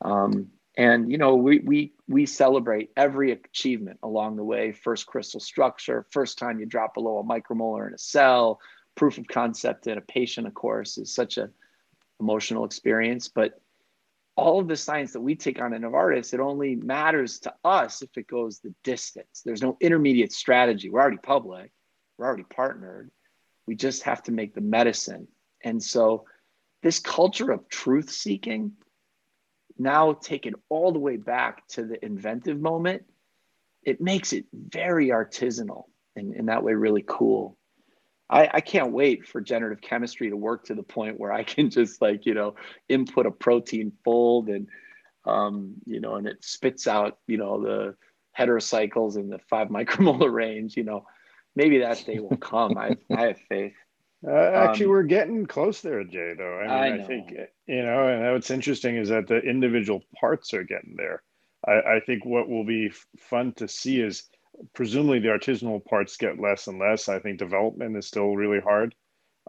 Um, 0.00 0.50
and 0.76 1.10
you 1.10 1.16
know, 1.16 1.36
we 1.36 1.58
we 1.60 1.92
we 2.06 2.26
celebrate 2.26 2.90
every 2.96 3.32
achievement 3.32 3.98
along 4.02 4.36
the 4.36 4.44
way. 4.44 4.72
First 4.72 5.06
crystal 5.06 5.40
structure, 5.40 6.06
first 6.10 6.38
time 6.38 6.60
you 6.60 6.66
drop 6.66 6.94
below 6.94 7.18
a 7.18 7.24
micromolar 7.24 7.86
in 7.88 7.94
a 7.94 7.98
cell, 7.98 8.60
proof 8.94 9.16
of 9.16 9.26
concept 9.26 9.86
in 9.86 9.96
a 9.96 10.02
patient, 10.02 10.46
of 10.46 10.54
course, 10.54 10.98
is 10.98 11.14
such 11.14 11.38
a 11.38 11.50
emotional 12.20 12.64
experience. 12.64 13.28
But 13.28 13.60
all 14.36 14.60
of 14.60 14.68
the 14.68 14.76
science 14.76 15.12
that 15.12 15.20
we 15.20 15.34
take 15.34 15.60
on 15.60 15.72
at 15.72 15.80
Novartis, 15.80 16.34
it 16.34 16.40
only 16.40 16.76
matters 16.76 17.38
to 17.40 17.54
us 17.64 18.02
if 18.02 18.10
it 18.18 18.26
goes 18.26 18.58
the 18.58 18.74
distance. 18.84 19.42
There's 19.44 19.62
no 19.62 19.78
intermediate 19.80 20.32
strategy. 20.32 20.90
We're 20.90 21.00
already 21.00 21.16
public, 21.16 21.72
we're 22.18 22.26
already 22.26 22.44
partnered. 22.44 23.10
We 23.66 23.74
just 23.74 24.04
have 24.04 24.22
to 24.24 24.32
make 24.32 24.54
the 24.54 24.60
medicine. 24.60 25.26
And 25.62 25.82
so, 25.82 26.24
this 26.82 26.98
culture 26.98 27.50
of 27.50 27.68
truth 27.68 28.10
seeking, 28.10 28.72
now 29.78 30.12
taken 30.12 30.54
all 30.68 30.92
the 30.92 30.98
way 30.98 31.16
back 31.16 31.66
to 31.68 31.84
the 31.84 32.02
inventive 32.04 32.60
moment, 32.60 33.04
it 33.82 34.00
makes 34.00 34.32
it 34.32 34.46
very 34.52 35.08
artisanal 35.08 35.84
and 36.16 36.34
in 36.34 36.46
that 36.46 36.62
way, 36.62 36.74
really 36.74 37.04
cool. 37.06 37.56
I, 38.28 38.50
I 38.54 38.60
can't 38.60 38.92
wait 38.92 39.26
for 39.26 39.40
generative 39.40 39.80
chemistry 39.80 40.30
to 40.30 40.36
work 40.36 40.64
to 40.64 40.74
the 40.74 40.82
point 40.82 41.20
where 41.20 41.32
I 41.32 41.42
can 41.44 41.70
just 41.70 42.02
like, 42.02 42.26
you 42.26 42.34
know, 42.34 42.56
input 42.88 43.26
a 43.26 43.30
protein 43.30 43.92
fold 44.04 44.48
and, 44.48 44.68
um, 45.24 45.74
you 45.84 46.00
know, 46.00 46.16
and 46.16 46.26
it 46.26 46.44
spits 46.44 46.86
out, 46.86 47.18
you 47.26 47.36
know, 47.36 47.62
the 47.62 47.94
heterocycles 48.36 49.16
in 49.16 49.28
the 49.28 49.38
five 49.50 49.68
micromolar 49.68 50.32
range, 50.32 50.76
you 50.76 50.84
know, 50.84 51.04
maybe 51.54 51.78
that 51.78 52.04
day 52.04 52.18
will 52.18 52.36
come. 52.36 52.76
I, 52.76 52.96
I 53.14 53.26
have 53.28 53.38
faith. 53.48 53.74
Uh, 54.26 54.34
actually, 54.34 54.86
um, 54.86 54.90
we're 54.90 55.02
getting 55.04 55.46
close 55.46 55.80
there, 55.80 56.02
Jay. 56.02 56.34
Though 56.36 56.58
I, 56.58 56.62
mean, 56.62 57.00
I, 57.00 57.04
I, 57.04 57.06
think 57.06 57.32
you 57.66 57.82
know, 57.82 58.08
and 58.08 58.32
what's 58.32 58.50
interesting 58.50 58.96
is 58.96 59.08
that 59.10 59.28
the 59.28 59.38
individual 59.38 60.02
parts 60.18 60.52
are 60.52 60.64
getting 60.64 60.94
there. 60.96 61.22
I, 61.66 61.96
I 61.96 62.00
think 62.04 62.24
what 62.24 62.48
will 62.48 62.64
be 62.64 62.92
fun 63.18 63.52
to 63.54 63.68
see 63.68 64.00
is 64.00 64.24
presumably 64.74 65.20
the 65.20 65.28
artisanal 65.28 65.84
parts 65.84 66.16
get 66.16 66.40
less 66.40 66.66
and 66.66 66.78
less. 66.78 67.08
I 67.08 67.18
think 67.18 67.38
development 67.38 67.96
is 67.96 68.06
still 68.06 68.34
really 68.34 68.60
hard. 68.60 68.94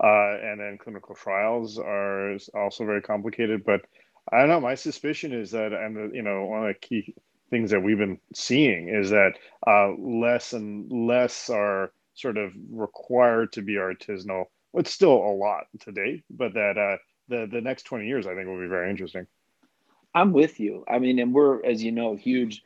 Uh, 0.01 0.37
and 0.43 0.59
then 0.59 0.77
clinical 0.77 1.15
trials 1.15 1.79
are 1.79 2.37
also 2.53 2.85
very 2.85 3.01
complicated. 3.01 3.63
But 3.65 3.81
I 4.31 4.39
don't 4.39 4.49
know. 4.49 4.59
My 4.59 4.75
suspicion 4.75 5.33
is 5.33 5.51
that, 5.51 5.73
and 5.73 6.13
you 6.13 6.21
know, 6.21 6.45
one 6.45 6.67
of 6.67 6.75
the 6.75 6.87
key 6.87 7.15
things 7.49 7.71
that 7.71 7.81
we've 7.81 7.97
been 7.97 8.19
seeing 8.35 8.89
is 8.89 9.09
that 9.09 9.33
uh, 9.65 9.93
less 9.97 10.53
and 10.53 11.07
less 11.07 11.49
are 11.49 11.91
sort 12.13 12.37
of 12.37 12.51
required 12.69 13.53
to 13.53 13.61
be 13.61 13.73
artisanal. 13.73 14.45
It's 14.77 14.91
still 14.91 15.13
a 15.13 15.33
lot 15.33 15.65
today, 15.79 16.23
but 16.29 16.53
that 16.53 16.77
uh, 16.77 16.97
the 17.27 17.47
the 17.51 17.61
next 17.61 17.83
twenty 17.83 18.07
years, 18.07 18.27
I 18.27 18.35
think, 18.35 18.47
will 18.47 18.59
be 18.59 18.67
very 18.67 18.89
interesting. 18.89 19.27
I'm 20.13 20.31
with 20.33 20.59
you. 20.59 20.83
I 20.87 20.99
mean, 20.99 21.19
and 21.19 21.33
we're, 21.33 21.63
as 21.63 21.83
you 21.83 21.91
know, 21.91 22.15
huge 22.15 22.63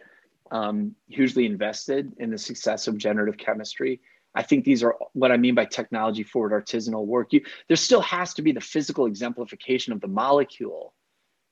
um, 0.51 0.95
hugely 1.07 1.45
invested 1.45 2.14
in 2.18 2.30
the 2.30 2.38
success 2.38 2.88
of 2.88 2.97
generative 2.97 3.38
chemistry. 3.38 4.01
I 4.34 4.43
think 4.43 4.64
these 4.64 4.84
are 4.84 4.95
what 5.14 5.32
I 5.32 5.38
mean 5.38 5.55
by 5.55 5.66
technology 5.66 6.24
forward 6.24 6.51
artisanal 6.51 7.05
work. 7.05 7.34
You, 7.34 7.41
there 7.68 7.78
still 7.78 8.01
has 8.01 8.34
to 8.36 8.41
be 8.41 8.51
the 8.51 8.62
physical 8.62 9.05
exemplification 9.05 9.91
of 9.91 9.99
the 9.99 10.07
molecule 10.07 10.93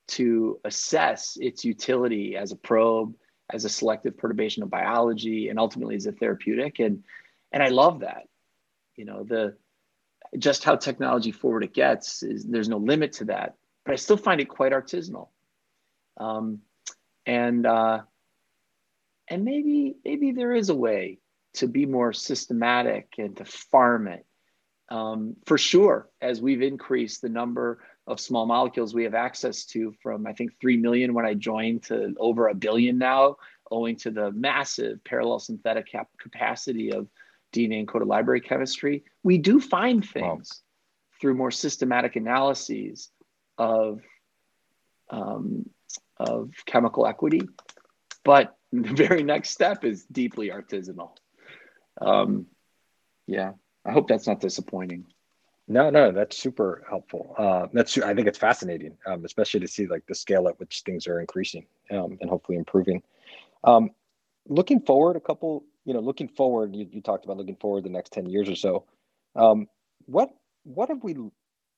to 0.10 0.60
assess 0.64 1.38
its 1.40 1.66
utility 1.66 2.36
as 2.38 2.52
a 2.52 2.56
probe, 2.56 3.16
as 3.50 3.66
a 3.66 3.70
selective 3.70 4.18
perturbation 4.18 4.64
of 4.64 4.70
biology, 4.70 5.50
and 5.50 5.60
ultimately 5.60 5.96
as 5.96 6.06
a 6.06 6.12
therapeutic. 6.12 6.80
And 6.80 7.04
and 7.52 7.64
I 7.64 7.70
love 7.70 8.02
that. 8.02 8.24
You 8.96 9.06
know, 9.06 9.24
the 9.24 9.56
just 10.38 10.64
how 10.64 10.76
technology 10.76 11.32
forward 11.32 11.64
it 11.64 11.74
gets 11.74 12.24
is 12.24 12.46
there's 12.46 12.70
no 12.70 12.78
limit 12.78 13.14
to 13.14 13.26
that. 13.26 13.56
But 13.86 13.94
I 13.94 13.96
still 13.96 14.18
find 14.18 14.40
it 14.40 14.50
quite 14.50 14.72
artisanal. 14.72 15.30
Um, 16.18 16.60
and 17.26 17.66
uh, 17.66 18.02
and 19.30 19.44
maybe 19.44 19.96
maybe 20.04 20.32
there 20.32 20.54
is 20.54 20.70
a 20.70 20.76
way 20.76 21.20
to 21.56 21.68
be 21.68 21.86
more 21.86 22.14
systematic 22.14 23.14
and 23.18 23.38
to 23.38 23.46
farm 23.46 24.08
it 24.08 24.26
um, 24.90 25.36
for 25.46 25.58
sure 25.58 26.10
as 26.22 26.42
we've 26.42 26.62
increased 26.62 27.22
the 27.22 27.30
number 27.30 27.84
of 28.08 28.20
small 28.20 28.46
molecules 28.46 28.94
we 28.94 29.04
have 29.04 29.14
access 29.14 29.66
to 29.66 29.94
from 30.02 30.26
i 30.26 30.34
think 30.34 30.52
3 30.60 30.78
million 30.78 31.14
when 31.14 31.26
i 31.26 31.34
joined 31.34 31.84
to 31.84 32.14
over 32.20 32.48
a 32.48 32.56
billion 32.56 32.98
now 32.98 33.36
owing 33.72 33.96
to 33.96 34.10
the 34.10 34.32
massive 34.32 35.04
parallel 35.04 35.40
synthetic 35.40 35.92
cap- 35.92 36.10
capacity 36.20 36.92
of 36.92 37.08
dna 37.54 37.86
encoded 37.86 38.08
library 38.08 38.42
chemistry 38.42 39.04
we 39.24 39.38
do 39.38 39.60
find 39.60 40.08
things 40.08 40.24
wow. 40.24 40.40
through 41.20 41.34
more 41.34 41.52
systematic 41.52 42.16
analyses 42.16 43.10
of 43.58 44.02
um, 45.10 45.68
of 46.20 46.52
chemical 46.66 47.08
equity 47.08 47.42
but 48.24 48.56
the 48.72 48.94
very 48.94 49.24
next 49.24 49.50
step 49.50 49.84
is 49.84 50.06
deeply 50.06 50.50
artisanal. 50.50 51.12
Um, 52.02 52.46
yeah, 53.28 53.54
I 53.86 53.92
hope 53.92 54.08
that's 54.08 54.28
not 54.28 54.40
disappointing. 54.40 55.06
No, 55.68 55.90
no, 55.90 56.12
that's 56.12 56.38
super 56.38 56.84
helpful. 56.90 57.36
Uh, 57.38 57.68
that's 57.74 57.98
I 58.00 58.16
think 58.16 58.28
it's 58.28 58.38
fascinating, 58.38 58.98
um, 59.06 59.24
especially 59.26 59.60
to 59.60 59.68
see 59.68 59.86
like 59.86 60.06
the 60.08 60.16
scale 60.16 60.48
at 60.48 60.60
which 60.60 60.82
things 60.86 61.08
are 61.08 61.20
increasing 61.20 61.66
um, 61.92 62.18
and 62.22 62.30
hopefully 62.30 62.58
improving. 62.58 63.04
Um, 63.64 63.92
looking 64.48 64.82
forward, 64.82 65.16
a 65.16 65.20
couple, 65.20 65.64
you 65.86 65.94
know, 65.94 66.00
looking 66.00 66.28
forward, 66.28 66.76
you, 66.76 66.88
you 66.92 67.02
talked 67.02 67.26
about 67.26 67.38
looking 67.38 67.56
forward 67.56 67.84
the 67.84 67.90
next 67.90 68.14
ten 68.14 68.28
years 68.28 68.50
or 68.50 68.56
so. 68.56 68.86
Um, 69.36 69.68
what 70.06 70.30
what 70.64 70.90
have 70.90 71.04
we 71.04 71.16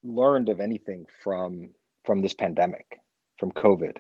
learned 0.04 0.50
of 0.50 0.60
anything 0.60 1.06
from 1.24 1.70
from 2.06 2.22
this 2.22 2.34
pandemic, 2.34 3.00
from 3.38 3.52
COVID? 3.52 3.98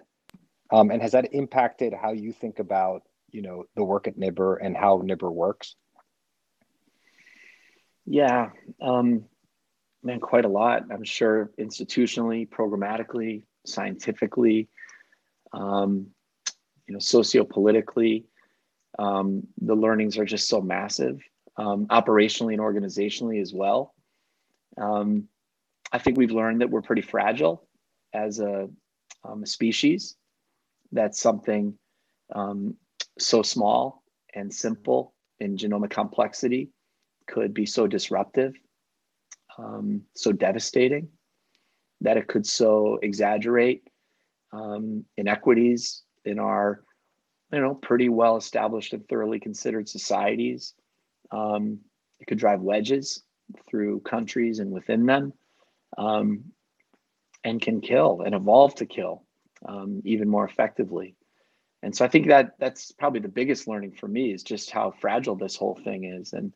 Um, 0.71 0.89
and 0.89 1.01
has 1.01 1.11
that 1.11 1.33
impacted 1.33 1.93
how 1.93 2.13
you 2.13 2.31
think 2.31 2.59
about, 2.59 3.03
you 3.31 3.41
know, 3.41 3.65
the 3.75 3.83
work 3.83 4.07
at 4.07 4.17
NIBR 4.17 4.57
and 4.61 4.75
how 4.75 4.99
NIBR 4.99 5.31
works? 5.31 5.75
Yeah, 8.05 8.49
um, 8.81 9.25
man, 10.01 10.19
quite 10.19 10.45
a 10.45 10.49
lot. 10.49 10.83
I'm 10.91 11.03
sure 11.03 11.51
institutionally, 11.59 12.47
programmatically, 12.47 13.43
scientifically, 13.65 14.69
um, 15.53 16.07
you 16.87 16.93
know, 16.93 16.99
sociopolitically. 16.99 18.23
Um, 18.99 19.47
the 19.61 19.75
learnings 19.75 20.17
are 20.17 20.25
just 20.25 20.47
so 20.47 20.61
massive, 20.61 21.21
um, 21.57 21.87
operationally 21.87 22.53
and 22.53 22.61
organizationally 22.61 23.41
as 23.41 23.53
well. 23.53 23.93
Um, 24.77 25.27
I 25.91 25.97
think 25.97 26.17
we've 26.17 26.31
learned 26.31 26.61
that 26.61 26.69
we're 26.69 26.81
pretty 26.81 27.01
fragile 27.01 27.67
as 28.13 28.39
a, 28.39 28.69
um, 29.23 29.43
a 29.43 29.45
species. 29.45 30.15
That's 30.91 31.19
something 31.19 31.77
um, 32.33 32.75
so 33.19 33.41
small 33.41 34.03
and 34.33 34.53
simple 34.53 35.13
in 35.39 35.57
genomic 35.57 35.89
complexity 35.89 36.69
could 37.27 37.53
be 37.53 37.65
so 37.65 37.87
disruptive, 37.87 38.53
um, 39.57 40.01
so 40.15 40.31
devastating, 40.31 41.07
that 42.01 42.17
it 42.17 42.27
could 42.27 42.45
so 42.45 42.99
exaggerate 43.01 43.83
inequities 45.17 46.03
in 46.25 46.39
our, 46.39 46.83
you 47.51 47.59
know, 47.59 47.75
pretty 47.75 48.09
well 48.09 48.37
established 48.37 48.93
and 48.93 49.07
thoroughly 49.07 49.39
considered 49.39 49.89
societies. 49.89 50.73
Um, 51.31 51.79
it 52.19 52.27
could 52.27 52.37
drive 52.37 52.61
wedges 52.61 53.23
through 53.69 54.01
countries 54.01 54.59
and 54.59 54.71
within 54.71 55.05
them, 55.05 55.33
um, 55.97 56.43
and 57.43 57.61
can 57.61 57.81
kill 57.81 58.21
and 58.21 58.35
evolve 58.35 58.75
to 58.75 58.85
kill 58.85 59.23
um, 59.65 60.01
even 60.05 60.29
more 60.29 60.45
effectively. 60.45 61.15
And 61.83 61.95
so 61.95 62.05
I 62.05 62.07
think 62.07 62.27
that 62.27 62.51
that's 62.59 62.91
probably 62.91 63.21
the 63.21 63.27
biggest 63.27 63.67
learning 63.67 63.93
for 63.93 64.07
me 64.07 64.31
is 64.31 64.43
just 64.43 64.69
how 64.69 64.91
fragile 64.91 65.35
this 65.35 65.55
whole 65.55 65.79
thing 65.83 66.03
is. 66.03 66.33
And 66.33 66.53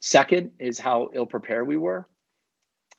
second 0.00 0.52
is 0.58 0.78
how 0.78 1.08
ill 1.14 1.26
prepared 1.26 1.66
we 1.66 1.78
were. 1.78 2.06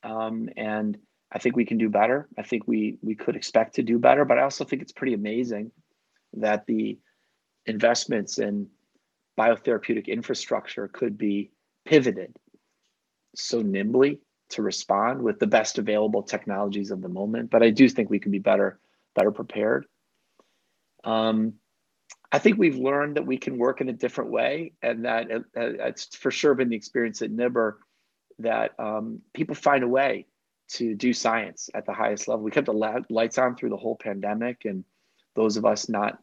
Um, 0.02 0.48
and 0.56 0.98
I 1.30 1.38
think 1.38 1.56
we 1.56 1.64
can 1.64 1.78
do 1.78 1.88
better. 1.88 2.28
I 2.36 2.42
think 2.42 2.66
we 2.66 2.98
we 3.00 3.14
could 3.14 3.36
expect 3.36 3.76
to 3.76 3.82
do 3.82 3.98
better, 3.98 4.24
but 4.24 4.38
I 4.38 4.42
also 4.42 4.64
think 4.64 4.82
it's 4.82 4.92
pretty 4.92 5.14
amazing 5.14 5.70
that 6.34 6.66
the 6.66 6.98
investments 7.66 8.38
in 8.38 8.68
biotherapeutic 9.38 10.06
infrastructure 10.08 10.88
could 10.88 11.16
be 11.16 11.50
pivoted 11.84 12.36
so 13.34 13.62
nimbly 13.62 14.20
to 14.50 14.62
respond 14.62 15.22
with 15.22 15.38
the 15.38 15.46
best 15.46 15.78
available 15.78 16.22
technologies 16.22 16.90
of 16.90 17.00
the 17.00 17.08
moment. 17.08 17.50
But 17.50 17.62
I 17.62 17.70
do 17.70 17.88
think 17.88 18.10
we 18.10 18.18
can 18.18 18.32
be 18.32 18.38
better 18.38 18.78
better 19.14 19.30
prepared. 19.30 19.86
Um, 21.04 21.54
I 22.30 22.38
think 22.38 22.58
we've 22.58 22.76
learned 22.76 23.16
that 23.16 23.26
we 23.26 23.36
can 23.36 23.58
work 23.58 23.80
in 23.80 23.88
a 23.88 23.92
different 23.92 24.30
way, 24.30 24.72
and 24.82 25.04
that 25.04 25.30
uh, 25.30 25.42
it's 25.54 26.16
for 26.16 26.30
sure 26.30 26.54
been 26.54 26.70
the 26.70 26.76
experience 26.76 27.20
at 27.20 27.30
NIBR 27.30 27.74
that 28.38 28.72
um, 28.78 29.20
people 29.34 29.54
find 29.54 29.84
a 29.84 29.88
way 29.88 30.26
to 30.68 30.94
do 30.94 31.12
science 31.12 31.68
at 31.74 31.84
the 31.84 31.92
highest 31.92 32.28
level. 32.28 32.44
We 32.44 32.50
kept 32.50 32.66
the 32.66 33.04
lights 33.10 33.36
on 33.36 33.56
through 33.56 33.70
the 33.70 33.76
whole 33.76 33.96
pandemic, 33.96 34.64
and 34.64 34.84
those 35.34 35.58
of 35.58 35.66
us 35.66 35.88
not 35.88 36.18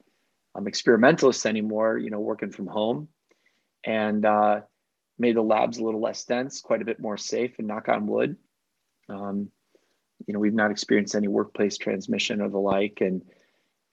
um, 0.55 0.67
experimentalists 0.67 1.45
anymore, 1.45 1.97
you 1.97 2.09
know, 2.09 2.19
working 2.19 2.51
from 2.51 2.67
home, 2.67 3.07
and 3.83 4.25
uh, 4.25 4.61
made 5.17 5.35
the 5.35 5.41
labs 5.41 5.77
a 5.77 5.83
little 5.83 6.01
less 6.01 6.23
dense, 6.25 6.61
quite 6.61 6.81
a 6.81 6.85
bit 6.85 6.99
more 6.99 7.17
safe, 7.17 7.59
and 7.59 7.67
knock 7.67 7.89
on 7.89 8.07
wood. 8.07 8.37
Um, 9.09 9.51
you 10.25 10.33
know, 10.33 10.39
we've 10.39 10.53
not 10.53 10.71
experienced 10.71 11.15
any 11.15 11.27
workplace 11.27 11.77
transmission 11.77 12.41
or 12.41 12.49
the 12.49 12.57
like, 12.57 12.99
and 13.01 13.23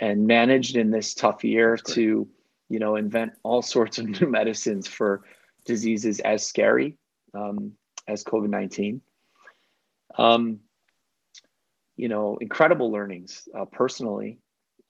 and 0.00 0.26
managed 0.26 0.76
in 0.76 0.90
this 0.90 1.14
tough 1.14 1.42
year 1.42 1.76
to, 1.76 2.28
you 2.68 2.78
know, 2.78 2.96
invent 2.96 3.32
all 3.42 3.62
sorts 3.74 3.98
of 3.98 4.06
new 4.20 4.26
medicines 4.26 4.86
for 4.86 5.22
diseases 5.64 6.20
as 6.20 6.46
scary 6.46 6.96
um, 7.34 7.72
as 8.06 8.24
COVID 8.24 8.48
19. 8.48 9.00
Um, 10.18 10.60
you 11.96 12.08
know, 12.08 12.36
incredible 12.40 12.92
learnings 12.92 13.48
uh, 13.58 13.64
personally. 13.64 14.38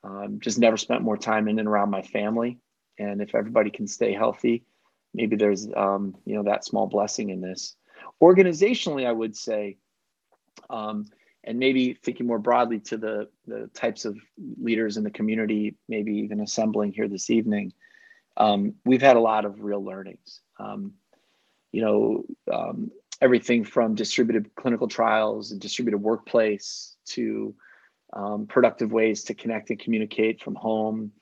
Um, 0.06 0.38
just 0.40 0.58
never 0.58 0.76
spent 0.76 1.02
more 1.02 1.16
time 1.16 1.48
in 1.48 1.58
and 1.58 1.66
around 1.68 1.90
my 1.90 2.02
family. 2.02 2.58
And 2.98 3.20
if 3.20 3.34
everybody 3.34 3.70
can 3.70 3.88
stay 3.88 4.12
healthy, 4.12 4.64
maybe 5.12 5.34
there's, 5.34 5.66
um, 5.76 6.14
you 6.24 6.36
know, 6.36 6.44
that 6.44 6.64
small 6.64 6.86
blessing 6.86 7.30
in 7.30 7.40
this. 7.40 7.74
Organizationally, 8.22 9.04
I 9.04 9.12
would 9.12 9.36
say, 9.36 9.78
um, 10.70 11.06
and 11.42 11.58
maybe 11.58 11.94
thinking 11.94 12.26
more 12.26 12.38
broadly 12.38 12.78
to 12.80 12.96
the, 12.96 13.28
the 13.46 13.68
types 13.74 14.04
of 14.04 14.16
leaders 14.60 14.96
in 14.96 15.04
the 15.04 15.10
community, 15.10 15.76
maybe 15.88 16.12
even 16.18 16.40
assembling 16.40 16.92
here 16.92 17.08
this 17.08 17.28
evening, 17.30 17.72
um, 18.36 18.74
we've 18.84 19.02
had 19.02 19.16
a 19.16 19.20
lot 19.20 19.44
of 19.44 19.62
real 19.62 19.84
learnings. 19.84 20.40
Um, 20.58 20.92
you 21.72 21.82
know, 21.82 22.24
um, 22.52 22.90
everything 23.20 23.64
from 23.64 23.94
distributed 23.94 24.54
clinical 24.54 24.88
trials 24.88 25.50
and 25.50 25.60
distributed 25.60 25.98
workplace 25.98 26.96
to 27.06 27.54
um, 28.16 28.46
productive 28.46 28.90
ways 28.90 29.22
to 29.24 29.34
connect 29.34 29.70
and 29.70 29.78
communicate 29.78 30.42
from 30.42 30.56
home, 30.56 31.12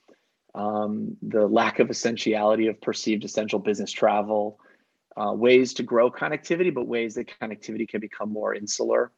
um, 0.54 1.16
the 1.20 1.46
lack 1.46 1.78
of 1.80 1.90
essentiality 1.90 2.68
of 2.68 2.80
perceived 2.80 3.24
essential 3.24 3.58
business 3.58 3.92
travel, 3.92 4.58
uh, 5.16 5.32
ways 5.32 5.74
to 5.74 5.82
grow 5.82 6.10
connectivity, 6.10 6.72
but 6.72 6.86
ways 6.86 7.14
that 7.16 7.28
connectivity 7.40 7.86
can 7.86 8.00
become 8.00 8.32
more 8.32 8.54
insular 8.54 9.12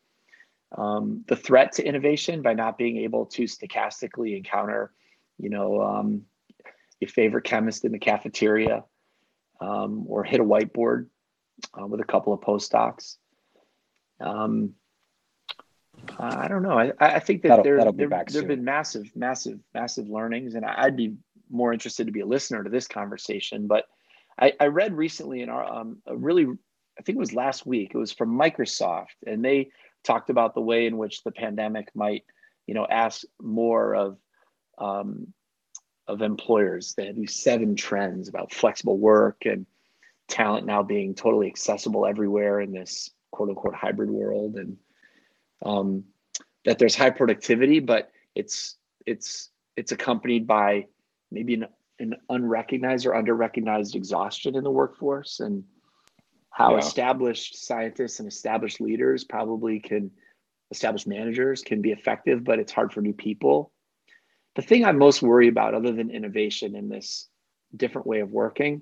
um, 0.73 1.25
the 1.29 1.37
threat 1.37 1.73
to 1.73 1.85
innovation 1.85 2.43
by 2.43 2.55
not 2.55 2.79
being 2.79 2.99
able 2.99 3.27
to 3.27 3.45
stochastically 3.45 4.37
encounter, 4.37 4.93
you 5.39 5.49
know, 5.49 5.81
um, 5.81 6.23
your 7.01 7.09
favorite 7.09 7.45
chemist 7.45 7.85
in 7.85 7.93
the 7.93 7.99
cafeteria 7.99 8.85
um, 9.61 10.05
or 10.09 10.25
hit 10.25 10.41
a 10.41 10.45
whiteboard 10.45 11.07
uh, 11.81 11.87
with 11.87 12.01
a 12.01 12.05
couple 12.05 12.33
of 12.33 12.41
postdocs. 12.41 13.17
Um, 14.21 14.75
I 16.19 16.49
don't 16.49 16.63
know. 16.63 16.79
I, 16.79 16.93
I 17.01 17.19
think 17.21 17.43
that 17.43 17.49
that'll, 17.49 17.65
there, 17.65 17.77
that'll 17.77 17.93
there, 17.93 18.09
there 18.09 18.43
have 18.43 18.49
been 18.49 18.65
massive, 18.65 19.11
massive, 19.15 19.59
massive 19.75 20.09
learnings, 20.09 20.55
and 20.55 20.65
I'd 20.65 20.97
be 20.97 21.15
more 21.51 21.73
interested 21.73 22.07
to 22.07 22.13
be 22.13 22.21
a 22.21 22.27
listener 22.27 22.65
to 22.65 22.71
this 22.71 22.89
conversation. 22.89 23.67
But 23.67 23.85
I, 24.39 24.53
I 24.61 24.67
read 24.67 24.95
recently 24.95 25.43
in 25.43 25.49
our 25.49 25.65
um, 25.65 25.99
a 26.07 26.17
really, 26.17 26.45
I 26.45 27.03
think 27.03 27.17
it 27.17 27.21
was 27.21 27.33
last 27.33 27.67
week. 27.67 27.93
It 27.95 27.99
was 27.99 28.13
from 28.13 28.39
Microsoft, 28.39 29.17
and 29.27 29.45
they 29.45 29.71
talked 30.05 30.31
about 30.31 30.55
the 30.55 30.61
way 30.61 30.87
in 30.87 30.97
which 30.97 31.23
the 31.23 31.33
pandemic 31.33 31.89
might, 31.95 32.25
you 32.67 32.75
know, 32.75 32.87
ask 32.89 33.23
more 33.41 33.95
of 33.95 34.19
um, 34.79 35.33
of 36.07 36.23
employers. 36.23 36.95
They 36.95 37.07
had 37.07 37.17
these 37.17 37.43
seven 37.43 37.77
trends 37.77 38.29
about 38.29 38.53
flexible 38.53 38.99
work 38.99 39.45
and 39.45 39.67
talent 40.29 40.67
now 40.67 40.83
being 40.83 41.15
totally 41.15 41.47
accessible 41.47 42.07
everywhere 42.07 42.61
in 42.61 42.73
this 42.73 43.11
quote 43.31 43.49
unquote 43.49 43.75
hybrid 43.75 44.11
world, 44.11 44.57
and 44.57 44.77
um, 45.65 46.05
that 46.65 46.79
there's 46.79 46.95
high 46.95 47.11
productivity, 47.11 47.81
but 47.81 48.11
it's 48.35 48.77
it's 49.07 49.51
it's 49.77 49.93
accompanied 49.93 50.47
by 50.47 50.87
maybe 51.31 51.55
an, 51.55 51.67
an 51.99 52.15
unrecognized 52.29 53.07
or 53.07 53.13
underrecognized 53.13 53.95
exhaustion 53.95 54.57
in 54.57 54.65
the 54.65 54.71
workforce. 54.71 55.41
And 55.41 55.65
how 56.51 56.73
yeah. 56.73 56.79
established 56.79 57.67
scientists 57.67 58.19
and 58.19 58.27
established 58.27 58.81
leaders 58.81 59.25
probably 59.25 59.79
can 59.79 60.11
established 60.71 61.07
managers 61.07 61.63
can 61.63 61.81
be 61.81 61.93
effective 61.93 62.43
but 62.43 62.59
it's 62.59 62.73
hard 62.73 62.93
for 62.93 63.01
new 63.01 63.13
people. 63.13 63.73
The 64.55 64.63
thing 64.63 64.85
i'm 64.85 64.97
most 64.97 65.21
worried 65.21 65.51
about 65.51 65.75
other 65.75 65.93
than 65.93 66.11
innovation 66.11 66.75
in 66.75 66.89
this 66.89 67.29
different 67.77 68.07
way 68.07 68.21
of 68.21 68.31
working 68.31 68.81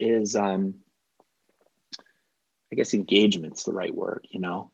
is 0.00 0.34
um, 0.34 0.74
i 2.72 2.74
guess 2.74 2.92
engagement's 2.92 3.62
the 3.62 3.72
right 3.72 3.94
word 3.94 4.26
you 4.30 4.40
know 4.40 4.72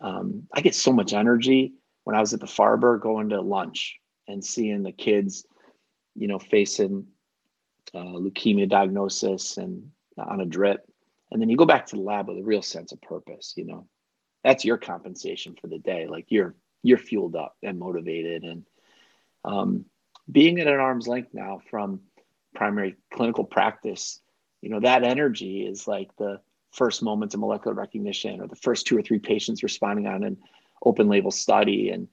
um, 0.00 0.42
i 0.54 0.60
get 0.60 0.74
so 0.74 0.92
much 0.92 1.12
energy 1.12 1.74
when 2.04 2.16
i 2.16 2.20
was 2.20 2.32
at 2.34 2.40
the 2.40 2.46
farber 2.46 3.00
going 3.00 3.28
to 3.28 3.40
lunch 3.40 3.96
and 4.28 4.44
seeing 4.44 4.82
the 4.82 4.92
kids 4.92 5.46
you 6.14 6.28
know 6.28 6.38
facing 6.38 7.06
uh, 7.94 7.98
leukemia 7.98 8.68
diagnosis 8.68 9.56
and 9.56 9.90
on 10.18 10.40
a 10.40 10.46
drip. 10.46 10.86
And 11.30 11.40
then 11.40 11.48
you 11.48 11.56
go 11.56 11.66
back 11.66 11.86
to 11.86 11.96
the 11.96 12.02
lab 12.02 12.28
with 12.28 12.38
a 12.38 12.42
real 12.42 12.62
sense 12.62 12.92
of 12.92 13.00
purpose 13.02 13.54
you 13.56 13.64
know. 13.64 13.86
That's 14.44 14.64
your 14.64 14.78
compensation 14.78 15.56
for 15.60 15.66
the 15.66 15.78
day. 15.78 16.06
Like 16.06 16.26
you're 16.28 16.54
you're 16.82 16.98
fueled 16.98 17.34
up 17.34 17.56
and 17.62 17.78
motivated. 17.78 18.44
And 18.44 18.64
um, 19.44 19.84
being 20.30 20.60
at 20.60 20.68
an 20.68 20.78
arm's 20.78 21.08
length 21.08 21.30
now 21.32 21.60
from 21.70 22.00
primary 22.54 22.96
clinical 23.12 23.44
practice 23.44 24.20
you 24.62 24.70
know 24.70 24.80
that 24.80 25.04
energy 25.04 25.66
is 25.66 25.86
like 25.86 26.08
the 26.16 26.40
first 26.72 27.02
moments 27.02 27.34
of 27.34 27.40
molecular 27.40 27.74
recognition 27.74 28.40
or 28.40 28.46
the 28.46 28.56
first 28.56 28.86
two 28.86 28.96
or 28.96 29.02
three 29.02 29.18
patients 29.18 29.62
responding 29.62 30.06
on 30.06 30.24
an 30.24 30.36
open 30.84 31.08
label 31.08 31.30
study. 31.30 31.90
And 31.90 32.08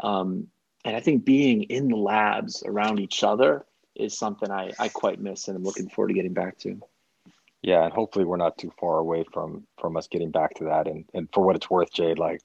um, 0.00 0.48
and 0.86 0.96
i 0.96 1.00
think 1.00 1.24
being 1.24 1.64
in 1.64 1.88
the 1.88 1.96
labs 1.96 2.62
around 2.64 3.00
each 3.00 3.22
other 3.22 3.66
is 3.94 4.16
something 4.16 4.50
I, 4.50 4.72
I 4.78 4.88
quite 4.88 5.20
miss 5.20 5.48
and 5.48 5.56
i'm 5.56 5.64
looking 5.64 5.88
forward 5.90 6.08
to 6.08 6.14
getting 6.14 6.32
back 6.32 6.58
to. 6.58 6.80
Yeah 7.62 7.84
and 7.84 7.92
hopefully 7.92 8.24
we're 8.24 8.36
not 8.36 8.56
too 8.56 8.72
far 8.78 8.98
away 8.98 9.24
from 9.32 9.66
from 9.78 9.96
us 9.96 10.06
getting 10.06 10.30
back 10.30 10.54
to 10.54 10.64
that. 10.64 10.86
And 10.86 11.04
and 11.12 11.28
for 11.34 11.44
what 11.44 11.56
it's 11.56 11.68
worth 11.68 11.92
jade 11.92 12.18
like 12.18 12.40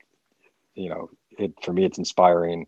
you 0.75 0.89
know 0.89 1.09
it 1.37 1.53
for 1.61 1.71
me 1.71 1.85
it's 1.85 1.99
inspiring 1.99 2.67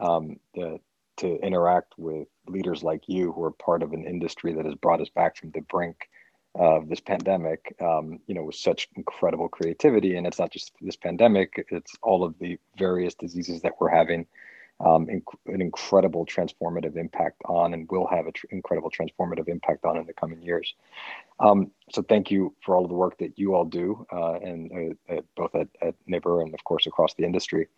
um 0.00 0.40
the, 0.54 0.80
to 1.18 1.38
interact 1.44 1.92
with 1.98 2.26
leaders 2.48 2.82
like 2.82 3.02
you 3.06 3.32
who 3.32 3.44
are 3.44 3.50
part 3.50 3.82
of 3.82 3.92
an 3.92 4.06
industry 4.06 4.54
that 4.54 4.64
has 4.64 4.74
brought 4.76 5.02
us 5.02 5.10
back 5.10 5.36
from 5.36 5.50
the 5.50 5.60
brink 5.60 6.08
of 6.54 6.88
this 6.88 7.00
pandemic 7.00 7.74
um, 7.80 8.18
you 8.26 8.34
know 8.34 8.44
with 8.44 8.56
such 8.56 8.88
incredible 8.96 9.48
creativity 9.48 10.16
and 10.16 10.26
it's 10.26 10.38
not 10.38 10.50
just 10.50 10.72
this 10.80 10.96
pandemic 10.96 11.64
it's 11.70 11.92
all 12.02 12.24
of 12.24 12.34
the 12.40 12.58
various 12.76 13.14
diseases 13.14 13.62
that 13.62 13.72
we're 13.80 13.88
having 13.88 14.26
um, 14.84 15.06
inc- 15.06 15.52
an 15.52 15.60
incredible 15.60 16.24
transformative 16.24 16.96
impact 16.96 17.42
on 17.44 17.74
and 17.74 17.88
will 17.90 18.06
have 18.06 18.26
an 18.26 18.32
tr- 18.32 18.46
incredible 18.50 18.90
transformative 18.90 19.48
impact 19.48 19.84
on 19.84 19.98
in 19.98 20.06
the 20.06 20.12
coming 20.12 20.40
years. 20.40 20.74
Um, 21.38 21.70
so 21.90 22.02
thank 22.02 22.30
you 22.30 22.54
for 22.64 22.76
all 22.76 22.84
of 22.84 22.88
the 22.88 22.96
work 22.96 23.18
that 23.18 23.38
you 23.38 23.54
all 23.54 23.64
do, 23.64 24.06
uh, 24.12 24.34
and 24.34 24.96
uh, 25.08 25.20
both 25.36 25.54
at, 25.54 25.68
at 25.82 25.94
NIBR 26.08 26.42
and 26.42 26.54
of 26.54 26.64
course 26.64 26.86
across 26.86 27.14
the 27.14 27.24
industry. 27.24 27.68